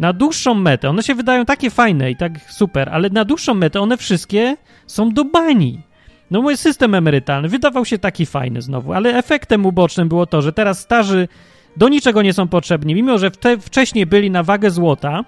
Na 0.00 0.12
dłuższą 0.12 0.54
metę, 0.54 0.90
one 0.90 1.02
się 1.02 1.14
wydają 1.14 1.44
takie 1.44 1.70
fajne 1.70 2.10
i 2.10 2.16
tak 2.16 2.32
super, 2.48 2.88
ale 2.88 3.10
na 3.10 3.24
dłuższą 3.24 3.54
metę 3.54 3.80
one 3.80 3.96
wszystkie 3.96 4.56
są 4.86 5.10
do 5.10 5.24
bani. 5.24 5.80
No 6.30 6.42
mój 6.42 6.56
system 6.56 6.94
emerytalny 6.94 7.48
wydawał 7.48 7.84
się 7.84 7.98
taki 7.98 8.26
fajny 8.26 8.62
znowu, 8.62 8.92
ale 8.92 9.14
efektem 9.14 9.66
ubocznym 9.66 10.08
było 10.08 10.26
to, 10.26 10.42
że 10.42 10.52
teraz 10.52 10.80
starzy 10.80 11.28
do 11.76 11.88
niczego 11.88 12.22
nie 12.22 12.32
są 12.32 12.48
potrzebni, 12.48 12.94
mimo 12.94 13.18
że 13.18 13.30
wcześniej 13.60 14.06
byli 14.06 14.30
na 14.30 14.42
wagę 14.42 14.70
złota, 14.70 15.24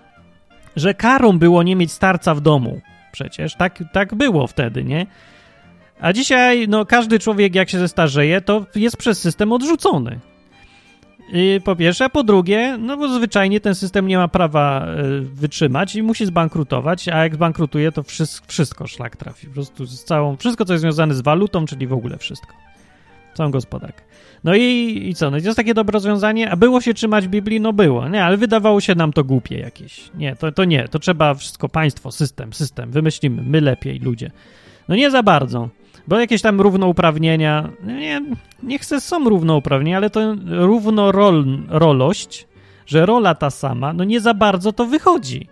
że 0.77 0.95
karą 0.95 1.39
było 1.39 1.63
nie 1.63 1.77
mieć 1.77 1.93
starca 1.93 2.35
w 2.35 2.41
domu. 2.41 2.81
Przecież 3.13 3.55
tak, 3.55 3.85
tak 3.93 4.15
było 4.15 4.47
wtedy, 4.47 4.85
nie? 4.85 5.07
A 6.01 6.13
dzisiaj, 6.13 6.69
no, 6.69 6.87
każdy 6.87 7.19
człowiek, 7.19 7.55
jak 7.55 7.71
się 7.71 7.79
zestarzeje, 7.79 8.41
to 8.41 8.67
jest 8.75 8.97
przez 8.97 9.21
system 9.21 9.53
odrzucony. 9.53 10.19
I 11.33 11.61
po 11.65 11.77
pierwsze, 11.77 12.05
a 12.05 12.09
po 12.09 12.25
drugie, 12.25 12.79
no 12.81 12.97
bo 12.97 13.09
zwyczajnie 13.09 13.61
ten 13.61 13.75
system 13.75 14.07
nie 14.07 14.17
ma 14.17 14.29
prawa 14.29 14.87
y, 14.87 15.21
wytrzymać 15.21 15.97
i 15.97 16.03
musi 16.03 16.27
zbankrutować, 16.27 17.09
a 17.09 17.23
jak 17.23 17.35
zbankrutuje, 17.35 17.93
to 17.93 18.03
wszystko, 18.03 18.47
wszystko 18.49 18.87
szlak 18.87 19.17
trafi. 19.17 19.47
Po 19.47 19.55
prostu 19.55 19.87
z 19.87 20.05
całą, 20.05 20.37
wszystko, 20.37 20.65
co 20.65 20.73
jest 20.73 20.83
związane 20.83 21.15
z 21.15 21.21
walutą, 21.21 21.67
czyli 21.67 21.87
w 21.87 21.93
ogóle 21.93 22.19
wszystko. 22.19 22.53
Całą 23.35 23.51
gospodarkę. 23.51 24.03
No 24.45 24.55
i, 24.55 25.03
i 25.09 25.15
co? 25.15 25.31
No 25.31 25.37
jest 25.37 25.57
takie 25.57 25.75
dobre 25.75 25.93
rozwiązanie, 25.93 26.51
a 26.51 26.57
było 26.57 26.81
się 26.81 26.95
trzymać 26.95 27.29
Biblii? 27.29 27.61
No 27.61 27.73
było, 27.73 28.09
nie, 28.09 28.25
ale 28.25 28.37
wydawało 28.37 28.81
się 28.81 28.95
nam 28.95 29.13
to 29.13 29.25
głupie 29.25 29.59
jakieś. 29.59 30.11
Nie, 30.15 30.37
to, 30.37 30.53
to 30.53 30.65
nie, 30.65 30.89
to 30.89 30.99
trzeba 30.99 31.35
wszystko 31.35 31.69
państwo, 31.69 32.13
system, 32.13 32.53
system, 32.53 32.91
wymyślimy, 32.91 33.43
my 33.43 33.61
lepiej, 33.61 33.99
ludzie. 33.99 34.31
No 34.89 34.97
nie 34.97 35.11
za 35.11 35.23
bardzo, 35.23 35.69
bo 36.09 36.19
jakieś 36.19 36.43
tam 36.43 36.61
równouprawnienia, 36.61 37.71
no 37.83 37.93
nie, 37.93 38.23
nie 38.63 38.79
chcę, 38.79 39.01
są 39.01 39.25
równouprawnienia, 39.25 39.97
ale 39.97 40.11
to 40.11 40.37
równorolość, 40.47 42.47
że 42.87 43.07
rola 43.07 43.35
ta 43.35 43.51
sama, 43.51 43.93
no 43.93 44.05
nie 44.05 44.21
za 44.21 44.35
bardzo 44.35 44.73
to 44.73 44.87
wychodzi. 44.87 45.49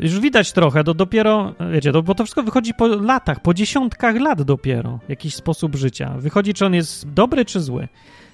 Już 0.00 0.20
widać 0.20 0.52
trochę, 0.52 0.84
to 0.84 0.94
dopiero, 0.94 1.54
wiecie, 1.72 1.92
to, 1.92 2.02
bo 2.02 2.14
to 2.14 2.24
wszystko 2.24 2.42
wychodzi 2.42 2.74
po 2.74 2.86
latach, 2.86 3.40
po 3.40 3.54
dziesiątkach 3.54 4.16
lat 4.16 4.42
dopiero, 4.42 4.98
jakiś 5.08 5.34
sposób 5.34 5.76
życia. 5.76 6.14
Wychodzi, 6.18 6.54
czy 6.54 6.66
on 6.66 6.74
jest 6.74 7.12
dobry, 7.12 7.44
czy 7.44 7.60
zły. 7.60 7.88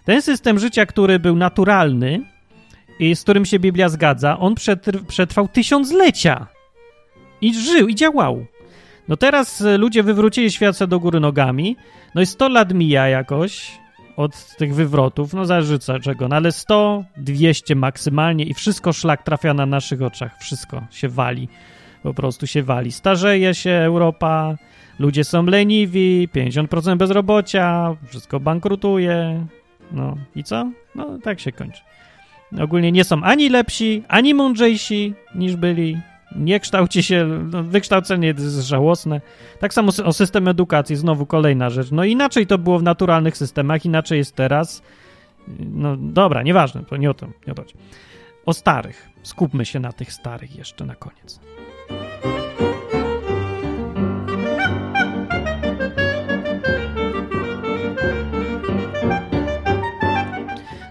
Ten 0.04 0.22
system 0.22 0.58
życia, 0.58 0.86
który 0.86 1.18
był 1.18 1.36
naturalny 1.36 2.20
i 2.98 3.16
z 3.16 3.22
którym 3.22 3.44
się 3.44 3.58
Biblia 3.58 3.88
zgadza, 3.88 4.38
on 4.38 4.54
przetrwał 5.08 5.48
tysiąclecia 5.48 6.46
i 7.40 7.54
żył, 7.54 7.88
i 7.88 7.94
działał. 7.94 8.46
No 9.08 9.16
teraz 9.16 9.64
ludzie 9.78 10.02
wywrócili 10.02 10.50
świat 10.50 10.84
do 10.84 11.00
góry 11.00 11.20
nogami, 11.20 11.76
no 12.14 12.22
i 12.22 12.26
100 12.26 12.48
lat 12.48 12.74
mija 12.74 13.08
jakoś, 13.08 13.78
od 14.16 14.56
tych 14.56 14.74
wywrotów, 14.74 15.34
no 15.34 15.44
co, 15.80 16.00
czego, 16.00 16.28
no 16.28 16.36
ale 16.36 16.52
100, 16.52 17.04
200 17.16 17.74
maksymalnie 17.74 18.44
i 18.44 18.54
wszystko 18.54 18.92
szlak 18.92 19.22
trafia 19.22 19.54
na 19.54 19.66
naszych 19.66 20.02
oczach, 20.02 20.38
wszystko 20.38 20.82
się 20.90 21.08
wali, 21.08 21.48
po 22.02 22.14
prostu 22.14 22.46
się 22.46 22.62
wali. 22.62 22.92
Starzeje 22.92 23.54
się 23.54 23.70
Europa, 23.70 24.56
ludzie 24.98 25.24
są 25.24 25.46
leniwi, 25.46 26.28
50% 26.34 26.96
bezrobocia, 26.96 27.96
wszystko 28.08 28.40
bankrutuje, 28.40 29.46
no 29.92 30.16
i 30.36 30.44
co? 30.44 30.70
No 30.94 31.18
tak 31.22 31.40
się 31.40 31.52
kończy. 31.52 31.82
Ogólnie 32.60 32.92
nie 32.92 33.04
są 33.04 33.22
ani 33.22 33.48
lepsi, 33.48 34.02
ani 34.08 34.34
mądrzejsi 34.34 35.14
niż 35.34 35.56
byli, 35.56 36.00
nie 36.36 36.60
kształci 36.60 37.02
się, 37.02 37.26
no, 37.50 37.62
wykształcenie 37.62 38.28
jest 38.28 38.66
żałosne. 38.66 39.20
Tak 39.60 39.74
samo 39.74 39.92
o 40.04 40.12
system 40.12 40.48
edukacji, 40.48 40.96
znowu 40.96 41.26
kolejna 41.26 41.70
rzecz. 41.70 41.90
No 41.90 42.04
inaczej 42.04 42.46
to 42.46 42.58
było 42.58 42.78
w 42.78 42.82
naturalnych 42.82 43.36
systemach, 43.36 43.84
inaczej 43.84 44.18
jest 44.18 44.36
teraz. 44.36 44.82
No 45.58 45.96
dobra, 45.96 46.42
nieważne, 46.42 46.84
to 46.84 46.96
nie 46.96 47.10
o 47.10 47.14
to, 47.14 47.26
nie 47.46 47.52
o 47.52 47.54
to. 47.54 47.64
O 48.46 48.52
starych. 48.52 49.08
Skupmy 49.22 49.64
się 49.64 49.80
na 49.80 49.92
tych 49.92 50.12
starych 50.12 50.56
jeszcze 50.56 50.86
na 50.86 50.94
koniec. 50.94 51.40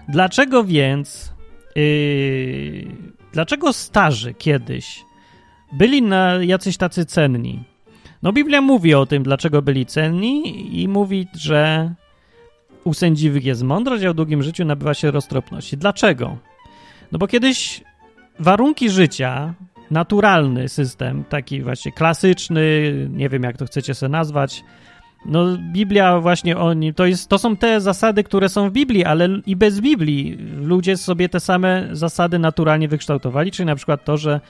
Dlaczego 0.08 0.64
więc, 0.64 1.32
yy, 1.76 2.86
dlaczego 3.32 3.72
starzy 3.72 4.34
kiedyś 4.34 5.04
byli 5.72 6.02
na 6.02 6.34
jacyś 6.34 6.76
tacy 6.76 7.04
cenni. 7.04 7.64
No 8.22 8.32
Biblia 8.32 8.60
mówi 8.60 8.94
o 8.94 9.06
tym, 9.06 9.22
dlaczego 9.22 9.62
byli 9.62 9.86
cenni 9.86 10.82
i 10.82 10.88
mówi, 10.88 11.26
że 11.34 11.94
u 12.84 12.94
sędziwych 12.94 13.44
jest 13.44 13.62
mądrość, 13.62 14.04
a 14.04 14.12
w 14.12 14.14
długim 14.14 14.42
życiu 14.42 14.64
nabywa 14.64 14.94
się 14.94 15.10
roztropności. 15.10 15.76
Dlaczego? 15.76 16.36
No 17.12 17.18
bo 17.18 17.26
kiedyś 17.26 17.80
warunki 18.38 18.90
życia, 18.90 19.54
naturalny 19.90 20.68
system, 20.68 21.24
taki 21.24 21.62
właśnie 21.62 21.92
klasyczny, 21.92 22.92
nie 23.10 23.28
wiem 23.28 23.42
jak 23.42 23.56
to 23.56 23.66
chcecie 23.66 23.94
sobie 23.94 24.10
nazwać, 24.10 24.64
no 25.26 25.58
Biblia 25.72 26.20
właśnie 26.20 26.56
oni, 26.56 26.94
to, 26.94 27.06
jest, 27.06 27.28
to 27.28 27.38
są 27.38 27.56
te 27.56 27.80
zasady, 27.80 28.24
które 28.24 28.48
są 28.48 28.70
w 28.70 28.72
Biblii, 28.72 29.04
ale 29.04 29.28
i 29.46 29.56
bez 29.56 29.80
Biblii 29.80 30.38
ludzie 30.56 30.96
sobie 30.96 31.28
te 31.28 31.40
same 31.40 31.88
zasady 31.92 32.38
naturalnie 32.38 32.88
wykształtowali, 32.88 33.50
czyli 33.50 33.66
na 33.66 33.76
przykład 33.76 34.04
to, 34.04 34.16
że 34.16 34.40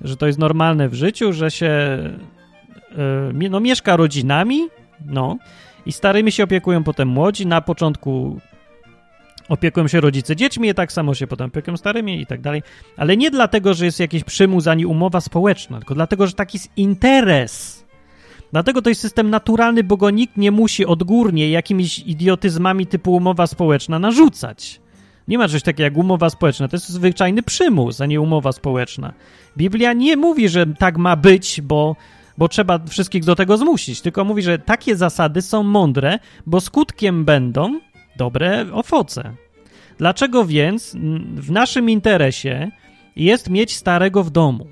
że 0.00 0.16
to 0.16 0.26
jest 0.26 0.38
normalne 0.38 0.88
w 0.88 0.94
życiu, 0.94 1.32
że 1.32 1.50
się 1.50 1.66
e, 1.66 3.48
no, 3.50 3.60
mieszka 3.60 3.96
rodzinami, 3.96 4.68
no, 5.06 5.38
i 5.86 5.92
starymi 5.92 6.32
się 6.32 6.44
opiekują 6.44 6.84
potem 6.84 7.08
młodzi. 7.08 7.46
Na 7.46 7.60
początku 7.60 8.40
opiekują 9.48 9.88
się 9.88 10.00
rodzice 10.00 10.36
dziećmi, 10.36 10.68
i 10.68 10.74
tak 10.74 10.92
samo 10.92 11.14
się 11.14 11.26
potem 11.26 11.46
opiekują 11.46 11.76
starymi 11.76 12.20
i 12.20 12.26
tak 12.26 12.40
dalej. 12.40 12.62
Ale 12.96 13.16
nie 13.16 13.30
dlatego, 13.30 13.74
że 13.74 13.84
jest 13.84 14.00
jakiś 14.00 14.24
przymus 14.24 14.66
ani 14.66 14.86
umowa 14.86 15.20
społeczna, 15.20 15.78
tylko 15.78 15.94
dlatego, 15.94 16.26
że 16.26 16.32
taki 16.32 16.58
jest 16.58 16.70
interes. 16.76 17.86
Dlatego 18.52 18.82
to 18.82 18.88
jest 18.88 19.00
system 19.00 19.30
naturalny, 19.30 19.84
bo 19.84 19.96
go 19.96 20.10
nikt 20.10 20.36
nie 20.36 20.50
musi 20.50 20.86
odgórnie 20.86 21.50
jakimiś 21.50 21.98
idiotyzmami 21.98 22.86
typu 22.86 23.14
umowa 23.14 23.46
społeczna 23.46 23.98
narzucać. 23.98 24.80
Nie 25.28 25.38
ma 25.38 25.48
czegoś 25.48 25.62
takiego 25.62 25.82
jak 25.82 25.96
umowa 25.96 26.30
społeczna. 26.30 26.68
To 26.68 26.76
jest 26.76 26.88
zwyczajny 26.88 27.42
przymus, 27.42 28.00
a 28.00 28.06
nie 28.06 28.20
umowa 28.20 28.52
społeczna. 28.52 29.12
Biblia 29.56 29.92
nie 29.92 30.16
mówi, 30.16 30.48
że 30.48 30.66
tak 30.66 30.98
ma 30.98 31.16
być, 31.16 31.60
bo, 31.60 31.96
bo 32.38 32.48
trzeba 32.48 32.78
wszystkich 32.88 33.24
do 33.24 33.34
tego 33.34 33.56
zmusić, 33.56 34.00
tylko 34.00 34.24
mówi, 34.24 34.42
że 34.42 34.58
takie 34.58 34.96
zasady 34.96 35.42
są 35.42 35.62
mądre, 35.62 36.18
bo 36.46 36.60
skutkiem 36.60 37.24
będą 37.24 37.80
dobre 38.16 38.66
owoce. 38.72 39.32
Dlaczego 39.98 40.44
więc 40.44 40.96
w 41.34 41.50
naszym 41.50 41.90
interesie 41.90 42.70
jest 43.16 43.50
mieć 43.50 43.76
starego 43.76 44.24
w 44.24 44.30
domu? 44.30 44.66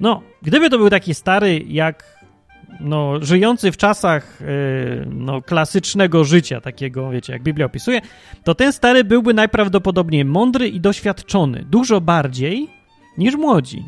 No, 0.00 0.22
gdyby 0.42 0.70
to 0.70 0.78
był 0.78 0.90
taki 0.90 1.14
stary 1.14 1.64
jak 1.68 2.15
no, 2.80 3.14
żyjący 3.22 3.72
w 3.72 3.76
czasach 3.76 4.38
yy, 4.40 5.06
no, 5.10 5.42
klasycznego 5.42 6.24
życia, 6.24 6.60
takiego, 6.60 7.10
wiecie, 7.10 7.32
jak 7.32 7.42
Biblia 7.42 7.66
opisuje, 7.66 8.00
to 8.44 8.54
ten 8.54 8.72
stary 8.72 9.04
byłby 9.04 9.34
najprawdopodobniej 9.34 10.24
mądry 10.24 10.68
i 10.68 10.80
doświadczony, 10.80 11.64
dużo 11.70 12.00
bardziej 12.00 12.68
niż 13.18 13.34
młodzi. 13.34 13.84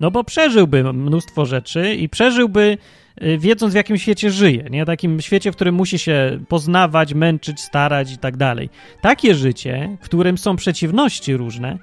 No 0.00 0.10
bo 0.10 0.24
przeżyłby 0.24 0.92
mnóstwo 0.92 1.46
rzeczy 1.46 1.94
i 1.94 2.08
przeżyłby 2.08 2.78
yy, 3.20 3.38
wiedząc 3.38 3.72
w 3.72 3.76
jakim 3.76 3.98
świecie 3.98 4.30
żyje, 4.30 4.64
nie? 4.70 4.84
Takim 4.84 5.20
świecie, 5.20 5.52
w 5.52 5.54
którym 5.54 5.74
musi 5.74 5.98
się 5.98 6.38
poznawać, 6.48 7.14
męczyć, 7.14 7.60
starać 7.60 8.12
i 8.12 8.18
tak 8.18 8.36
dalej. 8.36 8.70
Takie 9.00 9.34
życie, 9.34 9.96
w 10.00 10.04
którym 10.04 10.38
są 10.38 10.56
przeciwności 10.56 11.36
różne, 11.36 11.78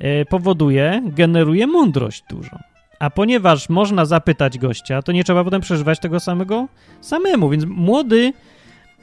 yy, 0.00 0.24
powoduje, 0.24 1.02
generuje 1.06 1.66
mądrość 1.66 2.24
dużo. 2.30 2.75
A 2.98 3.10
ponieważ 3.10 3.68
można 3.68 4.04
zapytać 4.04 4.58
gościa, 4.58 5.02
to 5.02 5.12
nie 5.12 5.24
trzeba 5.24 5.44
potem 5.44 5.60
przeżywać 5.60 5.98
tego 6.00 6.20
samego 6.20 6.68
samemu. 7.00 7.50
Więc 7.50 7.64
młody, 7.64 8.32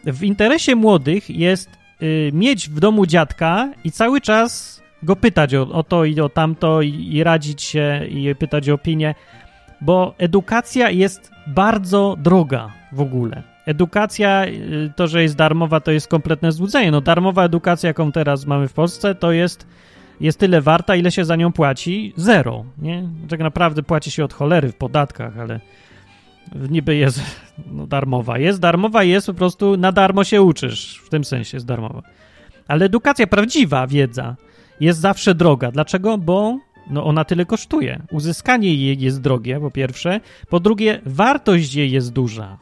w 0.05 0.23
interesie 0.23 0.75
młodych 0.75 1.29
jest 1.29 1.69
y, 2.01 2.31
mieć 2.33 2.69
w 2.69 2.79
domu 2.79 3.05
dziadka 3.05 3.69
i 3.83 3.91
cały 3.91 4.21
czas 4.21 4.81
go 5.03 5.15
pytać 5.15 5.55
o, 5.55 5.61
o 5.61 5.83
to 5.83 6.05
i 6.05 6.19
o 6.19 6.29
tamto 6.29 6.81
i, 6.81 7.09
i 7.11 7.23
radzić 7.23 7.61
się 7.61 8.05
i 8.09 8.35
pytać 8.35 8.69
o 8.69 8.73
opinię, 8.73 9.15
bo 9.81 10.15
edukacja 10.17 10.89
jest 10.89 11.31
bardzo 11.47 12.15
droga 12.19 12.69
w 12.91 13.01
ogóle. 13.01 13.43
Edukacja, 13.65 14.45
y, 14.45 14.91
to, 14.95 15.07
że 15.07 15.23
jest 15.23 15.35
darmowa, 15.35 15.79
to 15.79 15.91
jest 15.91 16.07
kompletne 16.07 16.51
złudzenie. 16.51 16.91
No, 16.91 17.01
darmowa 17.01 17.43
edukacja, 17.43 17.87
jaką 17.87 18.11
teraz 18.11 18.45
mamy 18.45 18.67
w 18.67 18.73
Polsce, 18.73 19.15
to 19.15 19.31
jest, 19.31 19.67
jest 20.21 20.39
tyle 20.39 20.61
warta, 20.61 20.95
ile 20.95 21.11
się 21.11 21.25
za 21.25 21.35
nią 21.35 21.51
płaci? 21.51 22.13
Zero. 22.15 22.65
Nie? 22.77 23.09
Tak 23.29 23.39
naprawdę 23.39 23.83
płaci 23.83 24.11
się 24.11 24.23
od 24.23 24.33
cholery 24.33 24.71
w 24.71 24.75
podatkach, 24.75 25.39
ale 25.39 25.59
niby 26.69 26.95
jest 26.95 27.21
no, 27.71 27.87
darmowa. 27.87 28.37
Jest 28.37 28.59
darmowa, 28.59 29.03
jest 29.03 29.27
po 29.27 29.33
prostu 29.33 29.77
na 29.77 29.91
darmo 29.91 30.23
się 30.23 30.41
uczysz. 30.41 31.01
W 31.05 31.09
tym 31.09 31.23
sensie 31.23 31.57
jest 31.57 31.65
darmowa. 31.65 32.01
Ale 32.67 32.85
edukacja, 32.85 33.27
prawdziwa 33.27 33.87
wiedza 33.87 34.35
jest 34.79 34.99
zawsze 34.99 35.35
droga. 35.35 35.71
Dlaczego? 35.71 36.17
Bo 36.17 36.59
no 36.89 37.05
ona 37.05 37.25
tyle 37.25 37.45
kosztuje. 37.45 38.01
Uzyskanie 38.11 38.75
jej 38.75 38.99
jest 38.99 39.21
drogie, 39.21 39.59
po 39.59 39.71
pierwsze. 39.71 40.19
Po 40.49 40.59
drugie, 40.59 41.01
wartość 41.05 41.75
jej 41.75 41.91
jest 41.91 42.13
duża. 42.13 42.57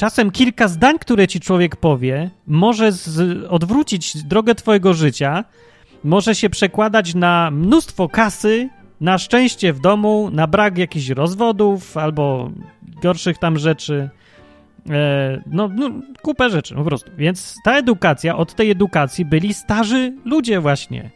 E, 0.00 0.06
czasem 0.10 0.30
kilka 0.30 0.68
zdań, 0.68 0.98
które 0.98 1.28
ci 1.28 1.40
człowiek 1.40 1.76
powie, 1.76 2.30
może 2.46 2.92
z, 2.92 3.44
odwrócić 3.48 4.24
drogę 4.24 4.54
twojego 4.54 4.94
życia, 4.94 5.44
może 6.04 6.34
się 6.34 6.50
przekładać 6.50 7.14
na 7.14 7.50
mnóstwo 7.50 8.08
kasy, 8.08 8.68
na 9.00 9.18
szczęście 9.18 9.72
w 9.72 9.80
domu, 9.80 10.30
na 10.32 10.46
brak 10.46 10.78
jakichś 10.78 11.08
rozwodów 11.08 11.96
albo 11.96 12.50
gorszych 13.02 13.38
tam 13.38 13.58
rzeczy. 13.58 14.10
E, 14.90 15.42
no, 15.46 15.68
no, 15.74 15.90
kupę 16.22 16.50
rzeczy 16.50 16.74
po 16.74 16.84
prostu. 16.84 17.10
Więc 17.16 17.56
ta 17.64 17.78
edukacja, 17.78 18.36
od 18.36 18.54
tej 18.54 18.70
edukacji 18.70 19.24
byli 19.24 19.54
starzy 19.54 20.12
ludzie 20.24 20.60
właśnie. 20.60 21.10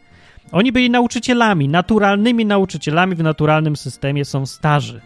Oni 0.51 0.71
byli 0.71 0.89
nauczycielami, 0.89 1.69
naturalnymi 1.69 2.45
nauczycielami 2.45 3.15
w 3.15 3.23
naturalnym 3.23 3.75
systemie 3.75 4.25
są 4.25 4.45
starzy. 4.45 5.01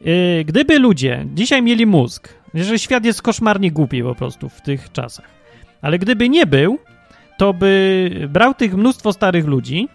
Yy, 0.00 0.44
gdyby 0.44 0.78
ludzie 0.78 1.26
dzisiaj 1.34 1.62
mieli 1.62 1.86
mózg, 1.86 2.37
że 2.54 2.78
świat 2.78 3.04
jest 3.04 3.22
koszmarnie 3.22 3.70
głupi 3.70 4.02
po 4.02 4.14
prostu 4.14 4.48
w 4.48 4.60
tych 4.60 4.92
czasach, 4.92 5.26
ale 5.82 5.98
gdyby 5.98 6.28
nie 6.28 6.46
był, 6.46 6.78
to 7.38 7.54
by 7.54 8.10
brał 8.28 8.54
tych 8.54 8.74
mnóstwo 8.74 9.12
starych 9.12 9.46
ludzi 9.46 9.88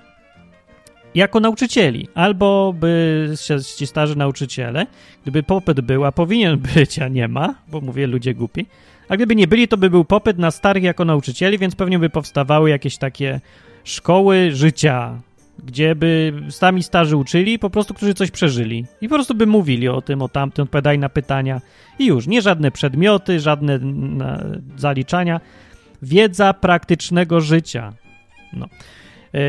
jako 1.15 1.39
nauczycieli, 1.39 2.07
albo 2.15 2.73
by 2.79 3.33
ci 3.77 3.87
starzy 3.87 4.15
nauczyciele, 4.15 4.87
gdyby 5.21 5.43
popyt 5.43 5.81
był, 5.81 6.05
a 6.05 6.11
powinien 6.11 6.57
być, 6.75 6.99
a 6.99 7.07
nie 7.07 7.27
ma, 7.27 7.55
bo 7.67 7.81
mówię 7.81 8.07
ludzie 8.07 8.33
głupi, 8.33 8.65
a 9.09 9.15
gdyby 9.15 9.35
nie 9.35 9.47
byli, 9.47 9.67
to 9.67 9.77
by 9.77 9.89
był 9.89 10.05
popyt 10.05 10.37
na 10.37 10.51
starych 10.51 10.83
jako 10.83 11.05
nauczycieli, 11.05 11.57
więc 11.57 11.75
pewnie 11.75 11.99
by 11.99 12.09
powstawały 12.09 12.69
jakieś 12.69 12.97
takie 12.97 13.41
szkoły 13.83 14.51
życia, 14.51 15.19
gdzie 15.59 15.95
by 15.95 16.33
sami 16.49 16.83
starzy 16.83 17.17
uczyli, 17.17 17.59
po 17.59 17.69
prostu, 17.69 17.93
którzy 17.93 18.13
coś 18.13 18.31
przeżyli. 18.31 18.85
I 19.01 19.09
po 19.09 19.15
prostu 19.15 19.35
by 19.35 19.47
mówili 19.47 19.87
o 19.87 20.01
tym, 20.01 20.21
o 20.21 20.29
tamtym, 20.29 20.63
odpowiadali 20.63 20.99
na 20.99 21.09
pytania. 21.09 21.61
I 21.99 22.05
już, 22.05 22.27
nie 22.27 22.41
żadne 22.41 22.71
przedmioty, 22.71 23.39
żadne 23.39 23.79
zaliczania. 24.77 25.41
Wiedza 26.01 26.53
praktycznego 26.53 27.41
życia. 27.41 27.93
No. 28.53 28.67
E, 29.33 29.39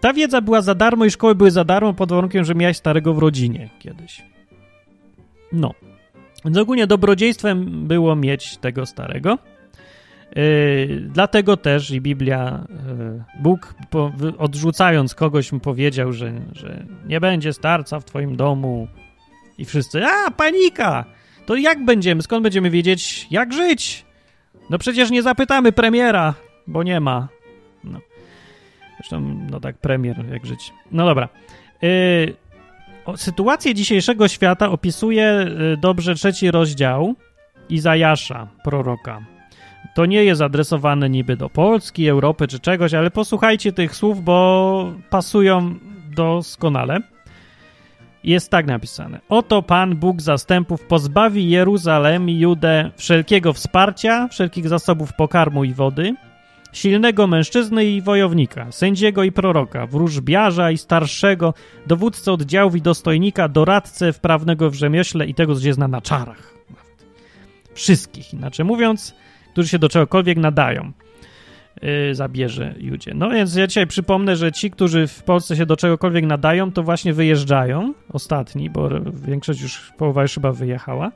ta 0.00 0.12
wiedza 0.12 0.40
była 0.40 0.62
za 0.62 0.74
darmo 0.74 1.04
i 1.04 1.10
szkoły 1.10 1.34
były 1.34 1.50
za 1.50 1.64
darmo 1.64 1.94
pod 1.94 2.10
warunkiem, 2.10 2.44
że 2.44 2.54
miałeś 2.54 2.76
starego 2.76 3.14
w 3.14 3.18
rodzinie 3.18 3.68
kiedyś. 3.78 4.22
No. 5.52 5.74
Więc 6.44 6.56
ogólnie 6.56 6.86
dobrodziejstwem 6.86 7.86
było 7.88 8.16
mieć 8.16 8.56
tego 8.56 8.86
starego. 8.86 9.38
Yy, 10.36 11.00
dlatego 11.00 11.56
też 11.56 11.90
i 11.90 12.00
Biblia, 12.00 12.66
yy, 12.98 13.24
Bóg 13.42 13.74
odrzucając 14.38 15.14
kogoś 15.14 15.52
mu 15.52 15.60
powiedział, 15.60 16.12
że, 16.12 16.32
że 16.52 16.84
nie 17.06 17.20
będzie 17.20 17.52
starca 17.52 18.00
w 18.00 18.04
twoim 18.04 18.36
domu 18.36 18.88
i 19.58 19.64
wszyscy, 19.64 20.06
a 20.06 20.30
panika, 20.30 21.04
to 21.46 21.56
jak 21.56 21.84
będziemy, 21.84 22.22
skąd 22.22 22.42
będziemy 22.42 22.70
wiedzieć 22.70 23.26
jak 23.30 23.52
żyć? 23.52 24.04
No 24.70 24.78
przecież 24.78 25.10
nie 25.10 25.22
zapytamy 25.22 25.72
premiera, 25.72 26.34
bo 26.66 26.82
nie 26.82 27.00
ma. 27.00 27.28
No. 27.84 28.00
Zresztą, 28.96 29.20
no 29.50 29.60
tak, 29.60 29.78
premier, 29.78 30.24
jak 30.32 30.46
żyć. 30.46 30.72
No 30.92 31.06
dobra. 31.06 31.28
Yy, 31.82 33.16
sytuację 33.16 33.74
dzisiejszego 33.74 34.28
świata 34.28 34.70
opisuje 34.70 35.46
yy, 35.58 35.76
dobrze 35.76 36.14
trzeci 36.14 36.50
rozdział 36.50 37.14
Izajasza, 37.68 38.48
proroka. 38.64 39.35
To 39.94 40.06
nie 40.06 40.24
jest 40.24 40.42
adresowane 40.42 41.10
niby 41.10 41.36
do 41.36 41.50
Polski, 41.50 42.08
Europy 42.08 42.48
czy 42.48 42.60
czegoś, 42.60 42.94
ale 42.94 43.10
posłuchajcie 43.10 43.72
tych 43.72 43.96
słów, 43.96 44.24
bo 44.24 44.92
pasują 45.10 45.74
doskonale. 46.16 46.98
Jest 48.24 48.50
tak 48.50 48.66
napisane. 48.66 49.20
Oto 49.28 49.62
Pan 49.62 49.96
Bóg 49.96 50.22
zastępów 50.22 50.82
pozbawi 50.82 51.50
Jeruzalem 51.50 52.30
i 52.30 52.38
Judę 52.38 52.90
wszelkiego 52.96 53.52
wsparcia, 53.52 54.28
wszelkich 54.28 54.68
zasobów 54.68 55.12
pokarmu 55.12 55.64
i 55.64 55.74
wody, 55.74 56.14
silnego 56.72 57.26
mężczyzny 57.26 57.84
i 57.84 58.02
wojownika, 58.02 58.72
sędziego 58.72 59.22
i 59.24 59.32
proroka, 59.32 59.86
wróżbiarza 59.86 60.70
i 60.70 60.78
starszego, 60.78 61.54
dowódcę 61.86 62.32
oddziałów 62.32 62.76
i 62.76 62.82
dostojnika, 62.82 63.48
doradcę 63.48 64.12
wprawnego 64.12 64.70
w 64.70 64.74
rzemiośle 64.74 65.26
i 65.26 65.34
tego, 65.34 65.54
co 65.54 65.60
się 65.60 65.72
zna 65.72 65.88
na 65.88 66.00
czarach. 66.00 66.54
Wszystkich, 67.74 68.34
inaczej 68.34 68.66
mówiąc, 68.66 69.14
którzy 69.56 69.68
się 69.68 69.78
do 69.78 69.88
czegokolwiek 69.88 70.38
nadają, 70.38 70.92
yy, 71.82 72.14
zabierze 72.14 72.74
Judzie. 72.78 73.12
No 73.14 73.30
więc 73.30 73.54
ja 73.54 73.66
dzisiaj 73.66 73.86
przypomnę, 73.86 74.36
że 74.36 74.52
ci, 74.52 74.70
którzy 74.70 75.06
w 75.06 75.22
Polsce 75.22 75.56
się 75.56 75.66
do 75.66 75.76
czegokolwiek 75.76 76.24
nadają, 76.24 76.72
to 76.72 76.82
właśnie 76.82 77.12
wyjeżdżają, 77.12 77.94
ostatni, 78.08 78.70
bo 78.70 78.88
większość 79.26 79.60
już, 79.60 79.92
połowa 79.98 80.22
już 80.22 80.34
chyba 80.34 80.52
wyjechała. 80.52 81.12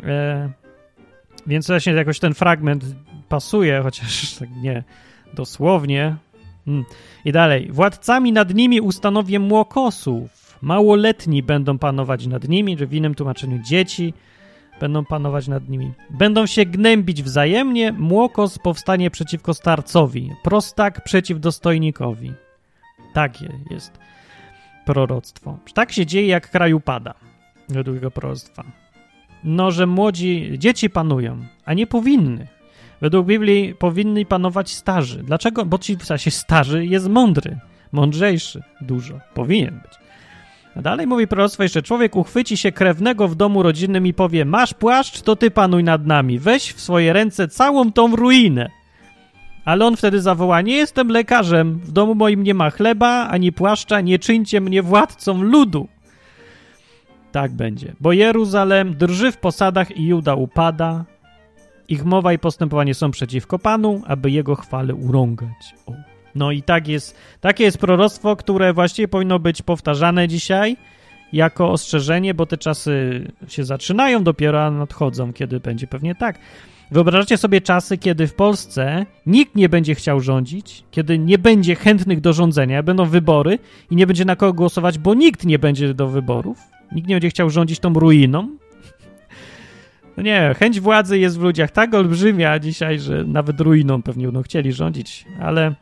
Yy, 0.00 0.06
więc 1.46 1.66
właśnie 1.66 1.92
jakoś 1.92 2.18
ten 2.18 2.34
fragment 2.34 2.84
pasuje, 3.28 3.80
chociaż 3.82 4.32
tak 4.38 4.48
nie 4.62 4.84
dosłownie. 5.34 6.16
Hmm. 6.64 6.84
I 7.24 7.32
dalej. 7.32 7.68
Władcami 7.70 8.32
nad 8.32 8.54
nimi 8.54 8.80
ustanowię 8.80 9.38
młokosów. 9.38 10.58
Małoletni 10.62 11.42
będą 11.42 11.78
panować 11.78 12.26
nad 12.26 12.48
nimi, 12.48 12.78
że 12.78 12.86
w 12.86 12.94
innym 12.94 13.14
tłumaczeniu 13.14 13.58
dzieci 13.62 14.14
będą 14.80 15.04
panować 15.04 15.48
nad 15.48 15.68
nimi. 15.68 15.92
Będą 16.10 16.46
się 16.46 16.66
gnębić 16.66 17.22
wzajemnie, 17.22 17.92
młokos 17.92 18.58
powstanie 18.58 19.10
przeciwko 19.10 19.54
starcowi, 19.54 20.30
prostak 20.42 21.04
przeciw 21.04 21.40
dostojnikowi. 21.40 22.32
Takie 23.12 23.48
jest 23.70 23.98
proroctwo. 24.84 25.58
Tak 25.74 25.92
się 25.92 26.06
dzieje, 26.06 26.26
jak 26.26 26.50
kraju 26.50 26.80
pada, 26.80 27.14
według 27.68 27.94
jego 27.94 28.10
proroctwa. 28.10 28.64
No, 29.44 29.70
że 29.70 29.86
młodzi, 29.86 30.52
dzieci 30.58 30.90
panują, 30.90 31.46
a 31.64 31.74
nie 31.74 31.86
powinny. 31.86 32.46
Według 33.00 33.26
Biblii 33.26 33.74
powinni 33.74 34.26
panować 34.26 34.74
starzy. 34.74 35.22
Dlaczego? 35.22 35.64
Bo 35.64 35.78
ci 35.78 35.96
w 35.96 36.04
sensie 36.04 36.30
starzy 36.30 36.86
jest 36.86 37.08
mądry, 37.08 37.58
mądrzejszy, 37.92 38.62
dużo. 38.80 39.20
Powinien 39.34 39.80
być. 39.80 40.05
Dalej 40.82 41.06
mówi 41.06 41.26
proroctwo 41.26 41.62
jeszcze, 41.62 41.82
człowiek 41.82 42.16
uchwyci 42.16 42.56
się 42.56 42.72
krewnego 42.72 43.28
w 43.28 43.34
domu 43.34 43.62
rodzinnym 43.62 44.06
i 44.06 44.14
powie, 44.14 44.44
masz 44.44 44.74
płaszcz, 44.74 45.22
to 45.22 45.36
ty 45.36 45.50
panuj 45.50 45.84
nad 45.84 46.06
nami, 46.06 46.38
weź 46.38 46.72
w 46.72 46.80
swoje 46.80 47.12
ręce 47.12 47.48
całą 47.48 47.92
tą 47.92 48.16
ruinę. 48.16 48.70
Ale 49.64 49.86
on 49.86 49.96
wtedy 49.96 50.20
zawoła, 50.20 50.60
nie 50.60 50.76
jestem 50.76 51.08
lekarzem, 51.08 51.78
w 51.78 51.92
domu 51.92 52.14
moim 52.14 52.42
nie 52.42 52.54
ma 52.54 52.70
chleba, 52.70 53.28
ani 53.28 53.52
płaszcza, 53.52 54.00
nie 54.00 54.18
czyńcie 54.18 54.60
mnie 54.60 54.82
władcą 54.82 55.42
ludu. 55.42 55.88
Tak 57.32 57.52
będzie, 57.52 57.92
bo 58.00 58.12
Jeruzalem 58.12 58.96
drży 58.96 59.32
w 59.32 59.36
posadach 59.36 59.96
i 59.96 60.06
Juda 60.06 60.34
upada, 60.34 61.04
ich 61.88 62.04
mowa 62.04 62.32
i 62.32 62.38
postępowanie 62.38 62.94
są 62.94 63.10
przeciwko 63.10 63.58
Panu, 63.58 64.02
aby 64.06 64.30
Jego 64.30 64.54
chwale 64.54 64.94
urągać. 64.94 65.74
O. 65.86 65.92
No 66.36 66.52
i 66.52 66.62
tak 66.62 66.88
jest, 66.88 67.16
takie 67.40 67.64
jest 67.64 67.78
proroctwo, 67.78 68.36
które 68.36 68.72
właściwie 68.72 69.08
powinno 69.08 69.38
być 69.38 69.62
powtarzane 69.62 70.28
dzisiaj 70.28 70.76
jako 71.32 71.70
ostrzeżenie, 71.70 72.34
bo 72.34 72.46
te 72.46 72.58
czasy 72.58 73.24
się 73.48 73.64
zaczynają 73.64 74.24
dopiero, 74.24 74.64
a 74.64 74.70
nadchodzą, 74.70 75.32
kiedy 75.32 75.60
będzie 75.60 75.86
pewnie 75.86 76.14
tak. 76.14 76.38
Wyobrażacie 76.90 77.36
sobie 77.36 77.60
czasy, 77.60 77.98
kiedy 77.98 78.26
w 78.26 78.34
Polsce 78.34 79.06
nikt 79.26 79.54
nie 79.54 79.68
będzie 79.68 79.94
chciał 79.94 80.20
rządzić, 80.20 80.84
kiedy 80.90 81.18
nie 81.18 81.38
będzie 81.38 81.74
chętnych 81.74 82.20
do 82.20 82.32
rządzenia, 82.32 82.82
będą 82.82 83.04
wybory 83.04 83.58
i 83.90 83.96
nie 83.96 84.06
będzie 84.06 84.24
na 84.24 84.36
kogo 84.36 84.52
głosować, 84.52 84.98
bo 84.98 85.14
nikt 85.14 85.44
nie 85.44 85.58
będzie 85.58 85.94
do 85.94 86.08
wyborów, 86.08 86.58
nikt 86.92 87.08
nie 87.08 87.14
będzie 87.14 87.30
chciał 87.30 87.50
rządzić 87.50 87.78
tą 87.78 87.92
ruiną. 87.92 88.48
No 90.16 90.22
nie, 90.22 90.54
chęć 90.58 90.80
władzy 90.80 91.18
jest 91.18 91.38
w 91.38 91.42
ludziach 91.42 91.70
tak 91.70 91.94
olbrzymia 91.94 92.58
dzisiaj, 92.58 92.98
że 92.98 93.24
nawet 93.24 93.60
ruiną 93.60 94.02
pewnie 94.02 94.24
będą 94.24 94.42
chcieli 94.42 94.72
rządzić, 94.72 95.24
ale 95.40 95.74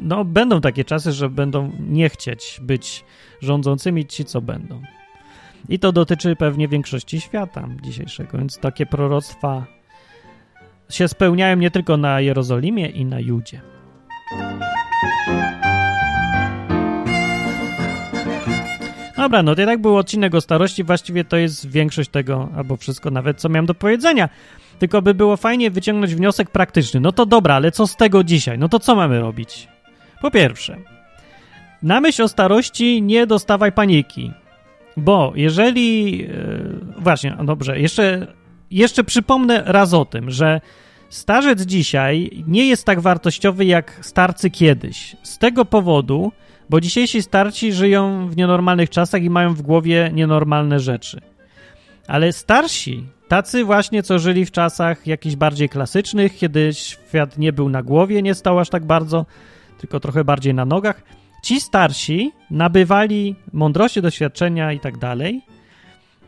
no, 0.00 0.24
będą 0.24 0.60
takie 0.60 0.84
czasy, 0.84 1.12
że 1.12 1.28
będą 1.28 1.72
nie 1.80 2.08
chcieć 2.08 2.60
być 2.62 3.04
rządzącymi 3.40 4.06
ci, 4.06 4.24
co 4.24 4.40
będą. 4.40 4.82
I 5.68 5.78
to 5.78 5.92
dotyczy 5.92 6.36
pewnie 6.36 6.68
większości 6.68 7.20
świata 7.20 7.68
dzisiejszego, 7.82 8.38
więc 8.38 8.58
takie 8.58 8.86
proroctwa 8.86 9.66
się 10.90 11.08
spełniają 11.08 11.56
nie 11.56 11.70
tylko 11.70 11.96
na 11.96 12.20
Jerozolimie 12.20 12.86
i 12.86 13.04
na 13.04 13.20
Judzie. 13.20 13.60
Dobra, 19.16 19.42
no 19.42 19.54
to 19.54 19.66
tak 19.66 19.80
był 19.80 19.96
odcinek 19.96 20.34
o 20.34 20.40
starości, 20.40 20.84
właściwie 20.84 21.24
to 21.24 21.36
jest 21.36 21.70
większość 21.70 22.10
tego, 22.10 22.48
albo 22.56 22.76
wszystko 22.76 23.10
nawet, 23.10 23.40
co 23.40 23.48
miałem 23.48 23.66
do 23.66 23.74
powiedzenia. 23.74 24.28
Tylko 24.78 25.02
by 25.02 25.14
było 25.14 25.36
fajnie 25.36 25.70
wyciągnąć 25.70 26.14
wniosek 26.14 26.50
praktyczny. 26.50 27.00
No 27.00 27.12
to 27.12 27.26
dobra, 27.26 27.54
ale 27.54 27.72
co 27.72 27.86
z 27.86 27.96
tego 27.96 28.24
dzisiaj? 28.24 28.58
No 28.58 28.68
to 28.68 28.78
co 28.78 28.96
mamy 28.96 29.20
robić? 29.20 29.68
Po 30.20 30.30
pierwsze, 30.30 30.76
na 31.82 32.00
myśl 32.00 32.22
o 32.22 32.28
starości 32.28 33.02
nie 33.02 33.26
dostawaj 33.26 33.72
paniki, 33.72 34.32
bo 34.96 35.32
jeżeli... 35.36 36.18
Yy, 36.18 36.78
właśnie, 36.98 37.34
no 37.38 37.44
dobrze, 37.44 37.80
jeszcze, 37.80 38.26
jeszcze 38.70 39.04
przypomnę 39.04 39.62
raz 39.66 39.94
o 39.94 40.04
tym, 40.04 40.30
że 40.30 40.60
starzec 41.08 41.62
dzisiaj 41.62 42.30
nie 42.46 42.66
jest 42.66 42.84
tak 42.84 43.00
wartościowy 43.00 43.64
jak 43.64 43.98
starcy 44.00 44.50
kiedyś. 44.50 45.16
Z 45.22 45.38
tego 45.38 45.64
powodu, 45.64 46.32
bo 46.70 46.80
dzisiejsi 46.80 47.22
starci 47.22 47.72
żyją 47.72 48.28
w 48.28 48.36
nienormalnych 48.36 48.90
czasach 48.90 49.22
i 49.22 49.30
mają 49.30 49.54
w 49.54 49.62
głowie 49.62 50.10
nienormalne 50.14 50.80
rzeczy. 50.80 51.20
Ale 52.06 52.32
starsi, 52.32 53.04
tacy 53.28 53.64
właśnie, 53.64 54.02
co 54.02 54.18
żyli 54.18 54.46
w 54.46 54.50
czasach 54.50 55.06
jakichś 55.06 55.36
bardziej 55.36 55.68
klasycznych, 55.68 56.36
kiedy 56.36 56.74
świat 56.74 57.38
nie 57.38 57.52
był 57.52 57.68
na 57.68 57.82
głowie, 57.82 58.22
nie 58.22 58.34
stał 58.34 58.58
aż 58.58 58.68
tak 58.68 58.84
bardzo, 58.84 59.26
tylko 59.78 60.00
trochę 60.00 60.24
bardziej 60.24 60.54
na 60.54 60.64
nogach, 60.64 61.02
ci 61.42 61.60
starsi 61.60 62.32
nabywali 62.50 63.36
mądrości, 63.52 64.02
doświadczenia 64.02 64.72
i 64.72 64.80
tak 64.80 64.98
dalej. 64.98 65.42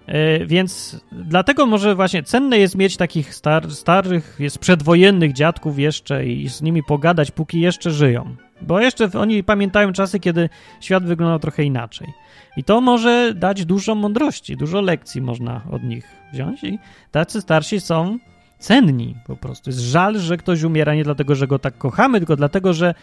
E, 0.06 0.46
więc 0.46 1.00
dlatego 1.12 1.66
może 1.66 1.94
właśnie 1.94 2.22
cenne 2.22 2.58
jest 2.58 2.74
mieć 2.74 2.96
takich 2.96 3.34
star 3.34 3.70
starych, 3.70 4.36
jest 4.38 4.58
przedwojennych 4.58 5.32
dziadków 5.32 5.78
jeszcze 5.78 6.26
i 6.26 6.48
z 6.48 6.62
nimi 6.62 6.82
pogadać, 6.82 7.30
póki 7.30 7.60
jeszcze 7.60 7.90
żyją. 7.90 8.36
Bo 8.62 8.80
jeszcze 8.80 9.10
oni 9.18 9.44
pamiętają 9.44 9.92
czasy, 9.92 10.20
kiedy 10.20 10.48
świat 10.80 11.04
wyglądał 11.04 11.38
trochę 11.38 11.64
inaczej. 11.64 12.08
I 12.56 12.64
to 12.64 12.80
może 12.80 13.34
dać 13.34 13.64
dużo 13.64 13.94
mądrości, 13.94 14.56
dużo 14.56 14.80
lekcji 14.80 15.20
można 15.20 15.60
od 15.70 15.82
nich 15.82 16.04
wziąć. 16.32 16.64
I 16.64 16.78
tacy 17.10 17.40
starsi 17.40 17.80
są 17.80 18.18
cenni 18.58 19.16
po 19.26 19.36
prostu. 19.36 19.70
Jest 19.70 19.80
żal, 19.80 20.18
że 20.18 20.36
ktoś 20.36 20.62
umiera 20.62 20.94
nie 20.94 21.04
dlatego, 21.04 21.34
że 21.34 21.46
go 21.46 21.58
tak 21.58 21.78
kochamy, 21.78 22.18
tylko 22.18 22.36
dlatego, 22.36 22.72
że 22.72 22.94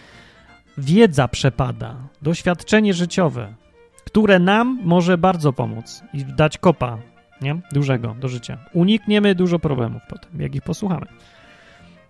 wiedza 0.77 1.27
przepada, 1.27 1.95
doświadczenie 2.21 2.93
życiowe, 2.93 3.53
które 4.05 4.39
nam 4.39 4.79
może 4.83 5.17
bardzo 5.17 5.53
pomóc 5.53 6.03
i 6.13 6.25
dać 6.25 6.57
kopa, 6.57 6.97
nie? 7.41 7.59
Dużego 7.71 8.15
do 8.19 8.27
życia. 8.27 8.57
Unikniemy 8.73 9.35
dużo 9.35 9.59
problemów 9.59 10.01
potem, 10.09 10.41
jak 10.41 10.55
ich 10.55 10.61
posłuchamy. 10.61 11.05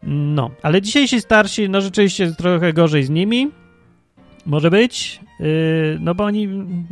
No, 0.04 0.52
ale 0.64 0.82
dzisiejsi 0.82 1.22
starsi, 1.22 1.70
no 1.70 1.82
rzeczywiście 1.82 2.32
trochę 2.32 2.74
gorzej 2.74 3.04
z 3.04 3.10
nimi. 3.10 3.52
Może 4.46 4.72
być, 4.72 5.20
yy, 5.40 5.98
no 6.00 6.16
bo 6.16 6.24
oni, 6.24 6.50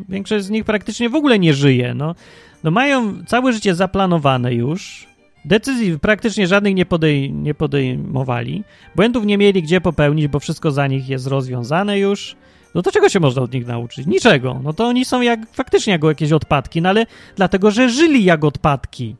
większość 0.09 0.45
z 0.45 0.49
nich 0.49 0.63
praktycznie 0.63 1.09
w 1.09 1.15
ogóle 1.15 1.39
nie 1.39 1.53
żyje, 1.53 1.93
no. 1.93 2.15
No 2.63 2.71
mają 2.71 3.25
całe 3.25 3.53
życie 3.53 3.75
zaplanowane 3.75 4.53
już, 4.53 5.07
decyzji 5.45 5.99
praktycznie 5.99 6.47
żadnych 6.47 6.75
nie, 6.75 6.85
podej 6.85 7.33
nie 7.33 7.53
podejmowali, 7.53 8.63
błędów 8.95 9.25
nie 9.25 9.37
mieli 9.37 9.63
gdzie 9.63 9.81
popełnić, 9.81 10.27
bo 10.27 10.39
wszystko 10.39 10.71
za 10.71 10.87
nich 10.87 11.09
jest 11.09 11.27
rozwiązane 11.27 11.99
już. 11.99 12.35
No 12.75 12.81
to 12.81 12.91
czego 12.91 13.09
się 13.09 13.19
można 13.19 13.41
od 13.41 13.53
nich 13.53 13.67
nauczyć? 13.67 14.07
Niczego. 14.07 14.59
No 14.63 14.73
to 14.73 14.85
oni 14.85 15.05
są 15.05 15.21
jak 15.21 15.39
faktycznie 15.53 15.93
jako 15.93 16.09
jakieś 16.09 16.31
odpadki, 16.31 16.81
no 16.81 16.89
ale 16.89 17.05
dlatego, 17.35 17.71
że 17.71 17.89
żyli 17.89 18.23
jak 18.23 18.43
odpadki. 18.43 19.15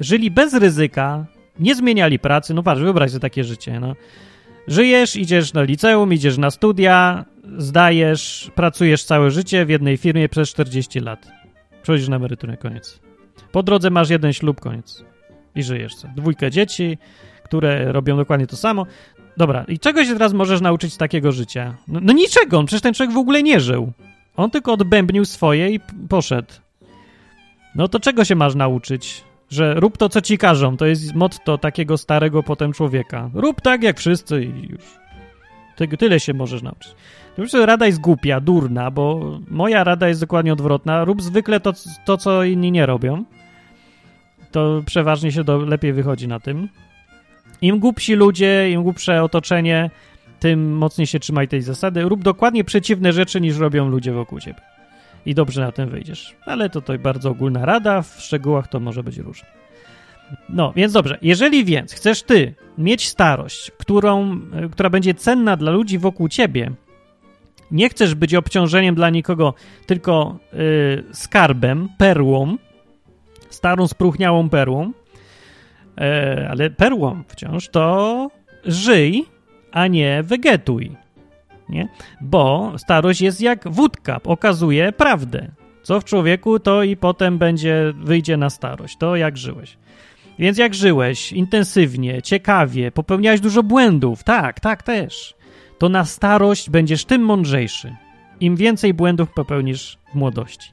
Żyli 0.00 0.30
bez 0.30 0.54
ryzyka, 0.54 1.26
nie 1.58 1.74
zmieniali 1.74 2.18
pracy. 2.18 2.54
No 2.54 2.62
patrz, 2.62 2.82
wyobraź 2.82 3.10
sobie 3.10 3.20
takie 3.20 3.44
życie. 3.44 3.80
No. 3.80 3.94
Żyjesz, 4.68 5.16
idziesz 5.16 5.52
na 5.52 5.62
liceum, 5.62 6.12
idziesz 6.12 6.38
na 6.38 6.50
studia, 6.50 7.24
zdajesz, 7.56 8.50
pracujesz 8.54 9.04
całe 9.04 9.30
życie 9.30 9.66
w 9.66 9.68
jednej 9.68 9.96
firmie 9.96 10.28
przez 10.28 10.50
40 10.50 11.00
lat. 11.00 11.28
Przechodzisz 11.82 12.08
na 12.08 12.16
emeryturę, 12.16 12.56
koniec. 12.56 13.00
Po 13.52 13.62
drodze 13.62 13.90
masz 13.90 14.10
jeden 14.10 14.32
ślub, 14.32 14.60
koniec. 14.60 15.04
I 15.54 15.62
żyjesz. 15.62 15.94
Co? 15.94 16.08
Dwójkę 16.16 16.50
dzieci, 16.50 16.98
które 17.44 17.92
robią 17.92 18.16
dokładnie 18.16 18.46
to 18.46 18.56
samo. 18.56 18.86
Dobra, 19.36 19.64
i 19.68 19.78
czego 19.78 20.04
się 20.04 20.12
teraz 20.12 20.32
możesz 20.32 20.60
nauczyć 20.60 20.92
z 20.92 20.96
takiego 20.96 21.32
życia? 21.32 21.74
No, 21.88 22.00
no 22.02 22.12
niczego, 22.12 22.64
przecież 22.64 22.82
ten 22.82 22.94
człowiek 22.94 23.14
w 23.14 23.18
ogóle 23.18 23.42
nie 23.42 23.60
żył. 23.60 23.92
On 24.36 24.50
tylko 24.50 24.72
odbębnił 24.72 25.24
swoje 25.24 25.70
i 25.70 25.80
poszedł. 26.08 26.52
No 27.74 27.88
to 27.88 28.00
czego 28.00 28.24
się 28.24 28.34
masz 28.34 28.54
nauczyć? 28.54 29.24
że 29.50 29.74
rób 29.74 29.96
to, 29.96 30.08
co 30.08 30.20
ci 30.20 30.38
każą. 30.38 30.76
To 30.76 30.86
jest 30.86 31.14
motto 31.14 31.58
takiego 31.58 31.98
starego 31.98 32.42
potem 32.42 32.72
człowieka. 32.72 33.30
Rób 33.34 33.60
tak, 33.60 33.82
jak 33.82 33.98
wszyscy 33.98 34.44
i 34.44 34.68
już. 34.70 35.00
Tyle 35.98 36.20
się 36.20 36.34
możesz 36.34 36.62
nauczyć. 36.62 36.94
Oczywiście 37.32 37.66
rada 37.66 37.86
jest 37.86 38.00
głupia, 38.00 38.40
durna, 38.40 38.90
bo 38.90 39.38
moja 39.50 39.84
rada 39.84 40.08
jest 40.08 40.20
dokładnie 40.20 40.52
odwrotna. 40.52 41.04
Rób 41.04 41.22
zwykle 41.22 41.60
to, 41.60 41.72
to 42.04 42.16
co 42.16 42.44
inni 42.44 42.72
nie 42.72 42.86
robią. 42.86 43.24
To 44.50 44.82
przeważnie 44.86 45.32
się 45.32 45.44
do, 45.44 45.58
lepiej 45.58 45.92
wychodzi 45.92 46.28
na 46.28 46.40
tym. 46.40 46.68
Im 47.62 47.78
głupsi 47.78 48.14
ludzie, 48.14 48.70
im 48.70 48.82
głupsze 48.82 49.22
otoczenie, 49.22 49.90
tym 50.40 50.76
mocniej 50.76 51.06
się 51.06 51.20
trzymaj 51.20 51.48
tej 51.48 51.62
zasady. 51.62 52.02
Rób 52.02 52.22
dokładnie 52.22 52.64
przeciwne 52.64 53.12
rzeczy, 53.12 53.40
niż 53.40 53.58
robią 53.58 53.88
ludzie 53.88 54.12
wokół 54.12 54.40
ciebie 54.40 54.60
i 55.26 55.34
dobrze 55.34 55.60
na 55.60 55.72
tym 55.72 55.88
wyjdziesz. 55.88 56.36
Ale 56.46 56.70
to, 56.70 56.80
to 56.80 56.98
bardzo 56.98 57.30
ogólna 57.30 57.66
rada, 57.66 58.02
w 58.02 58.20
szczegółach 58.20 58.68
to 58.68 58.80
może 58.80 59.02
być 59.02 59.18
różnie. 59.18 59.48
No, 60.48 60.72
więc 60.76 60.92
dobrze. 60.92 61.18
Jeżeli 61.22 61.64
więc 61.64 61.92
chcesz 61.92 62.22
ty 62.22 62.54
mieć 62.78 63.08
starość, 63.08 63.70
którą, 63.70 64.40
e, 64.52 64.68
która 64.68 64.90
będzie 64.90 65.14
cenna 65.14 65.56
dla 65.56 65.70
ludzi 65.70 65.98
wokół 65.98 66.28
ciebie, 66.28 66.72
nie 67.70 67.88
chcesz 67.88 68.14
być 68.14 68.34
obciążeniem 68.34 68.94
dla 68.94 69.10
nikogo, 69.10 69.54
tylko 69.86 70.38
yy, 70.52 71.04
skarbem, 71.12 71.88
perłą, 71.98 72.56
starą, 73.50 73.88
spróchniałą 73.88 74.48
perłą, 74.48 74.92
yy, 75.96 76.48
ale 76.50 76.70
perłą 76.70 77.22
wciąż, 77.28 77.68
to 77.68 78.30
żyj, 78.64 79.24
a 79.72 79.86
nie 79.86 80.22
wegetuj 80.22 80.96
nie? 81.70 81.88
Bo 82.20 82.72
starość 82.76 83.20
jest 83.20 83.40
jak 83.40 83.68
wódka, 83.68 84.20
okazuje 84.24 84.92
prawdę. 84.92 85.48
Co 85.82 86.00
w 86.00 86.04
człowieku, 86.04 86.58
to 86.58 86.82
i 86.82 86.96
potem 86.96 87.38
będzie, 87.38 87.92
wyjdzie 87.96 88.36
na 88.36 88.50
starość. 88.50 88.96
To 88.96 89.16
jak 89.16 89.36
żyłeś. 89.36 89.76
Więc 90.38 90.58
jak 90.58 90.74
żyłeś 90.74 91.32
intensywnie, 91.32 92.22
ciekawie, 92.22 92.92
popełniałeś 92.92 93.40
dużo 93.40 93.62
błędów, 93.62 94.24
tak, 94.24 94.60
tak 94.60 94.82
też, 94.82 95.34
to 95.78 95.88
na 95.88 96.04
starość 96.04 96.70
będziesz 96.70 97.04
tym 97.04 97.22
mądrzejszy. 97.22 97.96
Im 98.40 98.56
więcej 98.56 98.94
błędów 98.94 99.32
popełnisz 99.32 99.98
w 100.12 100.14
młodości. 100.14 100.72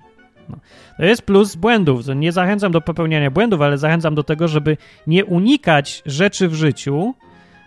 No. 0.50 0.58
To 0.98 1.06
jest 1.06 1.22
plus 1.22 1.56
błędów. 1.56 2.02
Nie 2.16 2.32
zachęcam 2.32 2.72
do 2.72 2.82
popełniania 2.82 3.32
błędów, 3.32 3.62
ale 3.62 3.78
zachęcam 3.78 4.16
do 4.16 4.24
tego, 4.24 4.48
żeby 4.48 4.78
nie 5.08 5.26
unikać 5.26 6.04
rzeczy 6.06 6.48
w 6.48 6.54
życiu 6.54 7.14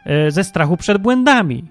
e, 0.07 0.31
ze 0.31 0.45
strachu 0.45 0.77
przed 0.77 0.99
błędami. 0.99 1.65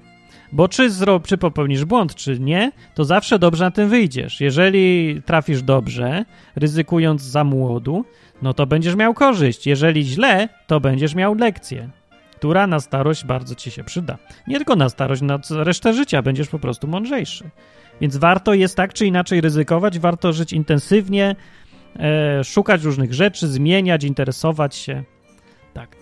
Bo 0.52 0.68
czy, 0.68 0.90
zro, 0.90 1.20
czy 1.20 1.38
popełnisz 1.38 1.86
błąd, 1.86 2.16
czy 2.16 2.40
nie, 2.40 2.72
to 2.96 3.06
zawsze 3.06 3.40
dobrze 3.40 3.64
na 3.64 3.72
tym 3.72 3.90
wyjdziesz. 3.90 4.42
Jeżeli 4.42 5.22
trafisz 5.26 5.62
dobrze, 5.62 6.26
ryzykując 6.56 7.22
za 7.22 7.44
młodu, 7.44 8.06
no 8.42 8.54
to 8.54 8.66
będziesz 8.66 8.96
miał 8.96 9.14
korzyść. 9.14 9.68
Jeżeli 9.68 10.04
źle, 10.04 10.50
to 10.68 10.80
będziesz 10.80 11.16
miał 11.16 11.36
lekcję, 11.36 11.90
która 12.36 12.68
na 12.68 12.80
starość 12.80 13.26
bardzo 13.26 13.56
ci 13.56 13.72
się 13.72 13.84
przyda. 13.84 14.18
Nie 14.48 14.58
tylko 14.58 14.76
na 14.76 14.90
starość, 14.90 15.22
na 15.22 15.40
resztę 15.50 15.94
życia 15.94 16.22
będziesz 16.22 16.48
po 16.48 16.60
prostu 16.60 16.88
mądrzejszy. 16.88 17.50
Więc 18.02 18.18
warto 18.18 18.54
jest 18.54 18.76
tak 18.76 18.94
czy 18.94 19.06
inaczej 19.06 19.42
ryzykować, 19.42 20.00
warto 20.00 20.34
żyć 20.34 20.54
intensywnie, 20.54 21.36
e, 22.00 22.44
szukać 22.44 22.84
różnych 22.84 23.14
rzeczy, 23.14 23.48
zmieniać, 23.48 24.04
interesować 24.04 24.76
się. 24.76 25.04
Tak. 25.74 25.96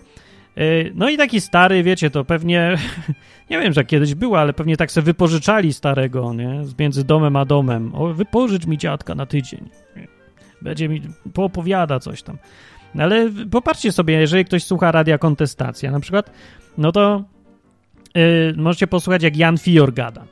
E, 0.56 0.62
no 0.94 1.08
i 1.08 1.16
taki 1.16 1.40
stary, 1.40 1.82
wiecie, 1.82 2.10
to 2.10 2.24
pewnie 2.24 2.76
Nie 3.50 3.60
wiem, 3.60 3.72
że 3.72 3.84
kiedyś 3.84 4.14
było, 4.14 4.40
ale 4.40 4.52
pewnie 4.52 4.76
tak 4.76 4.92
sobie 4.92 5.04
wypożyczali 5.04 5.72
starego, 5.72 6.34
nie? 6.34 6.62
Między 6.78 7.04
domem 7.04 7.36
a 7.36 7.44
domem. 7.44 7.94
O, 7.94 8.06
wypożycz 8.06 8.66
mi 8.66 8.78
dziadka 8.78 9.14
na 9.14 9.26
tydzień. 9.26 9.68
Będzie 10.62 10.88
mi, 10.88 11.02
poopowiada 11.34 12.00
coś 12.00 12.22
tam. 12.22 12.38
Ale 12.98 13.30
popatrzcie 13.50 13.92
sobie, 13.92 14.14
jeżeli 14.14 14.44
ktoś 14.44 14.64
słucha 14.64 14.92
radia 14.92 15.18
Kontestacja 15.18 15.90
na 15.90 16.00
przykład, 16.00 16.30
no 16.78 16.92
to 16.92 17.24
yy, 18.14 18.54
możecie 18.56 18.86
posłuchać 18.86 19.22
jak 19.22 19.36
Jan 19.36 19.58
Fior 19.58 19.92
gada. 19.92 20.24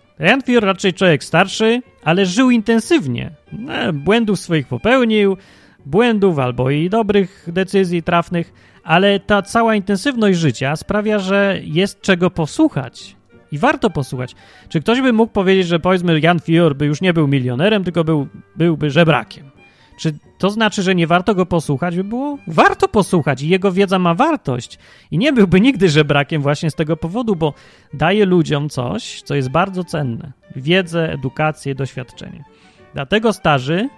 Fior 0.45 0.65
raczej 0.65 0.95
człowiek 0.95 1.25
starszy, 1.25 1.83
ale 2.05 2.27
żył 2.27 2.51
intensywnie. 2.51 3.31
No, 3.53 3.93
błędów 3.93 4.41
swoich 4.41 4.67
popełnił, 4.67 5.37
błędów 5.87 6.39
albo 6.39 6.71
i 6.71 6.91
dobrych 6.91 7.49
decyzji 7.53 8.03
trafnych, 8.03 8.53
ale 8.85 9.21
ta 9.21 9.43
cała 9.43 9.75
intensywność 9.75 10.39
życia 10.39 10.77
sprawia, 10.77 11.19
że 11.19 11.59
jest 11.63 12.01
czego 12.01 12.31
posłuchać. 12.31 13.17
I 13.53 13.59
warto 13.59 13.91
posłuchać. 13.91 14.35
Czy 14.69 14.81
ktoś 14.81 15.01
by 15.01 15.13
mógł 15.13 15.33
powiedzieć, 15.33 15.67
że 15.67 15.81
powiedzmy 15.81 16.21
Jan 16.21 16.41
Fior 16.41 16.77
by 16.77 16.87
już 16.87 17.01
nie 17.01 17.13
był 17.13 17.29
milionerem, 17.29 17.85
tylko 17.85 18.05
był, 18.05 18.29
byłby 18.57 18.91
żebrakiem? 18.91 19.56
Czy 19.97 20.19
to 20.39 20.51
znaczy, 20.51 20.83
że 20.83 20.95
nie 20.95 21.07
warto 21.07 21.35
go 21.35 21.47
posłuchać? 21.47 21.97
By 21.97 22.05
było 22.05 22.39
warto 22.47 22.89
posłuchać 22.89 23.43
i 23.43 23.49
jego 23.49 23.73
wiedza 23.73 23.99
ma 23.99 24.15
wartość. 24.15 24.79
I 25.11 25.19
nie 25.19 25.33
byłby 25.33 25.61
nigdy 25.61 25.89
żebrakiem 25.89 26.43
właśnie 26.43 26.71
z 26.71 26.75
tego 26.75 26.97
powodu, 26.97 27.37
bo 27.37 27.55
daje 27.95 28.27
ludziom 28.27 28.69
coś, 28.69 29.23
co 29.23 29.35
jest 29.35 29.49
bardzo 29.49 29.85
cenne: 29.85 30.33
wiedzę, 30.57 31.13
edukację, 31.13 31.75
doświadczenie. 31.75 32.45
Dlatego 32.95 33.33
starzy, 33.33 33.89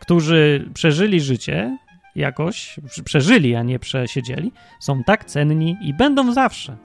którzy 0.00 0.70
przeżyli 0.74 1.20
życie, 1.20 1.78
jakoś 2.16 2.80
przeżyli, 3.04 3.54
a 3.54 3.62
nie 3.62 3.78
przesiedzieli, 3.78 4.52
są 4.80 5.04
tak 5.04 5.24
cenni 5.24 5.76
i 5.82 5.94
będą 5.94 6.32
zawsze. 6.32 6.76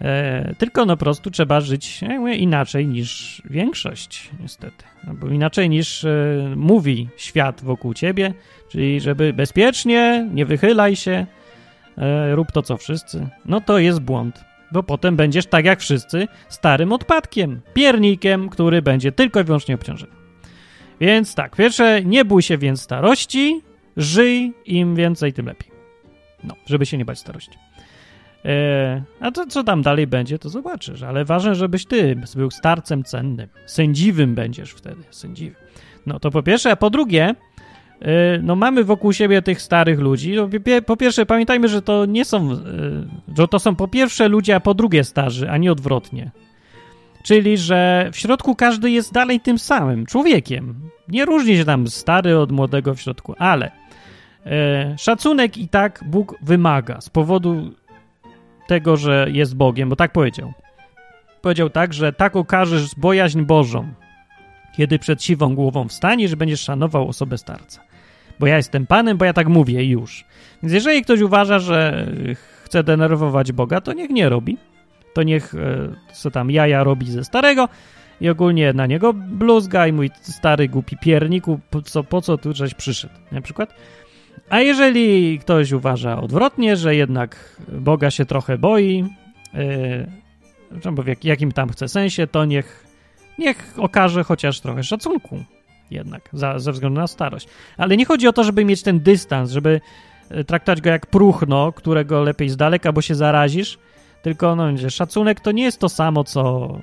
E, 0.00 0.54
tylko 0.58 0.86
no 0.86 0.96
po 0.96 1.04
prostu 1.04 1.30
trzeba 1.30 1.60
żyć 1.60 2.00
inaczej 2.32 2.86
niż 2.86 3.42
większość, 3.50 4.30
niestety. 4.40 4.84
Albo 5.06 5.28
inaczej 5.28 5.70
niż 5.70 6.04
e, 6.04 6.52
mówi 6.56 7.08
świat 7.16 7.64
wokół 7.64 7.94
ciebie, 7.94 8.34
czyli 8.68 9.00
żeby 9.00 9.32
bezpiecznie, 9.32 10.28
nie 10.32 10.46
wychylaj 10.46 10.96
się, 10.96 11.26
e, 11.98 12.34
rób 12.34 12.52
to 12.52 12.62
co 12.62 12.76
wszyscy. 12.76 13.28
No 13.44 13.60
to 13.60 13.78
jest 13.78 14.00
błąd, 14.00 14.44
bo 14.72 14.82
potem 14.82 15.16
będziesz 15.16 15.46
tak 15.46 15.64
jak 15.64 15.80
wszyscy 15.80 16.28
starym 16.48 16.92
odpadkiem, 16.92 17.60
piernikiem, 17.74 18.48
który 18.48 18.82
będzie 18.82 19.12
tylko 19.12 19.40
i 19.40 19.44
wyłącznie 19.44 19.74
obciążony. 19.74 20.12
Więc 21.00 21.34
tak, 21.34 21.56
pierwsze, 21.56 22.04
nie 22.04 22.24
bój 22.24 22.42
się 22.42 22.58
więc 22.58 22.82
starości, 22.82 23.62
żyj, 23.96 24.52
im 24.64 24.96
więcej, 24.96 25.32
tym 25.32 25.46
lepiej. 25.46 25.70
No, 26.44 26.54
żeby 26.66 26.86
się 26.86 26.98
nie 26.98 27.04
bać 27.04 27.18
starości. 27.18 27.58
E, 28.46 29.02
a 29.20 29.30
to, 29.30 29.46
co 29.46 29.64
tam 29.64 29.82
dalej 29.82 30.06
będzie, 30.06 30.38
to 30.38 30.48
zobaczysz. 30.48 31.02
Ale 31.02 31.24
ważne, 31.24 31.54
żebyś 31.54 31.86
ty 31.86 32.16
był 32.36 32.50
starcem 32.50 33.04
cennym. 33.04 33.48
Sędziwym 33.66 34.34
będziesz 34.34 34.70
wtedy, 34.70 35.02
sędziwym. 35.10 35.56
No 36.06 36.20
to 36.20 36.30
po 36.30 36.42
pierwsze, 36.42 36.70
a 36.70 36.76
po 36.76 36.90
drugie, 36.90 37.34
e, 38.00 38.38
no 38.42 38.56
mamy 38.56 38.84
wokół 38.84 39.12
siebie 39.12 39.42
tych 39.42 39.62
starych 39.62 40.00
ludzi. 40.00 40.34
No, 40.34 40.48
po 40.86 40.96
pierwsze, 40.96 41.26
pamiętajmy, 41.26 41.68
że 41.68 41.82
to 41.82 42.06
nie 42.06 42.24
są, 42.24 42.52
e, 42.52 42.56
że 43.38 43.48
to 43.48 43.58
są 43.58 43.76
po 43.76 43.88
pierwsze 43.88 44.28
ludzie, 44.28 44.54
a 44.56 44.60
po 44.60 44.74
drugie 44.74 45.04
starzy, 45.04 45.50
a 45.50 45.56
nie 45.56 45.72
odwrotnie. 45.72 46.30
Czyli, 47.22 47.58
że 47.58 48.10
w 48.12 48.16
środku 48.16 48.54
każdy 48.54 48.90
jest 48.90 49.12
dalej 49.12 49.40
tym 49.40 49.58
samym 49.58 50.06
człowiekiem. 50.06 50.74
Nie 51.08 51.24
różni 51.24 51.56
się 51.56 51.64
tam 51.64 51.88
stary 51.88 52.38
od 52.38 52.52
młodego 52.52 52.94
w 52.94 53.00
środku, 53.00 53.34
ale 53.38 53.70
szacunek 54.98 55.58
i 55.58 55.68
tak 55.68 56.04
Bóg 56.06 56.34
wymaga 56.42 57.00
z 57.00 57.10
powodu 57.10 57.70
tego, 58.66 58.96
że 58.96 59.26
jest 59.32 59.56
Bogiem, 59.56 59.88
bo 59.88 59.96
tak 59.96 60.12
powiedział. 60.12 60.52
Powiedział 61.42 61.70
tak, 61.70 61.94
że 61.94 62.12
tak 62.12 62.36
okażesz 62.36 62.94
bojaźń 62.96 63.42
Bożą, 63.42 63.88
kiedy 64.76 64.98
przed 64.98 65.22
siwą 65.22 65.54
głową 65.54 65.88
wstaniesz, 65.88 66.34
będziesz 66.34 66.60
szanował 66.60 67.08
osobę 67.08 67.38
starca. 67.38 67.80
Bo 68.40 68.46
ja 68.46 68.56
jestem 68.56 68.86
Panem, 68.86 69.16
bo 69.16 69.24
ja 69.24 69.32
tak 69.32 69.48
mówię 69.48 69.84
już. 69.84 70.24
Więc 70.62 70.72
jeżeli 70.72 71.02
ktoś 71.02 71.20
uważa, 71.20 71.58
że 71.58 72.06
chce 72.64 72.84
denerwować 72.84 73.52
Boga, 73.52 73.80
to 73.80 73.92
niech 73.92 74.10
nie 74.10 74.28
robi. 74.28 74.58
To 75.14 75.22
niech 75.22 75.54
e, 75.54 75.88
co 76.12 76.30
tam 76.30 76.50
jaja 76.50 76.84
robi 76.84 77.10
ze 77.10 77.24
starego 77.24 77.68
i 78.20 78.28
ogólnie 78.28 78.72
na 78.72 78.86
niego 78.86 79.12
bluzga 79.12 79.86
i 79.86 79.92
mój 79.92 80.10
stary 80.22 80.68
głupi 80.68 80.96
pierniku, 80.96 81.60
po 81.70 81.82
co, 81.82 82.04
po 82.04 82.20
co 82.20 82.38
tu 82.38 82.54
żeś 82.54 82.74
przyszedł, 82.74 83.14
na 83.32 83.40
przykład. 83.40 83.74
A 84.50 84.60
jeżeli 84.60 85.38
ktoś 85.38 85.72
uważa 85.72 86.20
odwrotnie, 86.20 86.76
że 86.76 86.96
jednak 86.96 87.56
Boga 87.68 88.10
się 88.10 88.26
trochę 88.26 88.58
boi, 88.58 89.04
yy, 89.54 90.06
w 91.20 91.24
jakim 91.24 91.52
tam 91.52 91.68
chce 91.68 91.88
sensie, 91.88 92.26
to 92.26 92.44
niech, 92.44 92.86
niech 93.38 93.74
okaże 93.76 94.24
chociaż 94.24 94.60
trochę 94.60 94.82
szacunku 94.82 95.44
jednak 95.90 96.28
za, 96.32 96.58
ze 96.58 96.72
względu 96.72 97.00
na 97.00 97.06
starość. 97.06 97.48
Ale 97.76 97.96
nie 97.96 98.04
chodzi 98.04 98.28
o 98.28 98.32
to, 98.32 98.44
żeby 98.44 98.64
mieć 98.64 98.82
ten 98.82 99.00
dystans, 99.00 99.50
żeby 99.50 99.80
e, 100.30 100.44
traktować 100.44 100.80
go 100.80 100.90
jak 100.90 101.06
próchno, 101.06 101.72
którego 101.72 102.22
lepiej 102.22 102.48
z 102.48 102.56
daleka, 102.56 102.92
bo 102.92 103.02
się 103.02 103.14
zarazisz, 103.14 103.78
tylko 104.22 104.56
no, 104.56 104.88
szacunek 104.88 105.40
to 105.40 105.52
nie 105.52 105.64
jest 105.64 105.80
to 105.80 105.88
samo, 105.88 106.24
co 106.24 106.74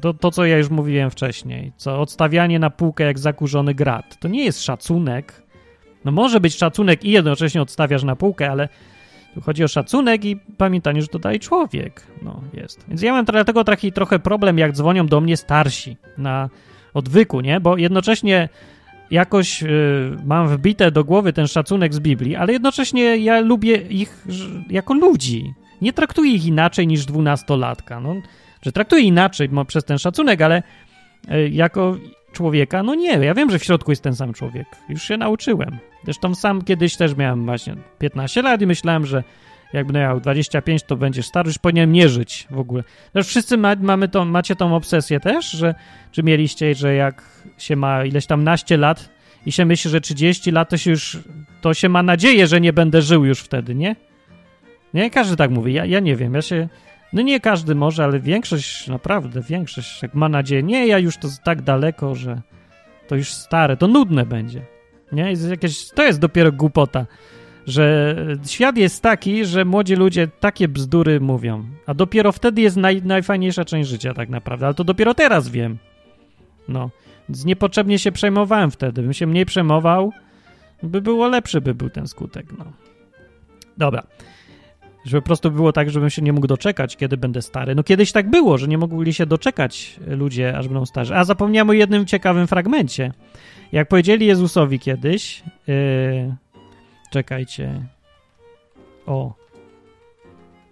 to, 0.00 0.14
to, 0.14 0.30
co 0.30 0.46
ja 0.46 0.58
już 0.58 0.70
mówiłem 0.70 1.10
wcześniej, 1.10 1.72
co 1.76 2.00
odstawianie 2.00 2.58
na 2.58 2.70
półkę 2.70 3.04
jak 3.04 3.18
zakurzony 3.18 3.74
grat. 3.74 4.18
To 4.20 4.28
nie 4.28 4.44
jest 4.44 4.62
szacunek, 4.62 5.42
no 6.04 6.12
może 6.12 6.40
być 6.40 6.56
szacunek 6.56 7.04
i 7.04 7.10
jednocześnie 7.10 7.62
odstawiasz 7.62 8.02
na 8.02 8.16
półkę, 8.16 8.50
ale 8.50 8.68
tu 9.34 9.40
chodzi 9.40 9.64
o 9.64 9.68
szacunek 9.68 10.24
i 10.24 10.36
pamiętanie, 10.36 11.02
że 11.02 11.08
to 11.08 11.18
daje 11.18 11.38
człowiek. 11.38 12.06
No, 12.22 12.42
jest. 12.52 12.84
Więc 12.88 13.02
ja 13.02 13.12
mam 13.12 13.24
dlatego 13.24 13.64
taki 13.64 13.92
trochę 13.92 14.18
problem, 14.18 14.58
jak 14.58 14.72
dzwonią 14.72 15.06
do 15.06 15.20
mnie 15.20 15.36
starsi 15.36 15.96
na 16.18 16.48
odwyku, 16.94 17.40
nie? 17.40 17.60
Bo 17.60 17.76
jednocześnie 17.76 18.48
jakoś 19.10 19.62
y, 19.62 20.16
mam 20.24 20.48
wbite 20.48 20.90
do 20.90 21.04
głowy 21.04 21.32
ten 21.32 21.46
szacunek 21.46 21.94
z 21.94 22.00
Biblii, 22.00 22.36
ale 22.36 22.52
jednocześnie 22.52 23.16
ja 23.16 23.40
lubię 23.40 23.76
ich 23.76 24.26
jako 24.70 24.94
ludzi. 24.94 25.54
Nie 25.80 25.92
traktuję 25.92 26.32
ich 26.32 26.46
inaczej 26.46 26.86
niż 26.86 27.06
dwunastolatka. 27.06 28.00
No, 28.00 28.14
że 28.62 28.72
traktuję 28.72 29.02
inaczej 29.02 29.50
przez 29.66 29.84
ten 29.84 29.98
szacunek, 29.98 30.42
ale 30.42 30.62
y, 31.32 31.48
jako 31.48 31.96
człowieka, 32.32 32.82
no 32.82 32.94
nie, 32.94 33.10
ja 33.10 33.34
wiem, 33.34 33.50
że 33.50 33.58
w 33.58 33.64
środku 33.64 33.92
jest 33.92 34.02
ten 34.02 34.14
sam 34.14 34.32
człowiek. 34.32 34.66
Już 34.88 35.02
się 35.02 35.16
nauczyłem. 35.16 35.78
Zresztą 36.04 36.34
sam 36.34 36.62
kiedyś 36.62 36.96
też 36.96 37.16
miałem 37.16 37.44
właśnie 37.44 37.76
15 37.98 38.42
lat 38.42 38.62
i 38.62 38.66
myślałem, 38.66 39.06
że 39.06 39.24
jakbym 39.72 39.96
miał 39.96 40.20
25, 40.20 40.82
to 40.82 40.96
będziesz 40.96 41.26
stary, 41.26 41.48
już 41.48 41.58
powinienem 41.58 41.92
nie 41.92 42.08
żyć 42.08 42.46
w 42.50 42.58
ogóle. 42.58 42.82
Zresztą 43.12 43.30
wszyscy 43.30 43.56
ma, 43.56 43.74
mamy 43.80 44.08
tą, 44.08 44.24
macie 44.24 44.56
tą 44.56 44.76
obsesję 44.76 45.20
też, 45.20 45.50
że 45.50 45.74
czy 46.12 46.22
mieliście, 46.22 46.74
że 46.74 46.94
jak 46.94 47.22
się 47.58 47.76
ma 47.76 48.04
ileś 48.04 48.26
tam 48.26 48.44
naście 48.44 48.76
lat 48.76 49.08
i 49.46 49.52
się 49.52 49.64
myśli, 49.64 49.90
że 49.90 50.00
30 50.00 50.50
lat, 50.50 50.68
to 50.68 50.76
się 50.76 50.90
już, 50.90 51.18
to 51.60 51.74
się 51.74 51.88
ma 51.88 52.02
nadzieję, 52.02 52.46
że 52.46 52.60
nie 52.60 52.72
będę 52.72 53.02
żył 53.02 53.24
już 53.24 53.40
wtedy, 53.40 53.74
nie? 53.74 53.96
Nie, 54.94 55.10
każdy 55.10 55.36
tak 55.36 55.50
mówi, 55.50 55.72
ja, 55.72 55.84
ja 55.84 56.00
nie 56.00 56.16
wiem, 56.16 56.34
ja 56.34 56.42
się, 56.42 56.68
no 57.12 57.22
nie 57.22 57.40
każdy 57.40 57.74
może, 57.74 58.04
ale 58.04 58.20
większość, 58.20 58.88
naprawdę 58.88 59.42
większość, 59.42 60.02
jak 60.02 60.14
ma 60.14 60.28
nadzieję, 60.28 60.62
nie, 60.62 60.86
ja 60.86 60.98
już 60.98 61.16
to 61.16 61.28
tak 61.44 61.62
daleko, 61.62 62.14
że 62.14 62.42
to 63.08 63.16
już 63.16 63.32
stare, 63.32 63.76
to 63.76 63.88
nudne 63.88 64.26
będzie. 64.26 64.62
Nie? 65.12 65.30
Jest 65.30 65.50
jakieś, 65.50 65.88
to 65.88 66.02
jest 66.02 66.20
dopiero 66.20 66.52
głupota, 66.52 67.06
że 67.66 68.16
świat 68.46 68.76
jest 68.76 69.02
taki, 69.02 69.44
że 69.44 69.64
młodzi 69.64 69.94
ludzie 69.94 70.28
takie 70.40 70.68
bzdury 70.68 71.20
mówią, 71.20 71.64
a 71.86 71.94
dopiero 71.94 72.32
wtedy 72.32 72.60
jest 72.60 72.76
naj, 72.76 73.02
najfajniejsza 73.02 73.64
część 73.64 73.88
życia 73.88 74.14
tak 74.14 74.28
naprawdę, 74.28 74.66
ale 74.66 74.74
to 74.74 74.84
dopiero 74.84 75.14
teraz 75.14 75.48
wiem. 75.48 75.78
No, 76.68 76.90
więc 77.28 77.44
niepotrzebnie 77.44 77.98
się 77.98 78.12
przejmowałem 78.12 78.70
wtedy, 78.70 79.02
bym 79.02 79.12
się 79.12 79.26
mniej 79.26 79.46
przejmował, 79.46 80.12
by 80.82 81.00
było 81.00 81.28
lepszy 81.28 81.60
by 81.60 81.74
był 81.74 81.90
ten 81.90 82.06
skutek, 82.08 82.46
no. 82.58 82.64
Dobra. 83.78 84.02
Żeby 85.04 85.22
po 85.22 85.26
prostu 85.26 85.50
było 85.50 85.72
tak, 85.72 85.90
żebym 85.90 86.10
się 86.10 86.22
nie 86.22 86.32
mógł 86.32 86.46
doczekać, 86.46 86.96
kiedy 86.96 87.16
będę 87.16 87.42
stary. 87.42 87.74
No 87.74 87.82
kiedyś 87.82 88.12
tak 88.12 88.30
było, 88.30 88.58
że 88.58 88.68
nie 88.68 88.78
mogli 88.78 89.14
się 89.14 89.26
doczekać 89.26 90.00
ludzie, 90.06 90.58
aż 90.58 90.68
będą 90.68 90.86
starzy. 90.86 91.14
A 91.16 91.24
zapomniałem 91.24 91.70
o 91.70 91.72
jednym 91.72 92.06
ciekawym 92.06 92.46
fragmencie. 92.46 93.12
Jak 93.72 93.88
powiedzieli 93.88 94.26
Jezusowi 94.26 94.78
kiedyś, 94.78 95.42
yy, 95.66 96.34
czekajcie, 97.10 97.86
o, 99.06 99.34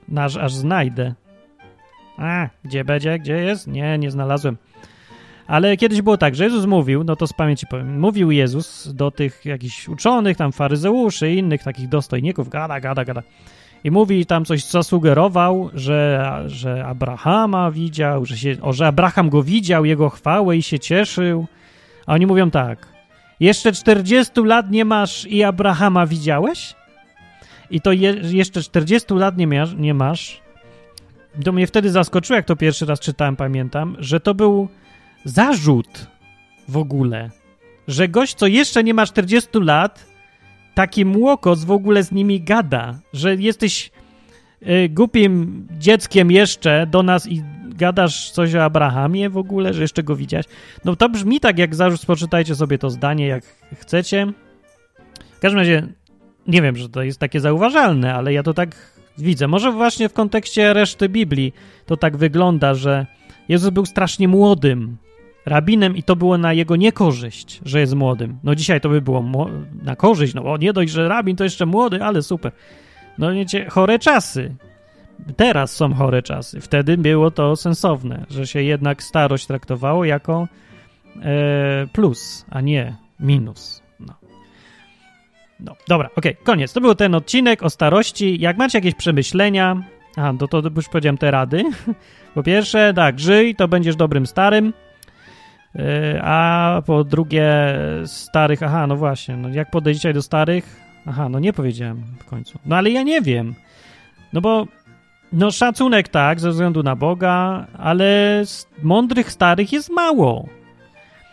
nasz 0.09 0.37
aż 0.37 0.55
znajdę. 0.55 1.14
A, 2.16 2.49
gdzie 2.64 2.85
będzie, 2.85 3.18
gdzie 3.18 3.35
jest? 3.35 3.66
Nie, 3.66 3.99
nie 3.99 4.11
znalazłem. 4.11 4.57
Ale 5.47 5.76
kiedyś 5.76 6.03
było 6.03 6.16
tak, 6.16 6.35
że 6.35 6.45
Jezus 6.45 6.66
mówił, 6.66 7.05
no 7.05 7.16
to 7.16 7.26
z 7.26 7.33
pamięci 7.33 7.66
powiem, 7.66 8.01
mówił 8.01 8.31
Jezus 8.31 8.93
do 8.95 9.11
tych 9.11 9.45
jakichś 9.45 9.89
uczonych, 9.89 10.37
tam 10.37 10.53
faryzeuszy 10.53 11.31
i 11.31 11.39
innych 11.39 11.62
takich 11.62 11.89
dostojników, 11.89 12.49
gada, 12.49 12.81
gada, 12.81 13.05
gada. 13.05 13.22
I 13.85 13.91
mówi 13.91 14.26
tam 14.26 14.45
coś, 14.45 14.64
zasugerował, 14.64 15.70
że, 15.74 16.43
że 16.47 16.85
Abrahama 16.87 17.70
widział, 17.70 18.26
że, 18.26 18.37
się, 18.37 18.57
o, 18.62 18.72
że 18.72 18.87
Abraham 18.87 19.31
go 19.31 19.43
widział, 19.43 19.85
jego 19.85 20.11
chwałę 20.11 20.57
i 20.57 20.62
się 20.62 20.78
cieszył. 20.78 21.47
A 22.07 22.14
oni 22.14 22.26
mówią 22.26 22.51
tak, 22.51 22.87
jeszcze 23.41 23.72
40 23.72 24.33
lat 24.45 24.70
nie 24.70 24.85
masz 24.85 25.26
i 25.26 25.45
Abrahama 25.45 26.07
widziałeś? 26.07 26.74
I 27.70 27.81
to 27.81 27.93
je, 27.93 28.14
jeszcze 28.22 28.62
40 28.62 29.14
lat 29.14 29.37
nie, 29.37 29.47
nie 29.76 29.95
masz. 29.95 30.41
To 31.45 31.53
mnie 31.53 31.66
wtedy 31.66 31.91
zaskoczyło, 31.91 32.37
jak 32.37 32.47
to 32.47 32.57
pierwszy 32.57 32.87
raz 32.87 33.01
czytałem, 33.01 33.37
pamiętam, 33.37 33.97
że 33.99 34.20
to 34.20 34.35
był 34.35 34.68
zarzut 35.24 36.07
w 36.68 36.76
ogóle, 36.76 37.31
że 37.89 38.09
gość, 38.09 38.35
co 38.35 38.47
jeszcze 38.47 38.85
nie 38.85 38.95
ma 38.95 39.07
40 39.07 39.49
lat, 39.55 40.10
taki 40.81 41.05
młokos 41.05 41.64
w 41.64 41.70
ogóle 41.70 42.03
z 42.03 42.12
nimi 42.12 42.41
gada, 42.41 42.99
że 43.12 43.35
jesteś 43.35 43.91
y, 44.62 44.89
głupim 44.89 45.66
dzieckiem 45.78 46.31
jeszcze 46.31 46.87
do 46.87 47.03
nas 47.03 47.28
i 47.28 47.43
gadasz 47.64 48.31
coś 48.31 48.55
o 48.55 48.64
Abrahamie 48.64 49.31
w 49.31 49.37
ogóle, 49.37 49.74
że 49.74 49.83
jeszcze 49.83 50.03
go 50.03 50.16
widziałeś. 50.16 50.47
No 50.85 50.97
to 50.97 51.09
brzmi 51.09 51.41
tak 51.41 51.59
jak 51.59 51.74
zarzut, 51.74 52.07
poczytajcie 52.07 52.55
sobie 52.55 52.78
to 52.78 52.91
zdanie 52.91 53.26
jak 53.26 53.45
chcecie. 53.74 54.33
W 55.37 55.41
każdym 55.41 55.59
razie 55.59 55.87
nie 56.47 56.62
wiem, 56.62 56.76
że 56.76 56.89
to 56.89 57.03
jest 57.03 57.18
takie 57.18 57.41
zauważalne, 57.41 58.14
ale 58.14 58.33
ja 58.33 58.43
to 58.43 58.55
tak 58.55 58.76
widzę. 59.18 59.49
Może 59.49 59.72
właśnie 59.72 60.09
w 60.09 60.12
kontekście 60.12 60.72
reszty 60.72 61.09
Biblii 61.09 61.53
to 61.87 61.97
tak 61.97 62.16
wygląda, 62.16 62.74
że 62.74 63.07
Jezus 63.49 63.70
był 63.70 63.87
strasznie 63.87 64.28
młodym 64.28 64.97
rabinem 65.47 65.97
i 65.97 66.03
to 66.03 66.16
było 66.16 66.38
na 66.38 66.53
jego 66.53 66.76
niekorzyść, 66.76 67.61
że 67.64 67.80
jest 67.80 67.95
młodym. 67.95 68.38
No 68.43 68.55
dzisiaj 68.55 68.80
to 68.80 68.88
by 68.88 69.01
było 69.01 69.51
na 69.82 69.97
korzyść, 69.97 70.34
no 70.34 70.43
bo 70.43 70.57
nie 70.57 70.72
dość, 70.72 70.93
że 70.93 71.09
rabin 71.09 71.36
to 71.36 71.45
jeszcze 71.45 71.66
młody, 71.66 72.05
ale 72.05 72.22
super. 72.22 72.53
No 73.18 73.32
wiecie, 73.32 73.66
chore 73.70 73.99
czasy. 73.99 74.55
Teraz 75.36 75.76
są 75.76 75.95
chore 75.95 76.22
czasy. 76.22 76.61
Wtedy 76.61 76.97
było 76.97 77.30
to 77.30 77.57
sensowne, 77.57 78.26
że 78.30 78.47
się 78.47 78.62
jednak 78.62 79.03
starość 79.03 79.47
traktowało 79.47 80.05
jako 80.05 80.49
e, 81.22 81.86
plus, 81.93 82.47
a 82.51 82.61
nie 82.61 82.97
minus. 83.20 83.82
No. 84.01 84.14
No, 85.61 85.76
dobra, 85.88 86.11
okej, 86.16 86.32
okay, 86.32 86.45
koniec. 86.45 86.72
To 86.72 86.80
był 86.80 86.95
ten 86.95 87.14
odcinek 87.14 87.62
o 87.62 87.70
starości. 87.70 88.41
Jak 88.41 88.57
macie 88.57 88.78
jakieś 88.78 88.95
przemyślenia, 88.95 89.82
a, 90.16 90.32
to, 90.38 90.49
to 90.49 90.62
już 90.76 90.88
powiedziałem 90.88 91.18
te 91.18 91.30
rady. 91.30 91.64
Po 92.34 92.43
pierwsze, 92.43 92.93
tak, 92.95 93.20
żyj, 93.20 93.55
to 93.55 93.68
będziesz 93.68 93.97
dobrym 93.97 94.26
starym. 94.26 94.72
E, 95.77 96.21
a 96.23 96.83
po 96.87 97.05
drugie, 97.05 97.53
starych, 98.07 98.62
aha, 98.62 98.87
no 98.87 98.97
właśnie, 98.97 99.37
no 99.37 99.49
jak 99.49 99.71
podejść 99.71 100.12
do 100.14 100.23
starych? 100.23 100.81
Aha, 101.07 101.29
no 101.29 101.39
nie 101.39 101.53
powiedziałem 101.53 102.03
w 102.18 102.25
końcu. 102.25 102.59
No 102.66 102.77
ale 102.77 102.91
ja 102.91 103.03
nie 103.03 103.21
wiem. 103.21 103.55
No 104.33 104.41
bo, 104.41 104.66
no 105.33 105.51
szacunek 105.51 106.09
tak, 106.09 106.41
ze 106.41 106.51
względu 106.51 106.83
na 106.83 106.97
Boga, 106.97 107.66
ale 107.79 108.43
mądrych 108.83 109.33
starych 109.33 109.73
jest 109.73 109.91
mało. 109.91 110.49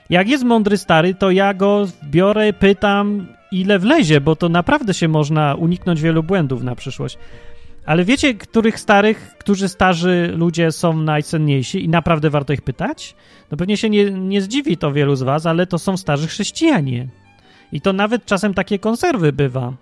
Jak 0.10 0.30
jest 0.30 0.44
mądry 0.44 0.78
stary, 0.78 1.16
to 1.16 1.32
ja 1.32 1.54
go 1.54 1.86
biorę, 2.04 2.54
pytam, 2.54 3.28
ile 3.52 3.80
wlezie, 3.80 4.22
bo 4.22 4.36
to 4.36 4.50
naprawdę 4.50 4.94
się 4.94 5.08
można 5.08 5.56
uniknąć 5.56 6.02
wielu 6.02 6.24
błędów 6.24 6.64
na 6.64 6.76
przyszłość. 6.76 7.18
Ale 7.88 8.06
wiecie, 8.06 8.34
których 8.34 8.80
starych, 8.80 9.36
którzy 9.40 9.70
starzy 9.70 10.34
ludzie 10.36 10.72
są 10.72 10.98
najcenniejsi 10.98 11.86
i 11.86 11.90
naprawdę 11.90 12.30
warto 12.30 12.54
ich 12.54 12.62
pytać? 12.62 13.16
No 13.52 13.58
pewnie 13.58 13.78
się 13.78 13.90
nie, 13.90 14.12
nie 14.12 14.42
zdziwi 14.42 14.78
to 14.78 14.94
wielu 14.94 15.16
z 15.16 15.24
was, 15.24 15.46
ale 15.46 15.68
to 15.68 15.80
są 15.80 15.98
starzy 15.98 16.28
chrześcijanie. 16.28 17.08
I 17.72 17.82
to 17.82 17.94
nawet 17.94 18.26
czasem 18.26 18.54
takie 18.54 18.80
konserwy 18.80 19.34
bywa. 19.34 19.74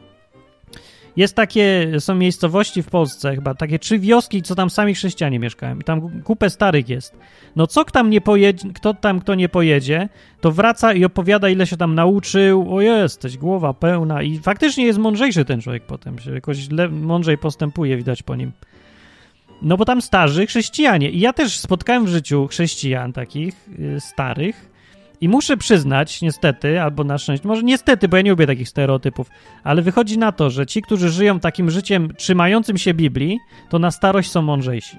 Jest 1.18 1.36
takie, 1.36 1.92
są 2.00 2.16
miejscowości 2.16 2.84
w 2.84 2.90
Polsce, 2.90 3.36
chyba 3.36 3.56
takie 3.56 3.80
trzy 3.80 4.00
wioski, 4.00 4.42
co 4.42 4.56
tam 4.56 4.70
sami 4.70 4.94
chrześcijanie 4.94 5.40
mieszkają. 5.40 5.80
I 5.80 5.84
tam 5.84 6.22
kupę 6.24 6.50
starych 6.50 6.90
jest. 6.90 7.18
No 7.56 7.68
co 7.68 7.84
tam 7.84 8.10
nie 8.10 8.22
pojedzie, 8.22 8.70
kto 8.74 8.94
tam 8.94 9.20
kto 9.20 9.36
nie 9.36 9.50
pojedzie, 9.50 10.10
to 10.42 10.52
wraca 10.52 10.94
i 10.94 11.06
opowiada, 11.06 11.50
ile 11.50 11.68
się 11.68 11.78
tam 11.78 11.96
nauczył. 11.96 12.76
O 12.76 12.82
jesteś, 12.82 13.38
głowa 13.38 13.74
pełna. 13.74 14.22
I 14.22 14.40
faktycznie 14.40 14.86
jest 14.86 15.00
mądrzejszy 15.00 15.46
ten 15.46 15.62
człowiek 15.62 15.84
potem. 15.84 16.20
Się 16.20 16.32
jakoś 16.32 16.68
mądrzej 16.92 17.38
postępuje, 17.38 17.98
widać 17.98 18.24
po 18.24 18.36
nim. 18.36 18.52
No 19.62 19.78
bo 19.78 19.86
tam 19.86 20.02
starzy 20.02 20.48
chrześcijanie. 20.48 21.10
I 21.10 21.20
ja 21.20 21.34
też 21.34 21.60
spotkałem 21.60 22.06
w 22.06 22.10
życiu 22.10 22.48
chrześcijan 22.48 23.14
takich, 23.14 23.56
yy, 23.80 24.00
starych, 24.02 24.75
i 25.22 25.30
muszę 25.30 25.58
przyznać, 25.58 26.22
niestety, 26.22 26.82
albo 26.82 27.04
na 27.04 27.18
szczęście, 27.18 27.48
może 27.48 27.64
niestety, 27.64 28.08
bo 28.08 28.18
ja 28.18 28.24
nie 28.24 28.30
lubię 28.30 28.48
takich 28.48 28.70
stereotypów, 28.70 29.30
ale 29.64 29.82
wychodzi 29.82 30.18
na 30.18 30.32
to, 30.32 30.50
że 30.50 30.66
ci, 30.66 30.82
którzy 30.82 31.10
żyją 31.10 31.40
takim 31.40 31.70
życiem 31.70 32.14
trzymającym 32.18 32.78
się 32.78 32.94
Biblii, 32.94 33.40
to 33.70 33.80
na 33.80 33.92
starość 33.92 34.32
są 34.32 34.42
mądrzejsi. 34.42 34.98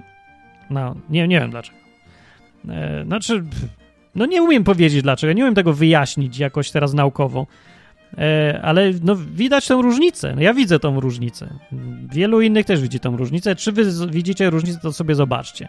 No, 0.71 0.95
nie, 1.11 1.29
nie 1.29 1.41
wiem 1.41 1.51
dlaczego. 1.51 1.79
E, 2.69 3.05
znaczy, 3.05 3.45
no 4.15 4.27
nie 4.27 4.43
umiem 4.43 4.65
powiedzieć 4.65 5.03
dlaczego, 5.03 5.33
nie 5.33 5.43
umiem 5.43 5.55
tego 5.55 5.73
wyjaśnić 5.73 6.39
jakoś 6.39 6.71
teraz 6.71 6.95
naukowo, 6.95 7.47
e, 8.19 8.61
ale 8.63 8.93
no 9.03 9.17
widać 9.17 9.67
tę 9.67 9.75
różnicę. 9.75 10.33
No, 10.37 10.43
ja 10.43 10.55
widzę 10.55 10.79
tą 10.79 11.01
różnicę. 11.01 11.49
Wielu 12.13 12.41
innych 12.41 12.67
też 12.67 12.81
widzi 12.81 13.01
tą 13.01 13.17
różnicę. 13.17 13.57
Czy 13.57 13.73
wy 13.73 13.85
widzicie 14.11 14.51
różnicę, 14.51 14.79
to 14.83 14.93
sobie 14.93 15.15
zobaczcie. 15.15 15.69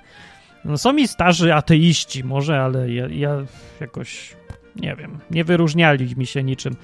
No, 0.67 0.77
są 0.77 0.93
mi 0.93 1.07
starzy 1.07 1.53
ateiści 1.53 2.23
może, 2.23 2.59
ale 2.59 2.91
ja, 2.91 3.07
ja 3.07 3.45
jakoś, 3.81 4.35
nie 4.75 4.95
wiem, 4.95 5.19
nie 5.31 5.43
wyróżniali 5.43 6.15
mi 6.17 6.25
się 6.25 6.43
niczym. 6.43 6.75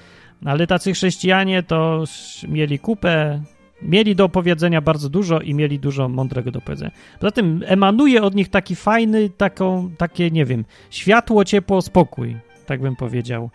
Ale 0.44 0.66
tacy 0.66 0.92
chrześcijanie 0.92 1.62
to 1.62 2.04
mieli 2.48 2.78
kupę, 2.78 3.42
mieli 3.82 4.16
do 4.16 4.24
opowiedzenia 4.24 4.80
bardzo 4.80 5.08
dużo 5.08 5.40
i 5.40 5.54
mieli 5.54 5.78
dużo 5.78 6.08
mądrego 6.08 6.50
do 6.50 6.60
powiedzenia. 6.60 6.90
Poza 7.20 7.30
tym 7.30 7.62
emanuje 7.66 8.22
od 8.22 8.34
nich 8.34 8.48
taki 8.48 8.76
fajny, 8.76 9.30
taką, 9.30 9.90
takie, 9.98 10.30
nie 10.30 10.44
wiem, 10.44 10.64
światło, 10.90 11.44
ciepło, 11.44 11.82
spokój, 11.82 12.36
tak 12.66 12.80
bym 12.80 12.96
powiedział. 12.96 13.50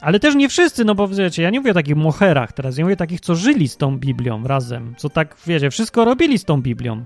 Ale 0.00 0.20
też 0.20 0.34
nie 0.34 0.48
wszyscy, 0.48 0.84
no 0.84 0.94
bo 0.94 1.08
wiecie, 1.08 1.42
ja 1.42 1.50
nie 1.50 1.60
mówię 1.60 1.70
o 1.70 1.74
takich 1.74 1.96
moherach 1.96 2.52
teraz, 2.52 2.78
ja 2.78 2.84
mówię 2.84 2.94
o 2.94 2.96
takich, 2.96 3.20
co 3.20 3.34
żyli 3.34 3.68
z 3.68 3.76
tą 3.76 3.98
Biblią 3.98 4.46
razem, 4.46 4.94
co 4.96 5.08
tak, 5.08 5.36
wiecie, 5.46 5.70
wszystko 5.70 6.04
robili 6.04 6.38
z 6.38 6.44
tą 6.44 6.62
Biblią 6.62 7.04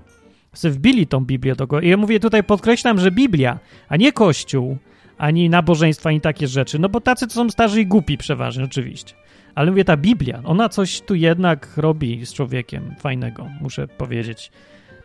se 0.55 0.69
wbili 0.69 1.07
tą 1.07 1.25
Biblię 1.25 1.55
do 1.55 1.67
go. 1.67 1.81
I 1.81 1.89
ja 1.89 1.97
mówię 1.97 2.19
tutaj, 2.19 2.43
podkreślam, 2.43 2.99
że 2.99 3.11
Biblia, 3.11 3.59
a 3.89 3.97
nie 3.97 4.13
Kościół, 4.13 4.77
ani 5.17 5.49
nabożeństwa, 5.49 6.09
ani 6.09 6.21
takie 6.21 6.47
rzeczy. 6.47 6.79
No 6.79 6.89
bo 6.89 7.01
tacy 7.01 7.27
to 7.27 7.33
są 7.33 7.49
starzy 7.49 7.81
i 7.81 7.87
głupi 7.87 8.17
przeważnie, 8.17 8.63
oczywiście. 8.63 9.15
Ale 9.55 9.71
mówię, 9.71 9.85
ta 9.85 9.97
Biblia, 9.97 10.41
ona 10.43 10.69
coś 10.69 11.01
tu 11.01 11.15
jednak 11.15 11.77
robi 11.77 12.25
z 12.25 12.33
człowiekiem 12.33 12.95
fajnego, 12.99 13.49
muszę 13.61 13.87
powiedzieć. 13.87 14.51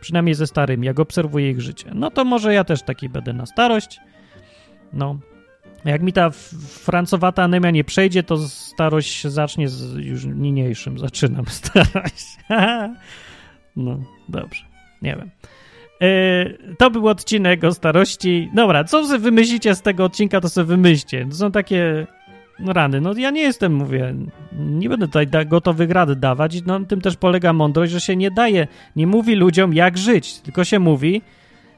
Przynajmniej 0.01 0.35
ze 0.35 0.47
starymi, 0.47 0.87
jak 0.87 0.99
obserwuję 0.99 1.51
ich 1.51 1.61
życie. 1.61 1.91
No 1.95 2.11
to 2.11 2.25
może 2.25 2.53
ja 2.53 2.63
też 2.63 2.83
taki 2.83 3.09
będę 3.09 3.33
na 3.33 3.45
starość. 3.45 3.99
No. 4.93 5.19
Jak 5.85 6.01
mi 6.01 6.13
ta 6.13 6.29
francowata 6.69 7.43
anemia 7.43 7.71
nie 7.71 7.83
przejdzie, 7.83 8.23
to 8.23 8.37
starość 8.47 9.27
zacznie 9.27 9.69
z 9.69 9.95
już 9.95 10.25
niniejszym. 10.25 10.99
Zaczynam 10.99 11.45
starość. 11.61 12.25
no, 13.75 13.99
dobrze. 14.29 14.70
Nie 15.01 15.15
wiem. 15.15 15.29
Yy, 16.01 16.75
to 16.77 16.91
był 16.91 17.07
odcinek 17.07 17.63
o 17.63 17.73
starości. 17.73 18.49
Dobra, 18.55 18.83
co 18.83 19.05
sobie 19.05 19.19
wymyślicie 19.19 19.75
z 19.75 19.81
tego 19.81 20.05
odcinka, 20.05 20.41
to 20.41 20.49
sobie 20.49 20.65
wymyślcie. 20.65 21.25
To 21.29 21.35
są 21.35 21.51
takie 21.51 22.07
no, 22.59 22.73
rany. 22.73 23.01
No 23.01 23.13
ja 23.17 23.29
nie 23.29 23.41
jestem, 23.41 23.73
mówię, 23.73 24.15
nie 24.59 24.89
będę 24.89 25.07
tutaj 25.07 25.27
da 25.27 25.45
gotowych 25.45 25.91
rad 25.91 26.19
dawać. 26.19 26.65
No 26.65 26.79
tym 26.79 27.01
też 27.01 27.17
polega 27.17 27.53
mądrość, 27.53 27.91
że 27.91 28.01
się 28.01 28.15
nie 28.15 28.31
daje, 28.31 28.67
nie 28.95 29.07
mówi 29.07 29.35
ludziom 29.35 29.73
jak 29.73 29.97
żyć, 29.97 30.39
tylko 30.39 30.63
się 30.63 30.79
mówi, 30.79 31.21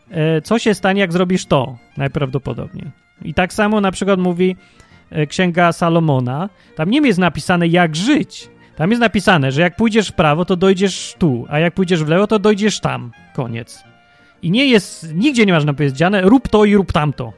yy, 0.09 0.15
co 0.43 0.59
się 0.59 0.73
stanie, 0.73 1.01
jak 1.01 1.13
zrobisz 1.13 1.45
to, 1.45 1.77
najprawdopodobniej. 1.97 2.91
I 3.21 3.33
tak 3.33 3.53
samo 3.53 3.81
na 3.81 3.91
przykład 3.91 4.19
mówi 4.19 4.55
yy, 5.11 5.27
Księga 5.27 5.71
Salomona. 5.71 6.49
Tam 6.75 6.89
nie 6.89 7.01
jest 7.07 7.19
napisane 7.19 7.67
jak 7.67 7.95
żyć, 7.95 8.49
tam 8.75 8.89
jest 8.89 9.01
napisane, 9.01 9.51
że 9.51 9.61
jak 9.61 9.75
pójdziesz 9.75 10.09
w 10.09 10.13
prawo, 10.13 10.45
to 10.45 10.55
dojdziesz 10.55 11.15
tu, 11.19 11.45
a 11.49 11.59
jak 11.59 11.73
pójdziesz 11.73 12.03
w 12.03 12.07
lewo, 12.07 12.27
to 12.27 12.39
dojdziesz 12.39 12.79
tam. 12.79 13.11
Koniec. 13.33 13.83
I 14.41 14.51
nie 14.51 14.67
jest, 14.67 15.13
nigdzie 15.13 15.45
nie 15.45 15.53
masz 15.53 15.65
napisane, 15.65 16.21
rób 16.21 16.47
to 16.47 16.65
i 16.65 16.75
rób 16.75 16.91
tamto. 16.91 17.33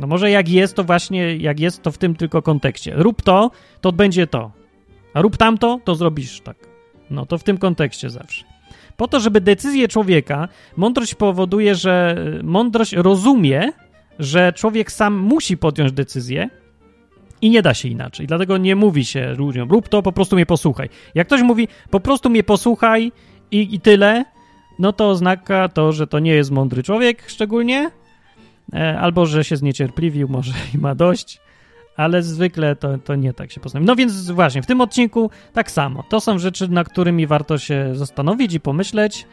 No 0.00 0.06
może 0.06 0.30
jak 0.30 0.48
jest, 0.48 0.74
to 0.74 0.84
właśnie, 0.84 1.36
jak 1.36 1.60
jest, 1.60 1.82
to 1.82 1.92
w 1.92 1.98
tym 1.98 2.14
tylko 2.14 2.42
kontekście. 2.42 2.94
Rób 2.96 3.22
to, 3.22 3.50
to 3.80 3.92
będzie 3.92 4.26
to. 4.26 4.50
A 5.14 5.20
rób 5.20 5.36
tamto, 5.36 5.80
to 5.84 5.94
zrobisz 5.94 6.40
tak. 6.40 6.56
No 7.10 7.26
to 7.26 7.38
w 7.38 7.44
tym 7.44 7.58
kontekście 7.58 8.10
zawsze. 8.10 8.44
Po 8.96 9.08
to, 9.08 9.20
żeby 9.20 9.40
decyzje 9.40 9.88
człowieka, 9.88 10.48
mądrość 10.76 11.14
powoduje, 11.14 11.74
że 11.74 12.16
mądrość 12.42 12.92
rozumie, 12.92 13.72
że 14.18 14.52
człowiek 14.52 14.92
sam 14.92 15.16
musi 15.16 15.56
podjąć 15.56 15.92
decyzję, 15.92 16.50
i 17.42 17.50
nie 17.50 17.62
da 17.62 17.74
się 17.74 17.88
inaczej. 17.88 18.26
Dlatego 18.26 18.58
nie 18.58 18.76
mówi 18.76 19.04
się 19.04 19.34
ludziom, 19.38 19.70
rób 19.70 19.88
to, 19.88 20.02
po 20.02 20.12
prostu 20.12 20.36
mnie 20.36 20.46
posłuchaj. 20.46 20.88
Jak 21.14 21.26
ktoś 21.26 21.42
mówi, 21.42 21.68
po 21.90 22.00
prostu 22.00 22.30
mnie 22.30 22.42
posłuchaj 22.42 23.12
i, 23.50 23.74
i 23.74 23.80
tyle, 23.80 24.24
no 24.78 24.92
to 24.92 25.10
oznaka 25.10 25.68
to, 25.68 25.92
że 25.92 26.06
to 26.06 26.18
nie 26.18 26.34
jest 26.34 26.50
mądry 26.50 26.82
człowiek 26.82 27.24
szczególnie, 27.26 27.90
e, 28.74 28.98
albo 29.00 29.26
że 29.26 29.44
się 29.44 29.56
zniecierpliwił, 29.56 30.28
może 30.28 30.52
i 30.74 30.78
ma 30.78 30.94
dość, 30.94 31.40
ale 31.96 32.22
zwykle 32.22 32.76
to, 32.76 32.98
to 32.98 33.14
nie 33.14 33.32
tak 33.32 33.52
się 33.52 33.60
poznaje. 33.60 33.86
No 33.86 33.96
więc 33.96 34.30
właśnie, 34.30 34.62
w 34.62 34.66
tym 34.66 34.80
odcinku 34.80 35.30
tak 35.52 35.70
samo. 35.70 36.04
To 36.08 36.20
są 36.20 36.38
rzeczy, 36.38 36.68
na 36.68 36.84
którymi 36.84 37.26
warto 37.26 37.58
się 37.58 37.90
zastanowić 37.92 38.54
i 38.54 38.60
pomyśleć, 38.60 39.26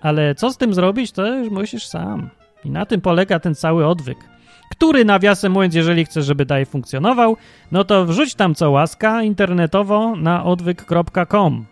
ale 0.00 0.34
co 0.34 0.52
z 0.52 0.56
tym 0.56 0.74
zrobić, 0.74 1.12
to 1.12 1.26
już 1.26 1.50
musisz 1.50 1.86
sam. 1.86 2.30
I 2.64 2.70
na 2.70 2.86
tym 2.86 3.00
polega 3.00 3.40
ten 3.40 3.54
cały 3.54 3.86
odwyk 3.86 4.33
który 4.76 5.04
nawiasem 5.04 5.52
mówiąc, 5.52 5.74
jeżeli 5.74 6.04
chcesz, 6.04 6.26
żeby 6.26 6.46
dalej 6.46 6.66
funkcjonował, 6.66 7.36
no 7.72 7.84
to 7.84 8.04
wrzuć 8.04 8.34
tam 8.34 8.54
co 8.54 8.70
łaska 8.70 9.22
internetowo 9.22 10.16
na 10.16 10.44
odwyk.com. 10.44 11.64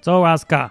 Co 0.00 0.18
łaska. 0.18 0.70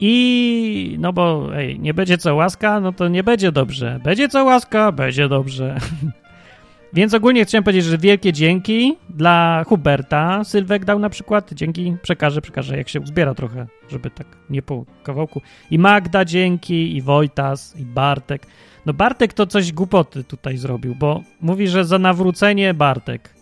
I 0.00 0.96
no 0.98 1.12
bo 1.12 1.50
ej, 1.56 1.80
nie 1.80 1.94
będzie 1.94 2.18
co 2.18 2.34
łaska, 2.34 2.80
no 2.80 2.92
to 2.92 3.08
nie 3.08 3.22
będzie 3.22 3.52
dobrze. 3.52 4.00
Będzie 4.04 4.28
co 4.28 4.44
łaska, 4.44 4.92
będzie 4.92 5.28
dobrze. 5.28 5.78
Więc 6.94 7.14
ogólnie 7.14 7.44
chciałem 7.44 7.64
powiedzieć, 7.64 7.84
że 7.84 7.98
wielkie 7.98 8.32
dzięki 8.32 8.96
dla 9.10 9.64
Huberta. 9.66 10.44
Sylwek 10.44 10.84
dał 10.84 10.98
na 10.98 11.10
przykład. 11.10 11.52
Dzięki, 11.52 11.96
przekażę, 12.02 12.40
przekażę, 12.40 12.76
jak 12.76 12.88
się 12.88 13.00
uzbiera 13.00 13.34
trochę, 13.34 13.66
żeby 13.90 14.10
tak 14.10 14.26
nie 14.50 14.62
po 14.62 14.84
kawałku. 15.02 15.40
I 15.70 15.78
Magda 15.78 16.24
dzięki, 16.24 16.96
i 16.96 17.02
Wojtas, 17.02 17.76
i 17.76 17.84
Bartek. 17.84 18.46
No 18.86 18.92
Bartek 18.92 19.32
to 19.32 19.46
coś 19.46 19.72
głupoty 19.72 20.24
tutaj 20.24 20.56
zrobił, 20.56 20.94
bo 20.94 21.22
mówi, 21.40 21.68
że 21.68 21.84
za 21.84 21.98
nawrócenie 21.98 22.74
Bartek. 22.74 23.34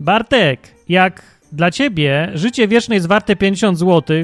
Bartek, 0.00 0.60
jak 0.88 1.22
dla 1.52 1.70
ciebie 1.70 2.30
życie 2.34 2.68
wieczne 2.68 2.94
jest 2.94 3.06
warte 3.06 3.36
50 3.36 3.78
zł, 3.78 4.16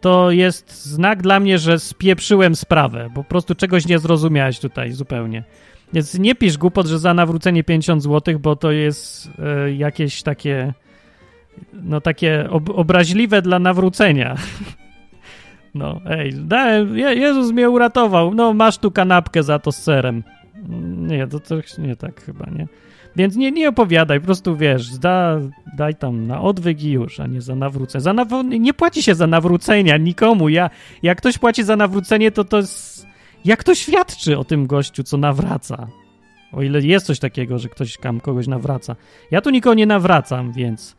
to 0.00 0.30
jest 0.30 0.84
znak 0.84 1.22
dla 1.22 1.40
mnie, 1.40 1.58
że 1.58 1.78
spieprzyłem 1.78 2.56
sprawę. 2.56 3.10
Po 3.14 3.24
prostu 3.24 3.54
czegoś 3.54 3.86
nie 3.86 3.98
zrozumiałeś 3.98 4.58
tutaj 4.58 4.92
zupełnie. 4.92 5.44
Więc 5.92 6.18
nie 6.18 6.34
pisz 6.34 6.58
głupot, 6.58 6.86
że 6.86 6.98
za 6.98 7.14
nawrócenie 7.14 7.64
50 7.64 8.02
zł, 8.02 8.38
bo 8.38 8.56
to 8.56 8.72
jest 8.72 9.30
e, 9.38 9.72
jakieś 9.72 10.22
takie 10.22 10.74
no 11.72 12.00
takie 12.00 12.50
ob 12.50 12.70
obraźliwe 12.70 13.42
dla 13.42 13.58
nawrócenia. 13.58 14.36
No, 15.76 16.00
ej, 16.06 16.32
dałem, 16.34 16.98
Jezus 16.98 17.52
mnie 17.52 17.70
uratował. 17.70 18.34
No, 18.34 18.54
masz 18.54 18.78
tu 18.78 18.90
kanapkę 18.90 19.42
za 19.42 19.58
to 19.58 19.72
z 19.72 19.76
serem. 19.76 20.22
Nie, 20.96 21.26
to 21.26 21.40
coś 21.40 21.78
nie 21.78 21.96
tak 21.96 22.24
chyba, 22.24 22.46
nie? 22.50 22.66
Więc 23.16 23.36
nie, 23.36 23.52
nie 23.52 23.68
opowiadaj, 23.68 24.20
po 24.20 24.26
prostu 24.26 24.56
wiesz, 24.56 24.98
da, 24.98 25.38
daj 25.76 25.94
tam 25.94 26.26
na 26.26 26.40
odwyk 26.40 26.82
i 26.82 26.90
już, 26.90 27.20
a 27.20 27.26
nie 27.26 27.40
za 27.40 27.54
nawrócenie. 27.54 28.02
Za 28.02 28.12
naw 28.12 28.28
nie 28.44 28.74
płaci 28.74 29.02
się 29.02 29.14
za 29.14 29.26
nawrócenia 29.26 29.96
nikomu. 29.96 30.48
Ja, 30.48 30.70
jak 31.02 31.18
ktoś 31.18 31.38
płaci 31.38 31.64
za 31.64 31.76
nawrócenie, 31.76 32.30
to 32.30 32.44
to 32.44 32.56
jest... 32.56 33.06
Jak 33.44 33.64
to 33.64 33.74
świadczy 33.74 34.38
o 34.38 34.44
tym 34.44 34.66
gościu, 34.66 35.02
co 35.02 35.16
nawraca? 35.16 35.86
O 36.52 36.62
ile 36.62 36.80
jest 36.80 37.06
coś 37.06 37.18
takiego, 37.18 37.58
że 37.58 37.68
ktoś 37.68 37.96
tam 37.96 38.20
kogoś 38.20 38.46
nawraca. 38.46 38.96
Ja 39.30 39.40
tu 39.40 39.50
nikogo 39.50 39.74
nie 39.74 39.86
nawracam, 39.86 40.52
więc 40.52 40.96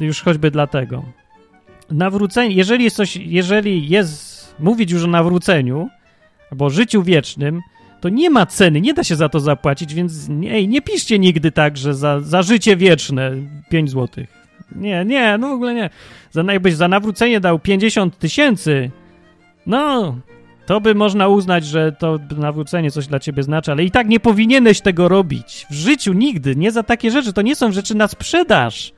już 0.00 0.22
choćby 0.22 0.50
dlatego. 0.50 1.04
Nawrócenie, 1.90 2.54
jeżeli 2.54 2.84
jest 2.84 2.96
coś, 2.96 3.16
jeżeli 3.16 3.88
jest 3.88 4.54
mówić 4.58 4.90
już 4.90 5.04
o 5.04 5.06
nawróceniu 5.06 5.88
albo 6.50 6.70
życiu 6.70 7.02
wiecznym, 7.02 7.60
to 8.00 8.08
nie 8.08 8.30
ma 8.30 8.46
ceny, 8.46 8.80
nie 8.80 8.94
da 8.94 9.04
się 9.04 9.16
za 9.16 9.28
to 9.28 9.40
zapłacić, 9.40 9.94
więc 9.94 10.28
nie, 10.28 10.66
nie 10.66 10.82
piszcie 10.82 11.18
nigdy 11.18 11.52
tak, 11.52 11.76
że 11.76 11.94
za, 11.94 12.20
za 12.20 12.42
życie 12.42 12.76
wieczne 12.76 13.32
5 13.68 13.90
zł. 13.90 14.24
Nie, 14.76 15.04
nie, 15.04 15.38
no 15.38 15.48
w 15.48 15.52
ogóle 15.52 15.74
nie. 15.74 15.90
Za, 16.30 16.42
jakbyś 16.42 16.74
za 16.74 16.88
nawrócenie 16.88 17.40
dał 17.40 17.58
50 17.58 18.18
tysięcy, 18.18 18.90
no, 19.66 20.16
to 20.66 20.80
by 20.80 20.94
można 20.94 21.28
uznać, 21.28 21.64
że 21.64 21.92
to 21.92 22.18
nawrócenie 22.36 22.90
coś 22.90 23.06
dla 23.06 23.20
ciebie 23.20 23.42
znaczy, 23.42 23.72
ale 23.72 23.84
i 23.84 23.90
tak 23.90 24.08
nie 24.08 24.20
powinieneś 24.20 24.80
tego 24.80 25.08
robić. 25.08 25.66
W 25.70 25.74
życiu 25.74 26.12
nigdy, 26.12 26.56
nie 26.56 26.72
za 26.72 26.82
takie 26.82 27.10
rzeczy. 27.10 27.32
To 27.32 27.42
nie 27.42 27.56
są 27.56 27.72
rzeczy 27.72 27.94
na 27.94 28.08
sprzedaż. 28.08 28.92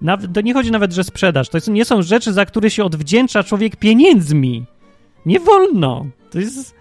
Nawet, 0.00 0.32
to 0.32 0.40
nie 0.40 0.54
chodzi 0.54 0.70
nawet, 0.70 0.92
że 0.92 1.04
sprzedaż. 1.04 1.48
To 1.48 1.58
nie 1.70 1.84
są 1.84 2.02
rzeczy, 2.02 2.32
za 2.32 2.46
które 2.46 2.70
się 2.70 2.84
odwdzięcza 2.84 3.42
człowiek 3.44 3.76
pieniędzmi. 3.76 4.64
Nie 5.26 5.40
wolno. 5.40 6.06
To 6.30 6.38
jest 6.38 6.74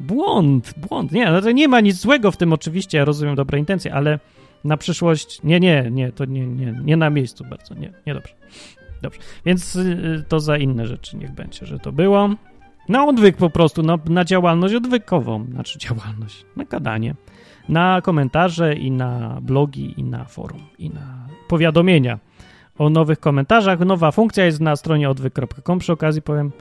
błąd, 0.00 0.74
błąd. 0.76 1.12
Nie, 1.12 1.30
no 1.30 1.40
to 1.40 1.50
nie 1.50 1.68
ma 1.68 1.80
nic 1.80 1.96
złego 1.96 2.30
w 2.30 2.36
tym 2.36 2.52
oczywiście, 2.52 2.98
ja 2.98 3.04
rozumiem 3.04 3.34
dobre 3.34 3.58
intencje, 3.58 3.94
ale 3.94 4.18
na 4.64 4.76
przyszłość 4.76 5.42
nie, 5.44 5.60
nie, 5.60 5.88
nie, 5.90 6.12
to 6.12 6.24
nie, 6.24 6.46
nie, 6.46 6.80
nie 6.84 6.96
na 6.96 7.10
miejscu 7.10 7.44
bardzo, 7.50 7.74
nie, 7.74 7.92
nie 8.06 8.14
dobrze. 8.14 8.34
Dobrze, 9.02 9.20
więc 9.46 9.76
y, 9.76 10.24
to 10.28 10.40
za 10.40 10.56
inne 10.56 10.86
rzeczy 10.86 11.16
niech 11.16 11.32
będzie, 11.32 11.66
że 11.66 11.78
to 11.78 11.92
było. 11.92 12.30
Na 12.88 13.06
odwyk 13.06 13.36
po 13.36 13.50
prostu, 13.50 13.82
no, 13.82 13.98
na 14.08 14.24
działalność 14.24 14.74
odwykową, 14.74 15.46
znaczy 15.52 15.78
działalność, 15.78 16.46
na 16.56 16.64
gadanie, 16.64 17.14
na 17.68 18.00
komentarze 18.00 18.74
i 18.74 18.90
na 18.90 19.38
blogi 19.42 19.94
i 19.96 20.04
na 20.04 20.24
forum 20.24 20.62
i 20.78 20.90
na 20.90 21.28
powiadomienia 21.48 22.18
o 22.78 22.90
nowych 22.90 23.20
komentarzach. 23.20 23.80
Nowa 23.80 24.12
funkcja 24.12 24.44
jest 24.44 24.60
na 24.60 24.76
stronie 24.76 25.10
odwyk.com. 25.10 25.78
Przy 25.78 25.92
okazji 25.92 26.22
powiem, 26.22 26.52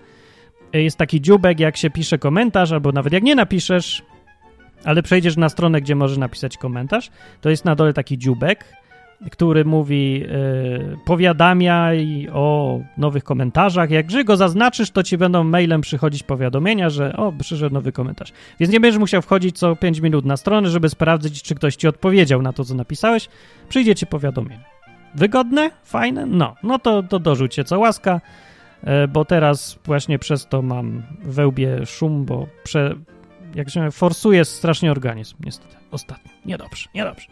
jest 0.74 0.98
taki 0.98 1.22
dziubek, 1.22 1.60
jak 1.60 1.78
się 1.78 1.90
pisze 1.90 2.18
komentarz, 2.18 2.72
albo 2.72 2.92
nawet 2.92 3.14
jak 3.14 3.24
nie 3.24 3.36
napiszesz, 3.36 4.04
ale 4.84 5.04
przejdziesz 5.04 5.38
na 5.38 5.50
stronę, 5.50 5.82
gdzie 5.82 5.96
możesz 5.96 6.18
napisać 6.18 6.58
komentarz, 6.58 7.12
to 7.42 7.50
jest 7.50 7.66
na 7.66 7.76
dole 7.76 7.94
taki 7.94 8.18
dziubek, 8.18 8.66
który 9.32 9.66
mówi, 9.66 10.20
yy, 10.20 10.98
powiadamiaj 11.06 12.28
o 12.34 12.80
nowych 12.98 13.24
komentarzach. 13.24 13.92
Jak 13.92 14.24
go 14.24 14.38
zaznaczysz, 14.38 14.92
to 14.92 15.04
ci 15.04 15.18
będą 15.18 15.44
mailem 15.44 15.82
przychodzić 15.82 16.24
powiadomienia, 16.24 16.90
że 16.90 17.18
o, 17.18 17.32
przyszedł 17.32 17.74
nowy 17.74 17.92
komentarz. 17.92 18.34
Więc 18.60 18.74
nie 18.74 18.80
będziesz 18.80 19.00
musiał 19.00 19.22
wchodzić 19.22 19.58
co 19.58 19.76
5 19.76 20.00
minut 20.00 20.26
na 20.26 20.38
stronę, 20.38 20.70
żeby 20.70 20.90
sprawdzić, 20.90 21.44
czy 21.44 21.56
ktoś 21.56 21.76
ci 21.76 21.88
odpowiedział 21.88 22.42
na 22.42 22.54
to, 22.54 22.64
co 22.64 22.76
napisałeś. 22.76 23.30
Przyjdzie 23.70 23.96
ci 23.96 24.08
powiadomienie. 24.08 24.75
Wygodne? 25.16 25.72
Fajne? 25.84 26.26
No, 26.26 26.56
no 26.64 26.80
to, 26.80 27.04
to 27.04 27.20
dorzućcie 27.20 27.64
co 27.64 27.80
łaska, 27.80 28.22
e, 28.84 29.08
bo 29.08 29.26
teraz 29.26 29.80
właśnie 29.86 30.20
przez 30.20 30.48
to 30.48 30.62
mam 30.62 31.04
wełbie 31.24 31.86
szum, 31.86 32.26
bo 32.26 32.48
prze, 32.64 32.96
jak 33.56 33.70
się 33.70 33.92
forsuje 33.92 34.46
strasznie 34.46 34.92
organizm, 34.92 35.36
niestety. 35.40 35.76
Ostatnio. 35.92 36.32
Niedobrze, 36.46 36.90
niedobrze. 36.96 37.28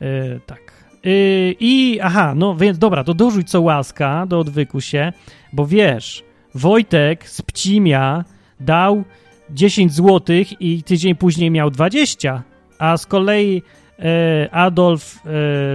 Yy, 0.00 0.40
tak. 0.46 0.72
Yy, 1.04 1.54
I 1.60 1.98
aha, 2.02 2.32
no 2.36 2.56
więc 2.56 2.78
dobra, 2.78 3.04
to 3.04 3.14
dorzuć 3.14 3.50
co 3.50 3.60
łaska 3.60 4.26
do 4.26 4.38
odwyku 4.38 4.80
się, 4.80 5.12
bo 5.52 5.66
wiesz, 5.66 6.24
Wojtek 6.54 7.28
z 7.28 7.42
Pcimia 7.42 8.24
dał 8.60 9.04
10 9.50 9.92
zł 9.92 10.36
i 10.60 10.82
tydzień 10.82 11.14
później 11.14 11.50
miał 11.50 11.70
20, 11.70 12.42
a 12.78 12.96
z 12.96 13.06
kolei 13.06 13.62
e, 13.98 14.48
Adolf 14.54 15.22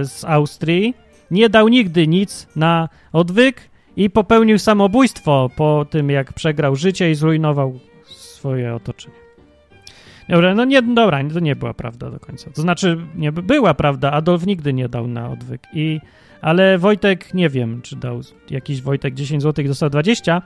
z 0.02 0.24
Austrii 0.24 1.03
nie 1.30 1.48
dał 1.48 1.68
nigdy 1.68 2.08
nic 2.08 2.48
na 2.56 2.88
odwyk 3.12 3.70
i 3.96 4.10
popełnił 4.10 4.58
samobójstwo 4.58 5.50
po 5.56 5.86
tym, 5.90 6.10
jak 6.10 6.32
przegrał 6.32 6.76
życie 6.76 7.10
i 7.10 7.14
zrujnował 7.14 7.78
swoje 8.04 8.74
otoczenie. 8.74 9.24
Dobra, 10.28 10.54
no 10.54 10.64
nie, 10.64 10.82
dobra, 10.82 11.18
to 11.34 11.40
nie 11.40 11.56
była 11.56 11.74
prawda 11.74 12.10
do 12.10 12.20
końca. 12.20 12.50
To 12.50 12.62
znaczy, 12.62 12.98
nie 13.14 13.32
była 13.32 13.74
prawda, 13.74 14.12
Adolf 14.12 14.46
nigdy 14.46 14.72
nie 14.72 14.88
dał 14.88 15.06
na 15.06 15.30
odwyk. 15.30 15.62
I, 15.72 16.00
ale 16.40 16.78
Wojtek, 16.78 17.34
nie 17.34 17.48
wiem, 17.48 17.82
czy 17.82 17.96
dał 17.96 18.20
jakiś 18.50 18.82
Wojtek 18.82 19.14
10 19.14 19.42
zł 19.42 19.64
dostał 19.64 19.90
20, 19.90 20.42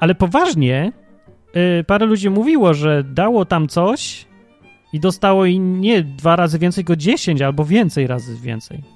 ale 0.00 0.14
poważnie 0.14 0.92
yy, 1.54 1.84
parę 1.84 2.06
ludzi 2.06 2.30
mówiło, 2.30 2.74
że 2.74 3.04
dało 3.04 3.44
tam 3.44 3.68
coś 3.68 4.26
i 4.92 5.00
dostało 5.00 5.46
i 5.46 5.58
nie 5.58 6.02
dwa 6.02 6.36
razy 6.36 6.58
więcej, 6.58 6.84
tylko 6.84 6.96
10 6.96 7.42
albo 7.42 7.64
więcej 7.64 8.06
razy 8.06 8.36
więcej. 8.36 8.95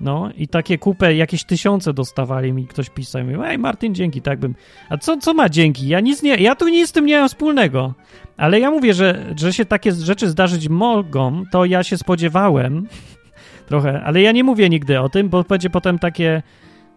No 0.00 0.30
i 0.36 0.48
takie 0.48 0.78
kupę, 0.78 1.14
jakieś 1.14 1.44
tysiące 1.44 1.92
dostawali 1.92 2.52
mi, 2.52 2.66
ktoś 2.66 2.90
pisał 2.90 3.22
i 3.22 3.24
mówił, 3.24 3.44
ej 3.44 3.58
Martin, 3.58 3.94
dzięki, 3.94 4.22
tak 4.22 4.38
bym... 4.38 4.54
A 4.88 4.98
co, 4.98 5.16
co 5.16 5.34
ma 5.34 5.48
dzięki? 5.48 5.88
Ja 5.88 6.00
nic 6.00 6.22
nie, 6.22 6.36
ja 6.36 6.54
tu 6.54 6.68
nic 6.68 6.88
z 6.88 6.92
tym 6.92 7.06
nie 7.06 7.18
mam 7.18 7.28
wspólnego. 7.28 7.94
Ale 8.36 8.60
ja 8.60 8.70
mówię, 8.70 8.94
że, 8.94 9.34
że 9.36 9.52
się 9.52 9.64
takie 9.64 9.92
rzeczy 9.92 10.28
zdarzyć 10.28 10.68
mogą, 10.68 11.42
to 11.52 11.64
ja 11.64 11.82
się 11.82 11.98
spodziewałem 11.98 12.88
trochę, 13.68 14.02
ale 14.02 14.22
ja 14.22 14.32
nie 14.32 14.44
mówię 14.44 14.68
nigdy 14.68 15.00
o 15.00 15.08
tym, 15.08 15.28
bo 15.28 15.42
będzie 15.42 15.70
potem 15.70 15.98
takie... 15.98 16.42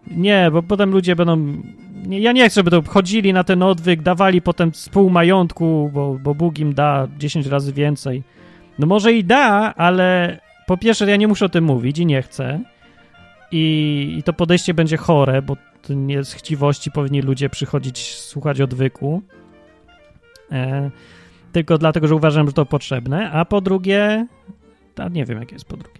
Nie, 0.06 0.50
bo 0.52 0.62
potem 0.62 0.90
ludzie 0.90 1.16
będą... 1.16 1.62
Nie, 2.06 2.20
ja 2.20 2.32
nie 2.32 2.48
chcę, 2.48 2.54
żeby 2.54 2.70
to 2.70 2.82
chodzili 2.82 3.32
na 3.32 3.44
ten 3.44 3.62
odwyk, 3.62 4.02
dawali 4.02 4.42
potem 4.42 4.74
z 4.74 4.88
pół 4.88 5.10
majątku, 5.10 5.90
bo, 5.94 6.18
bo 6.22 6.34
Bóg 6.34 6.58
im 6.58 6.74
da 6.74 7.08
10 7.18 7.46
razy 7.46 7.72
więcej. 7.72 8.22
No 8.78 8.86
może 8.86 9.12
i 9.12 9.24
da, 9.24 9.74
ale 9.74 10.38
po 10.66 10.76
pierwsze 10.76 11.10
ja 11.10 11.16
nie 11.16 11.28
muszę 11.28 11.46
o 11.46 11.48
tym 11.48 11.64
mówić 11.64 11.98
i 11.98 12.06
nie 12.06 12.22
chcę. 12.22 12.60
I, 13.52 14.14
I, 14.18 14.22
to 14.22 14.32
podejście 14.32 14.74
będzie 14.74 14.96
chore, 14.96 15.42
bo 15.42 15.56
nie 15.90 16.24
z 16.24 16.34
chciwości 16.34 16.90
powinni 16.90 17.22
ludzie 17.22 17.50
przychodzić 17.50 18.14
słuchać 18.14 18.60
odwyku. 18.60 19.22
E, 20.52 20.90
tylko 21.52 21.78
dlatego, 21.78 22.08
że 22.08 22.14
uważam, 22.14 22.46
że 22.46 22.52
to 22.52 22.66
potrzebne. 22.66 23.30
A 23.30 23.44
po 23.44 23.60
drugie, 23.60 24.26
a 24.96 25.08
nie 25.08 25.24
wiem, 25.24 25.38
jakie 25.40 25.54
jest 25.54 25.64
po 25.64 25.76
drugie. 25.76 25.98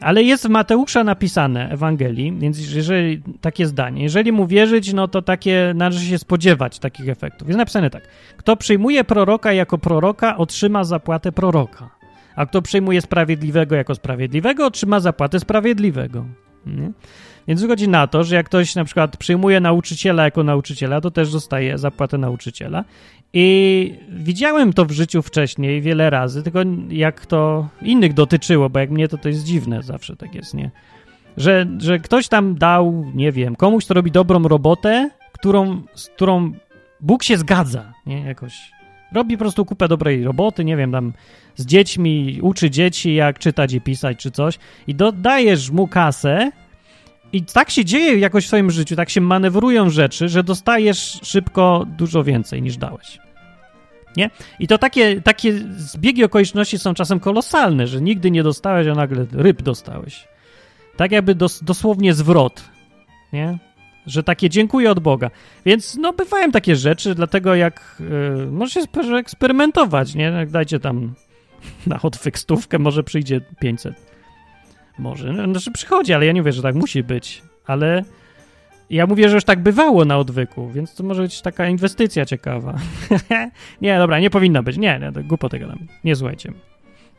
Ale 0.00 0.22
jest 0.22 0.46
w 0.46 0.50
Mateusza 0.50 1.04
napisane 1.04 1.70
Ewangelii, 1.70 2.32
więc 2.38 2.74
jeżeli 2.74 3.22
takie 3.40 3.66
zdanie, 3.66 4.02
jeżeli 4.02 4.32
mu 4.32 4.46
wierzyć, 4.46 4.92
no 4.92 5.08
to 5.08 5.22
takie 5.22 5.72
należy 5.74 6.06
się 6.06 6.18
spodziewać 6.18 6.78
takich 6.78 7.08
efektów. 7.08 7.48
Jest 7.48 7.58
napisane 7.58 7.90
tak: 7.90 8.02
Kto 8.36 8.56
przyjmuje 8.56 9.04
proroka 9.04 9.52
jako 9.52 9.78
proroka, 9.78 10.36
otrzyma 10.36 10.84
zapłatę 10.84 11.32
proroka. 11.32 11.90
A 12.36 12.46
kto 12.46 12.62
przyjmuje 12.62 13.00
sprawiedliwego 13.00 13.76
jako 13.76 13.94
sprawiedliwego, 13.94 14.66
otrzyma 14.66 15.00
zapłatę 15.00 15.40
sprawiedliwego. 15.40 16.24
Nie? 16.66 16.92
Więc 17.48 17.62
wychodzi 17.62 17.88
na 17.88 18.06
to, 18.06 18.24
że 18.24 18.34
jak 18.36 18.46
ktoś 18.46 18.74
na 18.74 18.84
przykład 18.84 19.16
przyjmuje 19.16 19.60
nauczyciela 19.60 20.24
jako 20.24 20.42
nauczyciela, 20.42 21.00
to 21.00 21.10
też 21.10 21.32
dostaje 21.32 21.78
zapłatę 21.78 22.18
nauczyciela. 22.18 22.84
I 23.32 23.94
widziałem 24.08 24.72
to 24.72 24.84
w 24.84 24.90
życiu 24.90 25.22
wcześniej 25.22 25.80
wiele 25.80 26.10
razy, 26.10 26.42
tylko 26.42 26.60
jak 26.88 27.26
to 27.26 27.68
innych 27.82 28.14
dotyczyło, 28.14 28.70
bo 28.70 28.78
jak 28.78 28.90
mnie 28.90 29.08
to 29.08 29.18
to 29.18 29.28
jest 29.28 29.44
dziwne, 29.44 29.82
zawsze 29.82 30.16
tak 30.16 30.34
jest, 30.34 30.54
nie? 30.54 30.70
Że, 31.36 31.66
że 31.78 31.98
ktoś 31.98 32.28
tam 32.28 32.54
dał, 32.54 33.12
nie 33.14 33.32
wiem, 33.32 33.56
komuś, 33.56 33.84
kto 33.84 33.94
robi 33.94 34.10
dobrą 34.10 34.42
robotę, 34.48 35.10
którą, 35.32 35.82
z 35.94 36.08
którą 36.08 36.52
Bóg 37.00 37.22
się 37.22 37.38
zgadza, 37.38 37.92
nie? 38.06 38.20
Jakoś 38.20 38.72
robi 39.14 39.36
po 39.36 39.38
prostu 39.38 39.64
kupę 39.64 39.88
dobrej 39.88 40.24
roboty, 40.24 40.64
nie 40.64 40.76
wiem, 40.76 40.92
tam 40.92 41.12
z 41.56 41.66
dziećmi, 41.66 42.38
uczy 42.42 42.70
dzieci, 42.70 43.14
jak 43.14 43.38
czytać 43.38 43.72
i 43.72 43.80
pisać, 43.80 44.18
czy 44.18 44.30
coś, 44.30 44.58
i 44.86 44.94
dodajesz 44.94 45.70
mu 45.70 45.88
kasę, 45.88 46.52
i 47.32 47.42
tak 47.42 47.70
się 47.70 47.84
dzieje 47.84 48.18
jakoś 48.18 48.44
w 48.44 48.46
swoim 48.46 48.70
życiu, 48.70 48.96
tak 48.96 49.10
się 49.10 49.20
manewrują 49.20 49.90
rzeczy, 49.90 50.28
że 50.28 50.44
dostajesz 50.44 51.20
szybko 51.22 51.86
dużo 51.98 52.24
więcej 52.24 52.62
niż 52.62 52.76
dałeś. 52.76 53.18
Nie? 54.16 54.30
I 54.58 54.68
to 54.68 54.78
takie, 54.78 55.20
takie 55.20 55.52
zbiegi 55.76 56.24
okoliczności 56.24 56.78
są 56.78 56.94
czasem 56.94 57.20
kolosalne, 57.20 57.86
że 57.86 58.00
nigdy 58.00 58.30
nie 58.30 58.42
dostałeś, 58.42 58.86
a 58.86 58.94
nagle 58.94 59.26
ryb 59.32 59.62
dostałeś. 59.62 60.28
Tak 60.96 61.12
jakby 61.12 61.34
dos, 61.34 61.64
dosłownie 61.64 62.14
zwrot. 62.14 62.62
Nie? 63.32 63.58
Że 64.06 64.22
takie 64.22 64.50
dziękuję 64.50 64.90
od 64.90 65.00
Boga. 65.00 65.30
Więc 65.66 65.96
no 65.96 66.12
bywają 66.12 66.50
takie 66.50 66.76
rzeczy, 66.76 67.14
dlatego 67.14 67.54
jak 67.54 68.02
yy, 68.38 68.46
może 68.46 68.70
się 68.70 68.80
eksperymentować, 69.18 70.14
nie? 70.14 70.24
Jak 70.24 70.50
dajcie 70.50 70.80
tam 70.80 71.14
na 71.86 72.02
odwyk 72.02 72.38
stówkę, 72.38 72.78
może 72.78 73.02
przyjdzie 73.02 73.40
500. 73.60 74.12
Może. 74.98 75.32
No, 75.32 75.44
znaczy 75.44 75.70
przychodzi, 75.72 76.12
ale 76.12 76.26
ja 76.26 76.32
nie 76.32 76.42
wiem, 76.42 76.52
że 76.52 76.62
tak 76.62 76.74
musi 76.74 77.02
być. 77.02 77.42
Ale 77.66 78.04
ja 78.90 79.06
mówię, 79.06 79.28
że 79.28 79.34
już 79.34 79.44
tak 79.44 79.60
bywało 79.60 80.04
na 80.04 80.18
odwyku, 80.18 80.68
więc 80.68 80.94
to 80.94 81.04
może 81.04 81.22
być 81.22 81.42
taka 81.42 81.68
inwestycja 81.68 82.26
ciekawa. 82.26 82.74
nie, 83.82 83.98
dobra, 83.98 84.20
nie 84.20 84.30
powinna 84.30 84.62
być. 84.62 84.76
Nie, 84.76 85.00
nie 85.16 85.22
głupotę 85.22 85.58
gadam. 85.58 85.78
Nie 86.04 86.16
słuchajcie. 86.16 86.52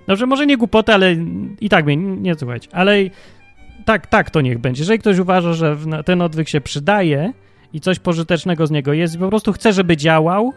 Dobrze, 0.07 0.25
może 0.25 0.45
nie 0.45 0.57
głupotę, 0.57 0.93
ale 0.93 1.15
i 1.61 1.69
tak 1.69 1.85
mnie 1.85 1.97
nie 1.97 2.35
słuchajcie. 2.35 2.69
Ale 2.71 2.97
tak, 3.85 4.07
tak 4.07 4.29
to 4.29 4.41
niech 4.41 4.59
będzie. 4.59 4.81
Jeżeli 4.81 4.99
ktoś 4.99 5.19
uważa, 5.19 5.53
że 5.53 5.77
ten 6.05 6.21
odwyk 6.21 6.49
się 6.49 6.61
przydaje 6.61 7.33
i 7.73 7.79
coś 7.79 7.99
pożytecznego 7.99 8.67
z 8.67 8.71
niego 8.71 8.93
jest 8.93 9.15
i 9.15 9.17
po 9.17 9.29
prostu 9.29 9.53
chce, 9.53 9.73
żeby 9.73 9.97
działał 9.97 10.53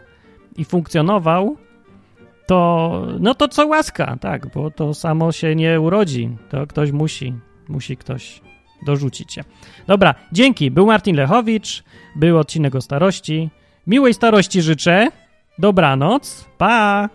i 0.57 0.65
funkcjonował, 0.65 1.57
to 2.47 3.07
no 3.21 3.35
to 3.35 3.49
co 3.49 3.67
łaska, 3.67 4.17
tak, 4.21 4.47
bo 4.55 4.71
to 4.71 4.95
samo 4.95 5.33
się 5.33 5.55
nie 5.55 5.81
urodzi. 5.81 6.37
To 6.51 6.67
ktoś 6.67 6.93
musi, 6.93 7.35
musi 7.69 7.97
ktoś 7.97 8.41
dorzucić 8.83 9.33
się. 9.33 9.45
Dobra, 9.87 10.15
dzięki. 10.33 10.71
Był 10.71 10.87
Martin 10.87 11.17
Lechowicz, 11.17 11.85
był 12.17 12.39
odcinek 12.39 12.75
o 12.75 12.81
starości. 12.81 13.51
Miłej 13.87 14.15
starości 14.15 14.63
życzę. 14.63 15.09
Dobranoc. 15.59 16.45
Pa! 16.59 17.09